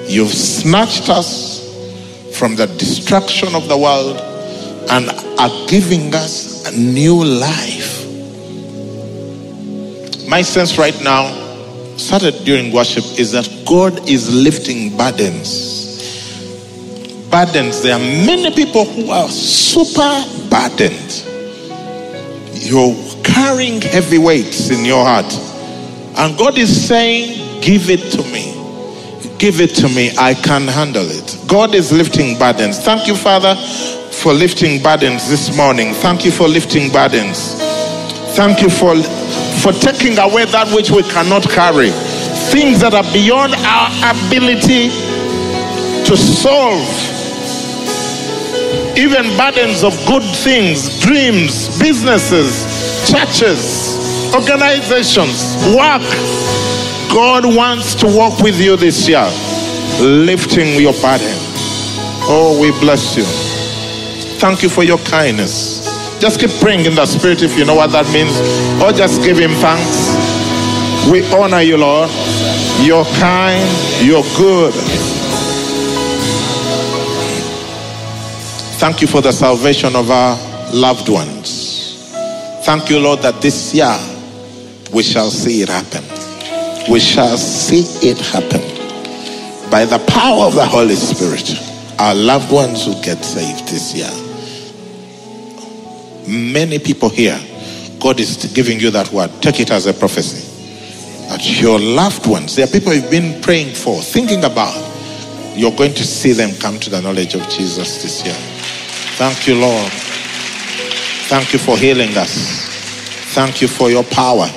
You've 0.08 0.34
snatched 0.34 1.10
us 1.10 1.58
from 2.38 2.56
the 2.56 2.68
destruction 2.68 3.56
of 3.56 3.68
the 3.68 3.78
world 3.78 4.18
and 4.90 5.10
are 5.40 5.68
giving 5.68 6.14
us 6.16 6.66
a 6.66 6.78
new 6.78 7.24
life. 7.24 8.06
My 10.30 10.42
sense 10.42 10.78
right 10.78 10.98
now, 11.04 11.28
started 11.98 12.46
during 12.46 12.72
worship, 12.72 13.04
is 13.20 13.32
that 13.34 13.50
God 13.68 14.08
is 14.10 14.34
lifting 14.34 14.96
burdens. 14.96 15.76
Burdens. 17.30 17.82
There 17.82 17.96
are 17.96 18.00
many 18.00 18.52
people 18.54 18.86
who 18.86 19.10
are 19.10 19.28
super 19.28 20.24
burdened. 20.50 21.24
You're 22.54 22.96
carrying 23.24 23.82
heavy 23.82 24.18
weights 24.18 24.70
in 24.70 24.86
your 24.86 25.04
heart. 25.04 25.32
And 26.18 26.38
God 26.38 26.58
is 26.58 26.88
saying, 26.88 27.62
Give 27.62 27.90
it 27.90 28.12
to 28.12 28.24
me. 28.32 28.57
Give 29.40 29.62
it 29.62 29.76
to 29.76 29.88
me. 29.88 30.12
I 30.18 30.34
can 30.34 30.68
handle 30.68 31.06
it. 31.06 31.38
God 31.48 31.76
is 31.76 31.92
lifting 31.92 32.40
burdens. 32.40 32.80
Thank 32.80 33.08
you, 33.08 33.16
Father, 33.16 33.56
for 34.12 34.34
lifting 34.34 34.82
burdens 34.82 35.30
this 35.30 35.56
morning. 35.56 35.94
Thank 35.94 36.26
you 36.26 36.32
for 36.32 36.48
lifting 36.48 36.92
burdens. 36.92 37.54
Thank 38.36 38.62
you 38.62 38.70
for, 38.70 38.96
for 39.62 39.74
taking 39.74 40.18
away 40.18 40.46
that 40.46 40.74
which 40.74 40.90
we 40.90 41.04
cannot 41.04 41.44
carry. 41.44 41.92
Things 42.50 42.82
that 42.82 42.96
are 42.96 43.06
beyond 43.14 43.54
our 43.62 43.90
ability 44.10 44.90
to 46.10 46.18
solve. 46.18 46.82
Even 48.98 49.30
burdens 49.38 49.84
of 49.84 49.94
good 50.08 50.26
things, 50.42 51.00
dreams, 51.00 51.78
businesses, 51.78 52.66
churches, 53.06 54.34
organizations, 54.34 55.54
work 55.78 56.02
God 57.18 57.46
wants 57.46 57.96
to 57.96 58.06
walk 58.06 58.44
with 58.44 58.62
you 58.62 58.78
this 58.78 59.10
year, 59.10 59.28
lifting 60.00 60.80
your 60.80 60.94
burden. 61.02 61.34
Oh, 62.30 62.60
we 62.62 62.70
bless 62.80 63.18
you. 63.18 63.24
Thank 64.38 64.62
you 64.62 64.70
for 64.70 64.84
your 64.84 65.00
kindness. 65.00 65.84
Just 66.22 66.40
keep 66.40 66.52
praying 66.62 66.86
in 66.86 66.94
the 66.94 67.08
spirit 67.08 67.42
if 67.42 67.58
you 67.58 67.66
know 67.66 67.74
what 67.74 67.88
that 67.88 68.06
means, 68.14 68.38
or 68.84 68.96
just 68.96 69.24
give 69.24 69.36
him 69.36 69.50
thanks. 69.54 70.14
We 71.10 71.26
honor 71.34 71.62
you, 71.62 71.78
Lord. 71.78 72.12
You're 72.86 73.04
kind, 73.18 73.68
you're 74.06 74.22
good. 74.38 74.76
Thank 78.78 79.02
you 79.02 79.08
for 79.08 79.22
the 79.22 79.32
salvation 79.32 79.96
of 79.96 80.12
our 80.12 80.38
loved 80.72 81.10
ones. 81.10 82.12
Thank 82.64 82.92
you, 82.92 83.00
Lord, 83.00 83.22
that 83.22 83.42
this 83.42 83.74
year 83.74 83.98
we 84.94 85.02
shall 85.02 85.32
see 85.32 85.64
it 85.64 85.70
happen 85.70 86.17
we 86.90 87.00
shall 87.00 87.38
see 87.38 87.84
it 88.08 88.18
happen. 88.18 88.62
By 89.70 89.86
the 89.86 90.00
power 90.08 90.46
of 90.46 90.56
the 90.56 90.66
Holy 90.66 90.96
Spirit, 90.96 91.60
our 92.00 92.16
loved 92.16 92.52
ones 92.52 92.86
will 92.86 93.02
get 93.02 93.24
saved 93.24 93.68
this 93.68 93.94
year. 93.94 94.10
Many 96.28 96.80
people 96.80 97.10
here, 97.10 97.40
God 98.00 98.20
is 98.20 98.52
giving 98.54 98.80
you 98.80 98.92
that 98.92 99.12
word. 99.12 99.32
Take 99.42 99.60
it 99.60 99.72
as 99.72 99.86
a 99.86 99.94
prophecy. 99.94 100.46
That 101.28 101.60
your 101.60 101.80
loved 101.80 102.26
ones, 102.28 102.56
there 102.56 102.66
are 102.66 102.72
people 102.72 102.94
you've 102.94 103.12
been 103.12 103.42
praying 103.42 103.76
for, 103.76 104.02
thinking 104.02 104.46
about, 104.46 104.76
you're 105.56 105.76
going 105.76 105.94
to 105.96 106.04
see 106.04 106.32
them 106.32 106.56
come 106.60 106.80
to 106.80 106.90
the 106.90 107.02
knowledge 107.02 107.34
of 107.34 107.42
Jesus 107.50 108.02
this 108.02 108.24
year. 108.24 108.36
Thank 109.18 109.48
you, 109.48 109.56
Lord. 109.60 109.92
Thank 111.28 111.52
you 111.52 111.60
for 111.60 111.78
healing 111.78 112.16
us. 112.16 112.34
Thank 113.34 113.62
you 113.62 113.68
for 113.68 113.90
your 113.90 114.04
power. 114.06 114.48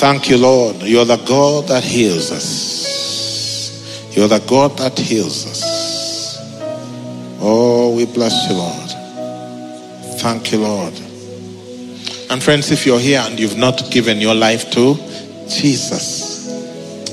Thank 0.00 0.30
you, 0.30 0.38
Lord. 0.38 0.76
You're 0.76 1.04
the 1.04 1.18
God 1.18 1.68
that 1.68 1.84
heals 1.84 2.32
us. 2.32 4.16
You're 4.16 4.28
the 4.28 4.38
God 4.38 4.78
that 4.78 4.98
heals 4.98 5.44
us. 5.46 6.38
Oh, 7.38 7.94
we 7.94 8.06
bless 8.06 8.48
you, 8.48 8.56
Lord. 8.56 10.18
Thank 10.20 10.52
you, 10.52 10.60
Lord. 10.60 10.94
And 12.30 12.42
friends, 12.42 12.70
if 12.70 12.86
you're 12.86 12.98
here 12.98 13.20
and 13.22 13.38
you've 13.38 13.58
not 13.58 13.90
given 13.90 14.22
your 14.22 14.34
life 14.34 14.70
to 14.70 14.94
Jesus, 15.50 16.48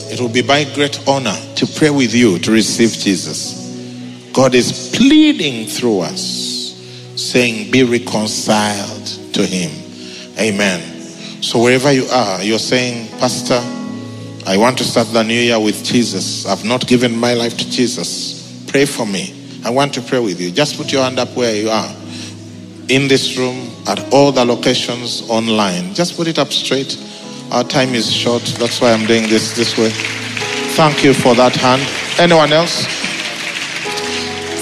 it 0.09 0.21
will 0.21 0.29
be 0.29 0.43
my 0.43 0.63
great 0.73 1.05
honor 1.09 1.35
to 1.55 1.67
pray 1.67 1.89
with 1.89 2.13
you 2.13 2.39
to 2.39 2.51
receive 2.53 2.93
Jesus. 2.93 4.31
God 4.31 4.55
is 4.55 4.95
pleading 4.95 5.67
through 5.67 5.99
us, 5.99 6.71
saying, 7.17 7.69
Be 7.69 7.83
reconciled 7.83 9.07
to 9.33 9.45
Him. 9.45 9.71
Amen. 10.39 10.96
So 11.47 11.63
wherever 11.63 11.93
you 11.93 12.03
are, 12.11 12.43
you're 12.43 12.59
saying, 12.59 13.07
Pastor, 13.19 13.61
I 14.45 14.57
want 14.57 14.77
to 14.79 14.83
start 14.83 15.07
the 15.13 15.23
new 15.23 15.39
year 15.39 15.57
with 15.57 15.81
Jesus. 15.81 16.45
I've 16.45 16.65
not 16.65 16.85
given 16.85 17.15
my 17.15 17.35
life 17.35 17.55
to 17.55 17.69
Jesus. 17.71 18.65
Pray 18.67 18.83
for 18.83 19.07
me. 19.07 19.33
I 19.63 19.69
want 19.69 19.93
to 19.93 20.01
pray 20.01 20.19
with 20.19 20.41
you. 20.41 20.51
Just 20.51 20.75
put 20.75 20.91
your 20.91 21.03
hand 21.03 21.19
up 21.19 21.29
where 21.37 21.55
you 21.55 21.69
are. 21.69 21.89
In 22.89 23.07
this 23.07 23.37
room, 23.37 23.69
at 23.87 24.13
all 24.13 24.33
the 24.33 24.43
locations 24.43 25.21
online. 25.29 25.93
Just 25.93 26.17
put 26.17 26.27
it 26.27 26.37
up 26.37 26.51
straight. 26.51 26.97
Our 27.53 27.63
time 27.63 27.95
is 27.95 28.11
short. 28.11 28.43
That's 28.59 28.81
why 28.81 28.91
I'm 28.91 29.05
doing 29.05 29.23
this 29.29 29.55
this 29.55 29.77
way. 29.77 29.91
Thank 30.75 31.01
you 31.01 31.13
for 31.13 31.33
that 31.35 31.55
hand. 31.55 31.81
Anyone 32.19 32.51
else? 32.51 32.85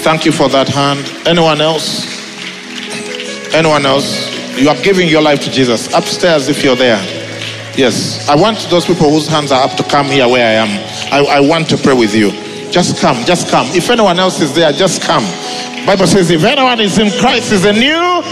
Thank 0.04 0.24
you 0.24 0.30
for 0.30 0.48
that 0.50 0.68
hand. 0.68 1.04
Anyone 1.26 1.60
else? 1.60 2.06
Anyone 3.52 3.84
else? 3.84 4.35
You 4.56 4.70
are 4.70 4.82
giving 4.82 5.08
your 5.08 5.20
life 5.20 5.40
to 5.40 5.50
Jesus. 5.50 5.92
Upstairs, 5.92 6.48
if 6.48 6.64
you're 6.64 6.76
there. 6.76 6.96
Yes. 7.76 8.26
I 8.26 8.34
want 8.34 8.58
those 8.70 8.86
people 8.86 9.10
whose 9.10 9.28
hands 9.28 9.52
are 9.52 9.62
up 9.62 9.76
to 9.76 9.82
come 9.82 10.06
here 10.06 10.26
where 10.26 10.46
I 10.46 10.64
am. 10.64 10.68
I, 11.12 11.36
I 11.36 11.40
want 11.40 11.68
to 11.70 11.76
pray 11.76 11.92
with 11.92 12.14
you. 12.14 12.30
Just 12.70 12.98
come, 12.98 13.22
just 13.24 13.48
come. 13.50 13.66
If 13.76 13.90
anyone 13.90 14.18
else 14.18 14.40
is 14.40 14.54
there, 14.54 14.72
just 14.72 15.02
come. 15.02 15.24
Bible 15.86 16.06
says, 16.06 16.30
if 16.30 16.42
anyone 16.42 16.80
is 16.80 16.98
in 16.98 17.10
Christ, 17.20 17.52
is 17.52 17.66
a 17.66 17.72
new 17.72 18.22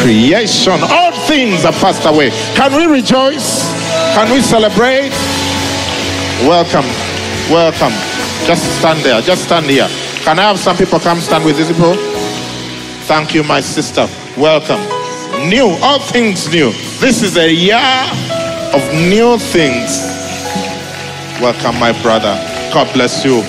creation. 0.00 0.80
All 0.82 1.12
things 1.26 1.64
are 1.66 1.72
passed 1.72 2.06
away. 2.06 2.30
Can 2.56 2.72
we 2.74 2.86
rejoice? 2.86 3.62
Can 4.14 4.32
we 4.32 4.40
celebrate? 4.40 5.12
Welcome, 6.48 6.86
welcome. 7.52 7.92
Just 8.46 8.64
stand 8.78 9.00
there. 9.00 9.20
Just 9.20 9.44
stand 9.44 9.66
here. 9.66 9.88
Can 10.24 10.38
I 10.38 10.42
have 10.42 10.58
some 10.58 10.76
people 10.76 10.98
come 10.98 11.20
stand 11.20 11.44
with 11.44 11.58
these 11.58 11.68
people? 11.68 11.94
Thank 13.04 13.34
you, 13.34 13.44
my 13.44 13.60
sister. 13.60 14.08
Welcome. 14.36 14.95
New, 15.48 15.78
all 15.80 16.00
things 16.00 16.48
new. 16.48 16.72
This 16.98 17.22
is 17.22 17.36
a 17.36 17.48
year 17.48 17.76
of 18.74 18.82
new 19.08 19.38
things. 19.38 20.02
Welcome, 21.40 21.78
my 21.78 21.92
brother. 22.02 22.34
God 22.74 22.92
bless 22.92 23.24
you. 23.24 23.42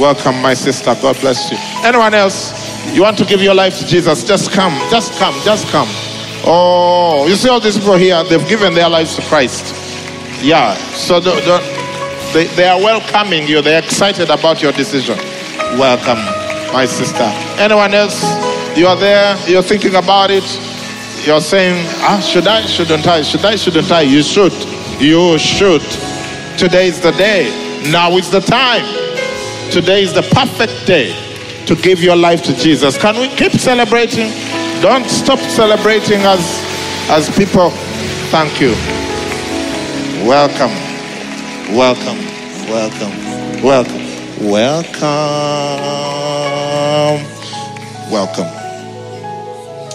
Welcome, 0.00 0.40
my 0.40 0.54
sister. 0.54 0.96
God 1.02 1.20
bless 1.20 1.50
you. 1.50 1.58
Anyone 1.84 2.14
else? 2.14 2.52
You 2.94 3.02
want 3.02 3.18
to 3.18 3.26
give 3.26 3.42
your 3.42 3.54
life 3.54 3.78
to 3.80 3.86
Jesus? 3.86 4.24
Just 4.24 4.50
come. 4.50 4.72
Just 4.90 5.12
come. 5.18 5.34
Just 5.44 5.68
come. 5.68 5.88
Oh, 6.46 7.26
you 7.28 7.34
see 7.36 7.50
all 7.50 7.60
these 7.60 7.76
people 7.76 7.98
here? 7.98 8.24
They've 8.24 8.48
given 8.48 8.72
their 8.72 8.88
lives 8.88 9.14
to 9.16 9.22
Christ. 9.22 9.74
Yeah. 10.42 10.74
So 10.94 11.20
the, 11.20 11.32
the, 11.32 12.32
they, 12.32 12.46
they 12.56 12.66
are 12.66 12.80
welcoming 12.80 13.46
you. 13.46 13.60
They're 13.60 13.82
excited 13.82 14.30
about 14.30 14.62
your 14.62 14.72
decision. 14.72 15.18
Welcome, 15.78 16.18
my 16.72 16.86
sister. 16.86 17.28
Anyone 17.60 17.92
else? 17.92 18.22
You 18.74 18.86
are 18.86 18.96
there. 18.96 19.36
You're 19.46 19.62
thinking 19.62 19.96
about 19.96 20.30
it. 20.30 20.44
You're 21.24 21.40
saying, 21.40 21.86
ah, 22.00 22.18
should 22.20 22.48
I? 22.48 22.66
Shouldn't 22.66 23.06
I? 23.06 23.22
Should 23.22 23.44
I? 23.44 23.54
Shouldn't 23.54 23.92
I? 23.92 24.00
You 24.00 24.24
should. 24.24 24.52
You 25.00 25.38
should. 25.38 25.82
Today 26.58 26.88
is 26.88 27.00
the 27.00 27.12
day. 27.12 27.48
Now 27.92 28.16
is 28.16 28.28
the 28.28 28.40
time. 28.40 28.84
Today 29.70 30.02
is 30.02 30.12
the 30.12 30.22
perfect 30.22 30.84
day 30.84 31.14
to 31.66 31.76
give 31.76 32.02
your 32.02 32.16
life 32.16 32.42
to 32.42 32.52
Jesus. 32.56 32.98
Can 32.98 33.20
we 33.20 33.28
keep 33.28 33.52
celebrating? 33.52 34.32
Don't 34.82 35.08
stop 35.08 35.38
celebrating 35.38 36.22
as 36.22 36.40
as 37.08 37.30
people. 37.36 37.70
Thank 38.32 38.60
you. 38.60 38.74
Welcome. 40.26 40.72
Welcome. 41.72 42.18
Welcome. 42.68 43.12
Welcome. 43.62 44.02
Welcome. 44.50 45.02
Welcome. 48.10 48.48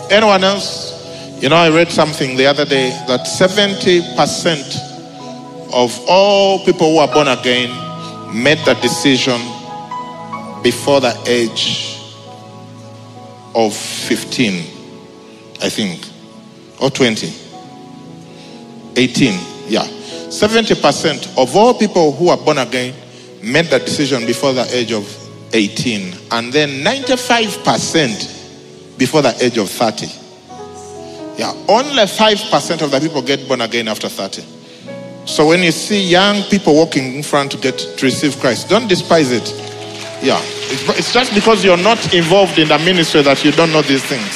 Anyone 0.09 0.43
else? 0.45 0.86
You 1.39 1.49
know, 1.49 1.55
I 1.55 1.69
read 1.69 1.91
something 1.91 2.35
the 2.35 2.47
other 2.47 2.65
day 2.65 2.89
that 3.07 3.27
70% 3.27 5.71
of 5.71 5.99
all 6.09 6.65
people 6.65 6.93
who 6.93 6.97
are 6.97 7.07
born 7.07 7.27
again 7.27 7.69
made 8.33 8.57
that 8.65 8.81
decision 8.81 9.39
before 10.63 10.99
the 10.99 11.15
age 11.27 11.95
of 13.53 13.71
15, 13.75 14.63
I 15.61 15.69
think, 15.69 16.07
or 16.81 16.89
20, 16.89 17.31
18, 18.95 19.39
yeah. 19.67 19.85
70% 20.29 21.37
of 21.37 21.55
all 21.55 21.75
people 21.75 22.13
who 22.13 22.29
are 22.29 22.37
born 22.37 22.57
again 22.57 22.95
made 23.43 23.67
that 23.67 23.85
decision 23.85 24.25
before 24.25 24.53
the 24.53 24.65
age 24.75 24.91
of 24.91 25.05
18, 25.53 26.15
and 26.31 26.51
then 26.51 26.83
95% 26.83 28.97
before 28.97 29.21
the 29.21 29.35
age 29.39 29.59
of 29.59 29.69
30. 29.69 30.26
Yeah, 31.37 31.53
only 31.67 32.03
5% 32.03 32.81
of 32.81 32.91
the 32.91 32.99
people 32.99 33.21
get 33.21 33.47
born 33.47 33.61
again 33.61 33.87
after 33.87 34.09
30. 34.09 34.43
So 35.27 35.45
when 35.45 35.61
you 35.61 35.71
see 35.71 36.01
young 36.01 36.41
people 36.43 36.73
walking 36.73 37.13
in 37.15 37.21
front 37.21 37.51
to 37.51 37.57
get 37.57 37.77
to 37.77 38.05
receive 38.05 38.39
Christ, 38.39 38.69
don't 38.69 38.87
despise 38.87 39.31
it. 39.31 39.47
Yeah, 40.23 40.39
it's, 40.41 40.87
it's 40.97 41.13
just 41.13 41.33
because 41.35 41.63
you're 41.63 41.77
not 41.77 42.13
involved 42.13 42.57
in 42.57 42.69
the 42.69 42.79
ministry 42.79 43.21
that 43.21 43.43
you 43.45 43.51
don't 43.51 43.71
know 43.71 43.83
these 43.83 44.03
things. 44.03 44.33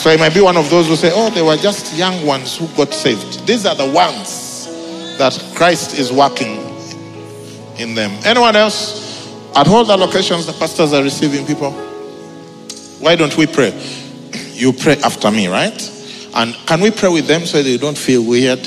So 0.00 0.10
it 0.10 0.20
might 0.20 0.32
be 0.32 0.40
one 0.40 0.56
of 0.56 0.70
those 0.70 0.86
who 0.86 0.96
say, 0.96 1.10
"Oh, 1.12 1.30
they 1.30 1.42
were 1.42 1.56
just 1.56 1.94
young 1.96 2.24
ones 2.24 2.56
who 2.56 2.68
got 2.68 2.94
saved." 2.94 3.46
These 3.46 3.66
are 3.66 3.74
the 3.74 3.90
ones 3.90 4.66
that 5.18 5.36
Christ 5.54 5.98
is 5.98 6.12
working 6.12 6.56
in 7.76 7.94
them. 7.94 8.12
Anyone 8.24 8.56
else? 8.56 9.04
At 9.56 9.68
all 9.68 9.84
the 9.84 9.96
locations, 9.96 10.46
the 10.46 10.52
pastors 10.52 10.92
are 10.92 11.02
receiving 11.02 11.44
people. 11.44 11.72
Why 13.00 13.16
don't 13.16 13.36
we 13.36 13.46
pray? 13.46 13.72
You 14.56 14.72
pray 14.72 14.96
after 15.04 15.30
me, 15.30 15.48
right? 15.48 15.92
And 16.34 16.54
can 16.66 16.80
we 16.80 16.90
pray 16.90 17.08
with 17.08 17.26
them 17.26 17.46
so 17.46 17.62
they 17.62 17.76
don't 17.76 17.96
feel 17.96 18.24
weird? 18.24 18.66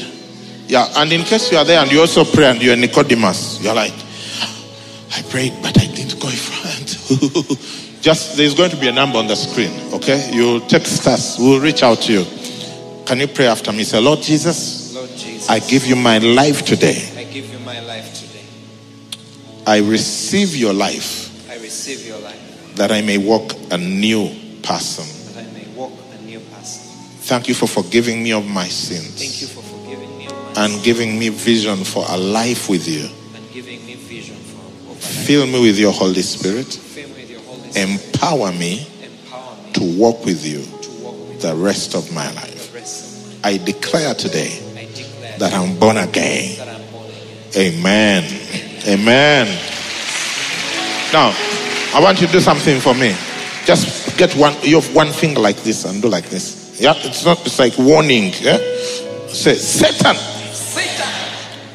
Yeah, 0.68 0.88
and 0.98 1.12
in 1.12 1.24
case 1.24 1.52
you 1.52 1.58
are 1.58 1.66
there 1.66 1.82
and 1.82 1.92
you 1.92 2.00
also 2.00 2.24
pray 2.24 2.46
and 2.46 2.62
you're 2.62 2.76
Nicodemus, 2.76 3.62
you're 3.62 3.74
like, 3.74 3.94
I 5.12 5.24
prayed, 5.30 5.54
but 5.62 5.78
I 5.80 5.88
didn't 5.88 6.20
go 6.20 6.30
in 6.30 6.36
front. 6.36 8.02
Just 8.02 8.38
there's 8.38 8.54
going 8.54 8.70
to 8.70 8.78
be 8.78 8.88
a 8.88 8.92
number 8.92 9.18
on 9.18 9.28
the 9.28 9.36
screen, 9.36 9.72
okay? 9.94 10.30
You 10.32 10.60
text 10.62 11.08
us, 11.08 11.38
we'll 11.40 11.60
reach 11.60 11.84
out 11.84 12.02
to 12.02 12.14
you. 12.14 12.26
Can 13.06 13.20
you 13.20 13.28
pray 13.28 13.48
after 13.48 13.72
me? 13.72 13.84
Say, 13.84 14.00
Lord 14.00 14.20
Jesus, 14.22 14.94
Lord 14.94 15.10
Jesus, 15.10 15.50
I 15.50 15.60
give 15.60 15.86
you 15.86 15.96
my 15.96 16.20
life 16.20 16.64
today. 16.64 17.12
I 17.18 17.24
give 17.24 17.52
you 17.52 17.60
my 17.60 17.80
life 17.82 18.14
today. 18.14 18.46
I 19.66 19.80
receive 19.80 20.56
your 20.56 20.74
life 20.74 21.30
I 21.50 21.56
receive 21.58 22.06
your 22.06 22.20
life 22.20 22.76
that 22.76 22.92
I 22.92 23.02
may 23.02 23.18
walk 23.18 23.54
a 23.72 23.78
new 23.78 24.30
person. 24.62 25.19
Thank 27.30 27.48
you 27.48 27.54
for 27.54 27.68
forgiving 27.68 28.24
me 28.24 28.32
of 28.34 28.48
my 28.48 28.68
sins. 28.68 29.20
Thank 29.22 29.40
you 29.42 29.48
for 29.48 29.62
forgiving 29.62 30.18
me 30.18 30.26
of 30.26 30.56
my 30.56 30.66
and 30.66 30.84
giving 30.84 31.20
me 31.20 31.30
vision 31.30 31.84
for 31.84 32.04
a 32.10 32.18
life 32.18 32.70
with 32.70 32.88
you. 32.88 33.06
and 33.36 33.52
giving 33.54 33.86
me 33.86 33.94
vision 33.96 34.36
for. 34.36 34.96
Fill 34.96 35.46
me 35.46 35.62
with 35.62 35.78
your 35.78 35.92
Holy 35.94 36.24
Spirit. 36.24 36.66
Fill 36.66 37.08
me 37.10 37.14
with 37.22 37.30
your 37.30 37.42
Holy 37.42 37.70
Spirit. 37.72 37.90
Empower 37.90 38.52
me 38.54 38.88
Empower 39.04 39.56
me 39.64 39.72
to 39.74 39.98
walk 40.00 40.26
with 40.26 40.44
you 40.44 40.60
with 41.30 41.42
the 41.42 41.54
rest 41.56 41.94
of 41.94 42.12
my 42.12 42.26
life. 42.34 42.72
the 42.72 42.80
rest 42.80 43.06
of 43.06 43.44
my 43.44 43.52
life. 43.54 43.62
I 43.62 43.64
declare 43.64 44.14
today 44.16 44.60
I 44.76 44.86
declare 44.96 45.38
that 45.38 45.54
I'm 45.54 45.78
born 45.78 45.98
again. 45.98 46.58
that 46.58 46.68
I'm 46.68 46.92
born 46.92 47.06
again. 47.54 47.76
Amen. 47.78 48.24
Amen. 48.88 49.46
Now, 51.14 51.34
I 51.94 52.00
want 52.02 52.22
you 52.22 52.28
to 52.28 52.34
do 52.34 52.40
something 52.40 52.80
for 52.80 52.96
me. 52.96 53.16
Just 53.66 54.18
get 54.18 54.34
one 54.36 54.56
you 54.64 54.82
have 54.82 54.96
one 54.96 55.12
finger 55.12 55.40
like 55.40 55.58
this 55.58 55.86
and 55.86 56.02
do 56.02 56.10
like 56.10 56.28
this. 56.30 56.59
Yeah, 56.80 56.94
it's 56.96 57.26
not 57.26 57.46
it's 57.46 57.60
like 57.60 57.78
warning. 57.78 58.32
Yeah? 58.40 58.58
Say, 59.28 59.56
Satan, 59.56 60.16
Satan, 60.16 61.08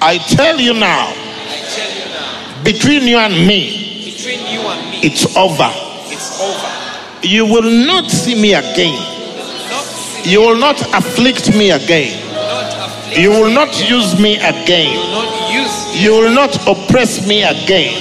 I 0.01 0.17
tell 0.17 0.59
you 0.59 0.73
now, 0.73 1.13
I 1.13 1.61
tell 1.69 1.93
you 1.93 2.09
now, 2.09 2.65
between 2.65 3.03
you 3.03 3.19
and 3.19 3.47
me, 3.47 4.13
between 4.17 4.41
you 4.51 4.61
and 4.61 4.91
me, 4.91 5.01
it's 5.03 5.37
over. 5.37 5.69
it's 6.09 6.41
over. 6.41 7.27
You 7.27 7.45
will 7.45 7.87
not 7.87 8.11
see 8.11 8.35
me 8.41 8.55
again. 8.55 8.97
Not 9.69 10.27
You 10.27 10.41
will 10.41 10.59
not 10.59 10.81
afflict 10.95 11.55
me 11.55 11.71
again. 11.71 12.21
You 13.13 13.31
will 13.31 13.53
not 13.53 13.79
use 13.89 14.19
me 14.19 14.37
again. 14.37 14.89
You 15.93 16.13
will 16.13 16.35
not 16.35 16.57
oppress 16.67 17.29
me 17.29 17.43
again. 17.45 17.93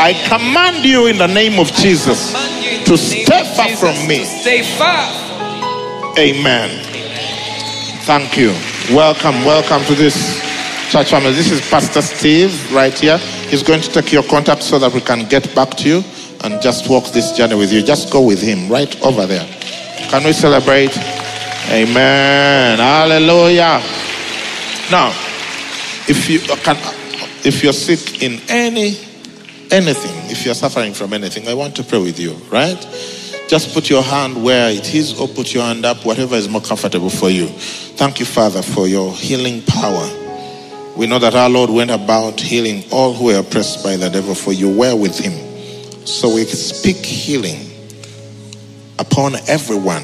I 0.00 0.14
command 0.28 0.82
you 0.84 1.06
in 1.06 1.18
the 1.18 1.28
name 1.28 1.60
of 1.60 1.70
Jesus 1.72 2.32
you 2.62 2.84
to 2.86 2.96
stay 2.96 3.44
far 3.54 3.68
from 3.76 4.08
me. 4.08 4.24
Stay 4.24 4.62
far. 4.62 5.25
Amen. 6.18 6.70
Thank 8.06 8.38
you. 8.38 8.54
Welcome, 8.96 9.44
welcome 9.44 9.84
to 9.84 9.94
this 9.94 10.40
church 10.90 11.10
family. 11.10 11.32
This 11.32 11.50
is 11.50 11.60
Pastor 11.68 12.00
Steve 12.00 12.72
right 12.72 12.98
here. 12.98 13.18
He's 13.18 13.62
going 13.62 13.82
to 13.82 13.90
take 13.90 14.12
your 14.12 14.22
contact 14.22 14.62
so 14.62 14.78
that 14.78 14.94
we 14.94 15.02
can 15.02 15.28
get 15.28 15.54
back 15.54 15.74
to 15.76 15.88
you 15.88 16.04
and 16.42 16.62
just 16.62 16.88
walk 16.88 17.04
this 17.12 17.32
journey 17.32 17.54
with 17.54 17.70
you. 17.70 17.82
Just 17.82 18.10
go 18.10 18.22
with 18.24 18.40
him 18.40 18.70
right 18.70 18.98
over 19.02 19.26
there. 19.26 19.46
Can 20.08 20.24
we 20.24 20.32
celebrate? 20.32 20.96
Amen. 21.68 22.78
Hallelujah. 22.78 23.82
Now, 24.90 25.10
if 26.08 26.30
you 26.30 26.38
can, 26.38 26.76
if 27.44 27.62
you're 27.62 27.74
sick 27.74 28.22
in 28.22 28.40
any 28.48 28.96
anything, 29.70 30.30
if 30.30 30.46
you're 30.46 30.54
suffering 30.54 30.94
from 30.94 31.12
anything, 31.12 31.46
I 31.46 31.52
want 31.52 31.76
to 31.76 31.82
pray 31.82 31.98
with 31.98 32.18
you, 32.18 32.32
right? 32.50 32.78
Just 33.48 33.72
put 33.72 33.88
your 33.88 34.02
hand 34.02 34.42
where 34.42 34.70
it 34.70 34.94
is 34.94 35.18
or 35.20 35.28
put 35.28 35.54
your 35.54 35.62
hand 35.62 35.84
up, 35.84 36.04
whatever 36.04 36.34
is 36.34 36.48
more 36.48 36.60
comfortable 36.60 37.10
for 37.10 37.30
you. 37.30 37.46
Thank 37.46 38.18
you, 38.18 38.26
Father, 38.26 38.60
for 38.60 38.88
your 38.88 39.12
healing 39.12 39.62
power. 39.62 40.10
We 40.96 41.06
know 41.06 41.18
that 41.18 41.34
our 41.34 41.48
Lord 41.48 41.70
went 41.70 41.90
about 41.90 42.40
healing 42.40 42.82
all 42.90 43.12
who 43.12 43.26
were 43.26 43.38
oppressed 43.38 43.84
by 43.84 43.96
the 43.96 44.08
devil, 44.08 44.34
for 44.34 44.52
you 44.52 44.68
were 44.76 44.96
with 44.96 45.18
him. 45.18 45.32
So 46.06 46.34
we 46.34 46.44
speak 46.44 46.96
healing 46.96 47.70
upon 48.98 49.36
everyone 49.48 50.02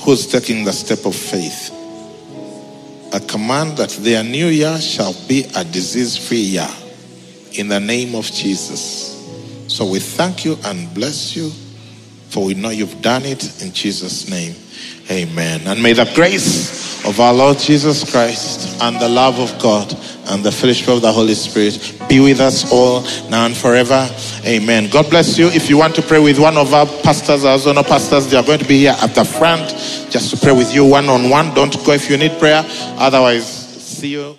who's 0.00 0.26
taking 0.26 0.64
the 0.64 0.72
step 0.72 1.04
of 1.04 1.14
faith. 1.14 1.70
I 3.12 3.18
command 3.20 3.76
that 3.78 3.90
their 4.00 4.24
new 4.24 4.46
year 4.46 4.78
shall 4.80 5.14
be 5.28 5.44
a 5.54 5.64
disease 5.64 6.16
free 6.16 6.38
year 6.38 6.68
in 7.52 7.68
the 7.68 7.80
name 7.80 8.14
of 8.14 8.24
Jesus. 8.26 9.14
So 9.68 9.84
we 9.84 10.00
thank 10.00 10.44
you 10.44 10.56
and 10.64 10.92
bless 10.94 11.36
you, 11.36 11.50
for 12.28 12.44
we 12.44 12.54
know 12.54 12.70
you've 12.70 13.00
done 13.02 13.24
it 13.24 13.62
in 13.62 13.72
Jesus' 13.72 14.28
name. 14.28 14.54
Amen. 15.10 15.60
And 15.66 15.82
may 15.82 15.92
the 15.92 16.10
grace 16.14 17.04
of 17.04 17.20
our 17.20 17.32
Lord 17.32 17.58
Jesus 17.58 18.10
Christ 18.10 18.80
and 18.82 19.00
the 19.00 19.08
love 19.08 19.38
of 19.38 19.56
God 19.62 19.94
and 20.28 20.42
the 20.42 20.50
fellowship 20.50 20.88
of 20.88 21.02
the 21.02 21.12
Holy 21.12 21.34
Spirit 21.34 21.96
be 22.08 22.18
with 22.18 22.40
us 22.40 22.70
all 22.72 23.02
now 23.30 23.46
and 23.46 23.56
forever. 23.56 24.08
Amen. 24.44 24.90
God 24.90 25.08
bless 25.08 25.38
you. 25.38 25.46
If 25.48 25.70
you 25.70 25.78
want 25.78 25.94
to 25.94 26.02
pray 26.02 26.18
with 26.18 26.38
one 26.38 26.56
of 26.56 26.74
our 26.74 26.86
pastors, 27.02 27.44
our 27.44 27.58
zona 27.58 27.84
pastors, 27.84 28.28
they 28.28 28.36
are 28.36 28.42
going 28.42 28.58
to 28.58 28.68
be 28.68 28.78
here 28.78 28.96
at 29.00 29.14
the 29.14 29.24
front 29.24 29.70
just 30.10 30.30
to 30.30 30.36
pray 30.36 30.52
with 30.52 30.74
you 30.74 30.84
one 30.84 31.08
on 31.08 31.30
one. 31.30 31.54
Don't 31.54 31.72
go 31.84 31.92
if 31.92 32.10
you 32.10 32.16
need 32.16 32.36
prayer. 32.38 32.64
Otherwise, 32.98 33.46
see 33.46 34.08
you. 34.08 34.38